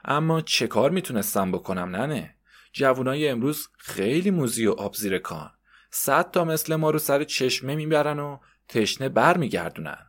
اما 0.04 0.40
چه 0.40 0.66
کار 0.66 0.90
می‌تونستم 0.90 1.52
بکنم 1.52 1.96
ننه؟ 1.96 2.34
جوانای 2.72 3.28
امروز 3.28 3.68
خیلی 3.78 4.30
موزی 4.30 4.66
و 4.66 4.72
آب 4.72 4.94
زیر 4.94 5.18
کان. 5.18 5.50
صد 5.90 6.30
تا 6.30 6.44
مثل 6.44 6.76
ما 6.76 6.90
رو 6.90 6.98
سر 6.98 7.24
چشمه 7.24 7.74
می‌برن 7.74 8.18
و 8.18 8.38
تشنه 8.68 9.08
بر 9.08 9.36
میگردونن 9.36 10.06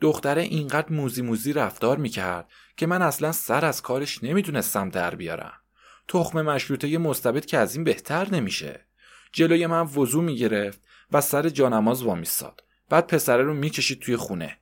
دختره 0.00 0.42
اینقدر 0.42 0.92
موزی 0.92 1.22
موزی 1.22 1.52
رفتار 1.52 1.96
می‌کرد 1.96 2.50
که 2.76 2.86
من 2.86 3.02
اصلا 3.02 3.32
سر 3.32 3.64
از 3.64 3.82
کارش 3.82 4.24
نمی‌تونستم 4.24 4.88
در 4.88 5.14
بیارم. 5.14 5.60
تخم 6.08 6.42
مشروطه 6.42 6.98
مستبد 6.98 7.44
که 7.44 7.58
از 7.58 7.74
این 7.74 7.84
بهتر 7.84 8.30
نمیشه. 8.30 8.86
جلوی 9.32 9.66
من 9.66 9.82
وضو 9.82 10.22
می‌گرفت 10.22 10.82
و 11.12 11.20
سر 11.20 11.48
جانماز 11.48 12.02
وامیستاد. 12.02 12.64
بعد 12.88 13.06
پسره 13.06 13.42
رو 13.42 13.54
می‌کشید 13.54 14.00
توی 14.00 14.16
خونه. 14.16 14.58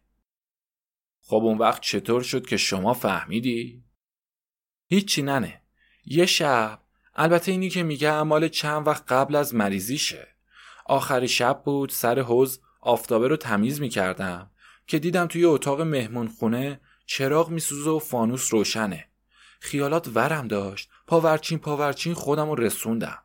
خب 1.20 1.36
اون 1.36 1.58
وقت 1.58 1.82
چطور 1.82 2.22
شد 2.22 2.46
که 2.46 2.56
شما 2.56 2.94
فهمیدی؟ 2.94 3.84
هیچی 4.86 5.22
ننه. 5.22 5.62
یه 6.04 6.26
شب 6.26 6.78
البته 7.14 7.52
اینی 7.52 7.70
که 7.70 7.82
میگه 7.82 8.22
مال 8.22 8.48
چند 8.48 8.86
وقت 8.86 9.12
قبل 9.12 9.36
از 9.36 9.54
مریضیشه. 9.54 10.28
آخری 10.86 11.28
شب 11.28 11.62
بود 11.64 11.90
سر 11.90 12.18
حوز 12.18 12.60
آفتابه 12.80 13.28
رو 13.28 13.36
تمیز 13.36 13.80
می‌کردم 13.80 14.50
که 14.86 14.98
دیدم 14.98 15.26
توی 15.26 15.44
اتاق 15.44 15.80
مهمون 15.80 16.28
خونه 16.28 16.80
چراغ 17.06 17.50
میسوزه 17.50 17.90
و 17.90 17.98
فانوس 17.98 18.52
روشنه. 18.52 19.08
خیالات 19.60 20.08
ورم 20.14 20.48
داشت. 20.48 20.90
پاورچین 21.12 21.58
پاورچین 21.58 22.14
خودم 22.14 22.48
رو 22.48 22.54
رسوندم. 22.54 23.18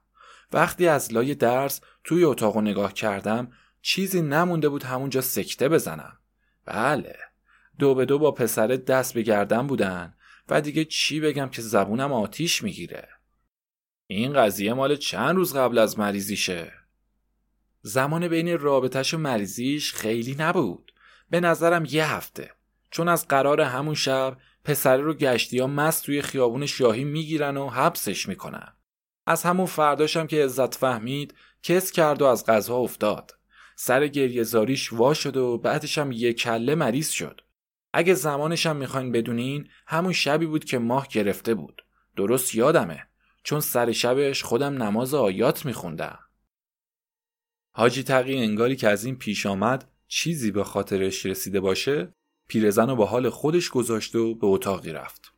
وقتی 0.54 0.88
از 0.88 1.14
لای 1.14 1.36
درس 1.36 1.82
توی 2.04 2.24
اتاق 2.24 2.58
نگاه 2.58 2.94
کردم 2.94 3.52
چیزی 3.82 4.22
نمونده 4.22 4.70
بود 4.70 4.84
همونجا 4.84 5.22
سکته 5.22 5.70
بزنم. 5.70 6.18
بله 6.66 7.16
دو 7.80 7.96
به 7.96 8.06
دو 8.06 8.20
با 8.20 8.32
پسر 8.32 8.68
دست 8.68 9.14
به 9.14 9.22
گردن 9.22 9.68
بودن 9.68 10.14
و 10.50 10.62
دیگه 10.62 10.86
چی 10.86 11.20
بگم 11.20 11.50
که 11.50 11.62
زبونم 11.62 12.14
آتیش 12.14 12.64
می‌گیره. 12.64 13.08
این 14.08 14.34
قضیه 14.34 14.74
مال 14.74 14.96
چند 14.96 15.36
روز 15.36 15.56
قبل 15.56 15.78
از 15.78 16.00
مریضیشه؟ 16.00 16.74
زمان 17.82 18.28
بین 18.28 18.60
رابطش 18.60 19.14
و 19.14 19.18
مریضیش 19.18 19.94
خیلی 19.94 20.36
نبود. 20.40 20.94
به 21.30 21.40
نظرم 21.40 21.86
یه 21.90 22.14
هفته. 22.14 22.52
چون 22.92 23.08
از 23.08 23.28
قرار 23.28 23.62
همون 23.62 23.96
شب 23.96 24.38
پسره 24.68 25.02
رو 25.02 25.14
گشتی 25.14 25.60
ها 25.60 25.68
مست 25.68 26.06
توی 26.06 26.22
خیابون 26.22 26.66
شاهی 26.66 27.04
می‌گیرن 27.04 27.58
و 27.58 27.70
حبسش 27.70 28.28
می‌کنن. 28.28 28.74
از 29.28 29.44
همون 29.44 29.66
فرداشم 29.66 30.28
که 30.28 30.44
عزت 30.44 30.76
فهمید 30.76 31.34
کس 31.64 31.92
کرد 31.92 32.22
و 32.22 32.26
از 32.26 32.46
غذا 32.46 32.76
افتاد. 32.76 33.38
سر 33.76 34.08
گریه 34.08 34.44
زاریش 34.44 34.94
وا 34.94 35.14
شد 35.14 35.38
و 35.38 35.58
بعدش 35.58 35.98
هم 35.98 36.12
یه 36.12 36.34
کله 36.34 36.76
مریض 36.76 37.10
شد. 37.10 37.42
اگه 37.94 38.14
زمانش 38.14 38.66
هم 38.66 38.76
می‌خواین 38.76 39.12
بدونین 39.12 39.70
همون 39.88 40.14
شبی 40.14 40.46
بود 40.46 40.66
که 40.66 40.78
ماه 40.78 41.08
گرفته 41.08 41.54
بود. 41.54 41.86
درست 42.16 42.56
یادمه. 42.56 43.08
چون 43.44 43.60
سر 43.60 43.92
شبش 43.92 44.44
خودم 44.44 44.84
نماز 44.84 45.14
آیات 45.14 45.66
میخوندم. 45.66 46.20
حاجی 47.72 48.04
تقی 48.04 48.38
انگاری 48.38 48.76
که 48.76 48.90
از 48.90 49.06
این 49.06 49.16
پیش 49.16 49.46
آمد 49.46 49.92
چیزی 50.08 50.52
به 50.52 50.64
خاطرش 50.64 51.26
رسیده 51.26 51.60
باشه؟ 51.60 52.14
پیرزن 52.48 52.90
رو 52.90 52.96
با 52.96 53.06
حال 53.06 53.30
خودش 53.30 53.70
گذاشت 53.70 54.16
و 54.16 54.36
به 54.36 54.48
اتاقی 54.48 54.92
رفت. 54.92 55.34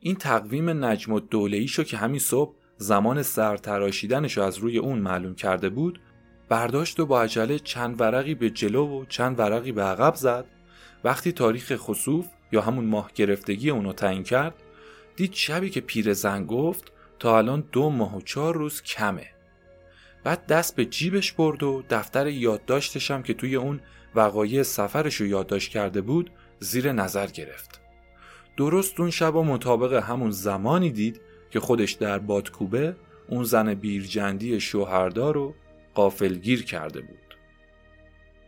این 0.00 0.16
تقویم 0.16 0.84
نجم 0.84 1.12
و 1.12 1.20
شو 1.66 1.82
که 1.82 1.96
همین 1.96 2.20
صبح 2.20 2.54
زمان 2.76 3.22
سرتراشیدنش 3.22 4.38
از 4.38 4.58
روی 4.58 4.78
اون 4.78 4.98
معلوم 4.98 5.34
کرده 5.34 5.68
بود 5.68 6.00
برداشت 6.48 7.00
و 7.00 7.06
با 7.06 7.22
عجله 7.22 7.58
چند 7.58 8.00
ورقی 8.00 8.34
به 8.34 8.50
جلو 8.50 8.86
و 8.86 9.04
چند 9.04 9.38
ورقی 9.38 9.72
به 9.72 9.82
عقب 9.82 10.14
زد. 10.14 10.44
وقتی 11.04 11.32
تاریخ 11.32 11.76
خصوف 11.76 12.26
یا 12.52 12.60
همون 12.60 12.84
ماه 12.84 13.10
گرفتگی 13.14 13.70
اونو 13.70 13.92
تعیین 13.92 14.22
کرد 14.22 14.54
دید 15.16 15.32
شبی 15.32 15.70
که 15.70 15.80
پیرزن 15.80 16.46
گفت 16.46 16.92
تا 17.18 17.38
الان 17.38 17.68
دو 17.72 17.90
ماه 17.90 18.16
و 18.16 18.20
چهار 18.20 18.54
روز 18.54 18.82
کمه. 18.82 19.26
بعد 20.24 20.46
دست 20.46 20.76
به 20.76 20.84
جیبش 20.84 21.32
برد 21.32 21.62
و 21.62 21.82
دفتر 21.90 22.26
یادداشتشم 22.26 23.22
که 23.22 23.34
توی 23.34 23.56
اون 23.56 23.80
وقایع 24.14 24.62
سفرش 24.62 25.14
رو 25.14 25.26
یادداشت 25.26 25.70
کرده 25.70 26.00
بود 26.00 26.30
زیر 26.60 26.92
نظر 26.92 27.26
گرفت. 27.26 27.80
درست 28.56 29.00
اون 29.00 29.10
شب 29.10 29.36
و 29.36 29.42
مطابق 29.44 29.92
همون 29.92 30.30
زمانی 30.30 30.90
دید 30.90 31.20
که 31.50 31.60
خودش 31.60 31.92
در 31.92 32.18
بادکوبه 32.18 32.96
اون 33.28 33.44
زن 33.44 33.74
بیرجندی 33.74 34.60
شوهردار 34.60 35.34
رو 35.34 35.54
قافلگیر 35.94 36.64
کرده 36.64 37.00
بود. 37.00 37.36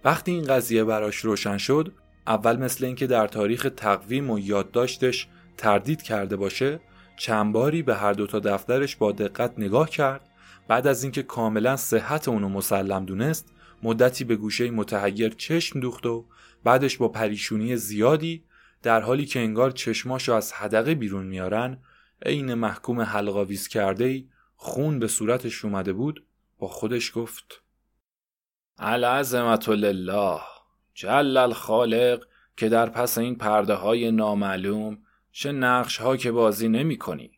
وقتی 0.04 0.32
این 0.32 0.44
قضیه 0.44 0.84
براش 0.84 1.16
روشن 1.16 1.58
شد 1.58 1.92
اول 2.26 2.56
مثل 2.56 2.84
اینکه 2.84 3.06
در 3.06 3.26
تاریخ 3.26 3.68
تقویم 3.76 4.30
و 4.30 4.38
یادداشتش 4.38 5.28
تردید 5.56 6.02
کرده 6.02 6.36
باشه 6.36 6.80
چند 7.16 7.52
باری 7.52 7.82
به 7.82 7.94
هر 7.94 8.12
دوتا 8.12 8.38
دفترش 8.38 8.96
با 8.96 9.12
دقت 9.12 9.52
نگاه 9.58 9.90
کرد 9.90 10.28
بعد 10.68 10.86
از 10.86 11.02
اینکه 11.02 11.22
کاملا 11.22 11.76
صحت 11.76 12.28
اونو 12.28 12.48
مسلم 12.48 13.04
دونست 13.04 13.48
مدتی 13.82 14.24
به 14.24 14.36
گوشه 14.36 14.70
متحیر 14.70 15.28
چشم 15.28 15.80
دوخت 15.80 16.06
و 16.06 16.26
بعدش 16.64 16.96
با 16.96 17.08
پریشونی 17.08 17.76
زیادی 17.76 18.44
در 18.82 19.00
حالی 19.00 19.26
که 19.26 19.40
انگار 19.40 19.70
چشماشو 19.70 20.32
از 20.32 20.52
حدقه 20.52 20.94
بیرون 20.94 21.26
میارن 21.26 21.78
عین 22.26 22.54
محکوم 22.54 23.00
حلقاویز 23.00 23.68
کرده 23.68 24.04
ای 24.04 24.28
خون 24.56 24.98
به 24.98 25.08
صورتش 25.08 25.64
اومده 25.64 25.92
بود 25.92 26.24
با 26.58 26.68
خودش 26.68 27.12
گفت 27.14 27.62
العظمت 28.78 29.68
لله 29.68 30.40
جل 30.94 31.36
الخالق 31.36 32.26
که 32.56 32.68
در 32.68 32.88
پس 32.88 33.18
این 33.18 33.36
پرده 33.36 33.74
های 33.74 34.10
نامعلوم 34.10 34.98
چه 35.32 35.52
نقش 35.52 35.96
ها 35.96 36.16
که 36.16 36.32
بازی 36.32 36.68
نمی 36.68 36.98
کنی 36.98 37.30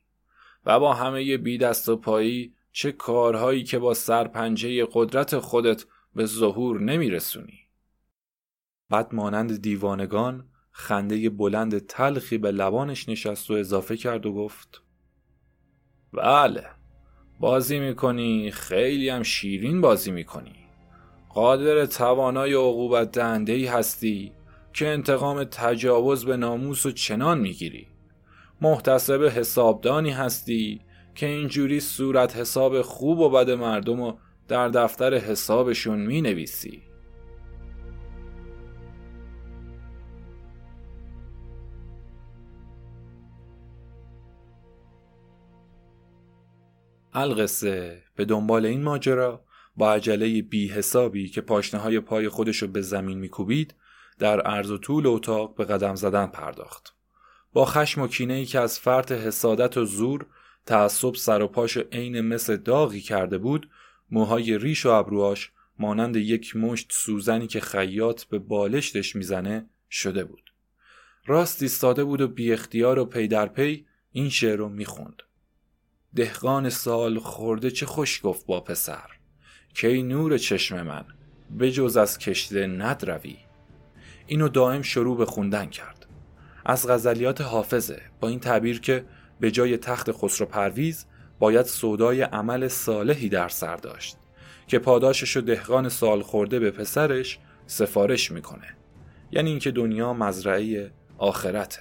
و 0.66 0.80
با 0.80 0.94
همه 0.94 1.36
بی 1.36 1.58
دست 1.58 1.88
و 1.88 1.96
پایی 1.96 2.54
چه 2.72 2.92
کارهایی 2.92 3.64
که 3.64 3.78
با 3.78 3.94
سرپنجه 3.94 4.86
قدرت 4.92 5.38
خودت 5.38 5.84
به 6.14 6.26
ظهور 6.26 6.80
نمی 6.80 7.10
رسونی. 7.10 7.58
بعد 8.90 9.14
مانند 9.14 9.62
دیوانگان 9.62 10.48
خنده 10.70 11.30
بلند 11.30 11.78
تلخی 11.78 12.38
به 12.38 12.50
لبانش 12.50 13.08
نشست 13.08 13.50
و 13.50 13.54
اضافه 13.54 13.96
کرد 13.96 14.26
و 14.26 14.32
گفت 14.32 14.82
بله 16.12 16.64
بازی 17.40 17.78
می‌کنی 17.78 18.50
خیلی 18.50 19.08
هم 19.08 19.22
شیرین 19.22 19.80
بازی 19.80 20.10
می‌کنی 20.10 20.54
قادر 21.28 21.86
توانای 21.86 22.54
عقوبت 22.54 23.12
دهنده 23.12 23.70
هستی 23.70 24.32
که 24.72 24.88
انتقام 24.88 25.44
تجاوز 25.44 26.24
به 26.24 26.36
ناموس 26.36 26.86
و 26.86 26.90
چنان 26.90 27.40
می‌گیری 27.40 27.86
محتسب 28.60 29.22
حسابدانی 29.22 30.10
هستی 30.10 30.80
که 31.14 31.26
اینجوری 31.26 31.80
صورت 31.80 32.36
حساب 32.36 32.82
خوب 32.82 33.18
و 33.18 33.30
بد 33.30 33.50
مردم 33.50 34.00
و 34.00 34.16
در 34.48 34.68
دفتر 34.68 35.14
حسابشون 35.14 35.98
می 35.98 36.22
نویسی 36.22 36.82
القصه 47.14 48.02
به 48.16 48.24
دنبال 48.24 48.66
این 48.66 48.82
ماجرا 48.82 49.44
با 49.76 49.92
عجله 49.92 50.42
بی 50.42 50.68
حسابی 50.68 51.28
که 51.28 51.40
پاشنه 51.40 51.80
های 51.80 52.00
پای 52.00 52.28
خودشو 52.28 52.66
به 52.66 52.80
زمین 52.80 53.18
میکوبید 53.18 53.74
در 54.18 54.40
عرض 54.40 54.70
و 54.70 54.78
طول 54.78 55.06
اتاق 55.06 55.54
به 55.54 55.64
قدم 55.64 55.94
زدن 55.94 56.26
پرداخت. 56.26 56.96
با 57.52 57.64
خشم 57.64 58.02
و 58.02 58.08
کینه 58.08 58.34
ای 58.34 58.44
که 58.44 58.60
از 58.60 58.78
فرط 58.78 59.12
حسادت 59.12 59.76
و 59.76 59.84
زور 59.84 60.26
تعصب 60.66 61.14
سر 61.14 61.42
و 61.42 61.48
پاش 61.48 61.76
عین 61.76 62.20
مثل 62.20 62.56
داغی 62.56 63.00
کرده 63.00 63.38
بود 63.38 63.70
موهای 64.12 64.58
ریش 64.58 64.86
و 64.86 64.88
ابروهاش 64.88 65.52
مانند 65.78 66.16
یک 66.16 66.56
مشت 66.56 66.92
سوزنی 66.92 67.46
که 67.46 67.60
خیاط 67.60 68.24
به 68.24 68.38
بالشتش 68.38 69.16
می‌زنه 69.16 69.66
شده 69.90 70.24
بود. 70.24 70.52
راست 71.26 71.62
ایستاده 71.62 72.04
بود 72.04 72.20
و 72.20 72.28
بی 72.28 72.52
اختیار 72.52 72.98
و 72.98 73.04
پی 73.04 73.28
در 73.28 73.46
پی 73.46 73.86
این 74.12 74.28
شعر 74.28 74.56
رو 74.56 74.68
می‌خوند. 74.68 75.22
دهقان 76.14 76.70
سال 76.70 77.18
خورده 77.18 77.70
چه 77.70 77.86
خوش 77.86 78.20
گفت 78.22 78.46
با 78.46 78.60
پسر. 78.60 79.10
کی 79.74 80.02
نور 80.02 80.38
چشم 80.38 80.82
من 80.82 81.04
بجز 81.60 81.96
از 81.96 82.18
کشته 82.18 82.66
ندروی. 82.66 83.36
اینو 84.26 84.48
دائم 84.48 84.82
شروع 84.82 85.16
به 85.16 85.26
خوندن 85.26 85.66
کرد. 85.66 86.06
از 86.64 86.88
غزلیات 86.88 87.40
حافظه 87.40 88.02
با 88.20 88.28
این 88.28 88.40
تعبیر 88.40 88.80
که 88.80 89.04
به 89.40 89.50
جای 89.50 89.76
تخت 89.76 90.12
خسرو 90.12 90.46
پرویز 90.46 91.06
باید 91.42 91.66
سودای 91.66 92.22
عمل 92.22 92.68
صالحی 92.68 93.28
در 93.28 93.48
سر 93.48 93.76
داشت 93.76 94.16
که 94.66 94.78
پاداشش 94.78 95.36
و 95.36 95.40
دهقان 95.40 95.88
سال 95.88 96.22
خورده 96.22 96.58
به 96.58 96.70
پسرش 96.70 97.38
سفارش 97.66 98.32
می‌کنه 98.32 98.66
یعنی 99.30 99.50
اینکه 99.50 99.70
دنیا 99.70 100.12
مزرعه 100.12 100.90
آخرته 101.18 101.80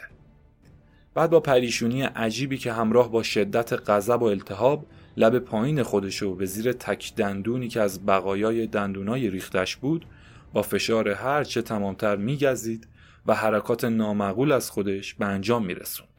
بعد 1.14 1.30
با 1.30 1.40
پریشونی 1.40 2.02
عجیبی 2.02 2.58
که 2.58 2.74
همراه 2.74 3.12
با 3.12 3.24
شدت 3.24 3.90
غضب 3.90 4.22
و 4.22 4.26
التهاب 4.26 4.86
لب 5.18 5.40
پایین 5.40 5.84
خودشو 5.84 6.36
به 6.36 6.46
زیر 6.46 6.72
تک 6.72 7.16
دندونی 7.16 7.68
که 7.68 7.82
از 7.82 8.06
بقایای 8.06 8.68
دندونای 8.68 9.30
ریختش 9.30 9.76
بود 9.76 10.06
با 10.54 10.62
فشار 10.62 11.10
هر 11.10 11.44
چه 11.44 11.62
تمامتر 11.62 12.16
میگزید 12.16 12.88
و 13.26 13.36
حرکات 13.36 13.84
نامعقول 13.84 14.52
از 14.52 14.72
خودش 14.72 15.14
به 15.14 15.26
انجام 15.26 15.66
میرسوند. 15.66 16.11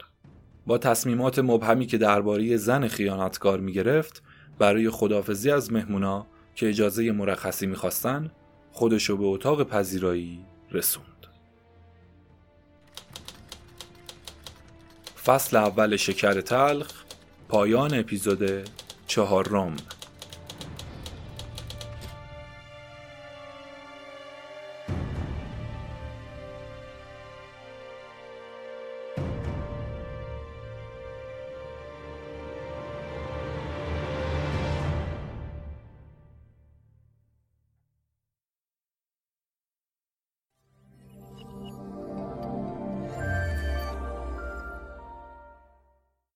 با 0.66 0.78
تصمیمات 0.78 1.38
مبهمی 1.38 1.86
که 1.86 1.98
درباره 1.98 2.56
زن 2.56 2.88
خیانتکار 2.88 3.60
می‌گرفت 3.60 4.22
برای 4.58 4.90
خدافزی 4.90 5.50
از 5.50 5.72
مهمونا 5.72 6.26
که 6.54 6.68
اجازه 6.68 7.12
مرخصی 7.12 7.66
می‌خواستن 7.66 8.30
خودشو 8.72 9.16
به 9.16 9.24
اتاق 9.24 9.62
پذیرایی 9.62 10.44
رسوند. 10.70 11.26
فصل 15.24 15.56
اول 15.56 15.96
شکر 15.96 16.40
تلخ 16.40 16.92
پایان 17.48 17.94
اپیزود 17.94 18.70
چهارم 19.06 19.76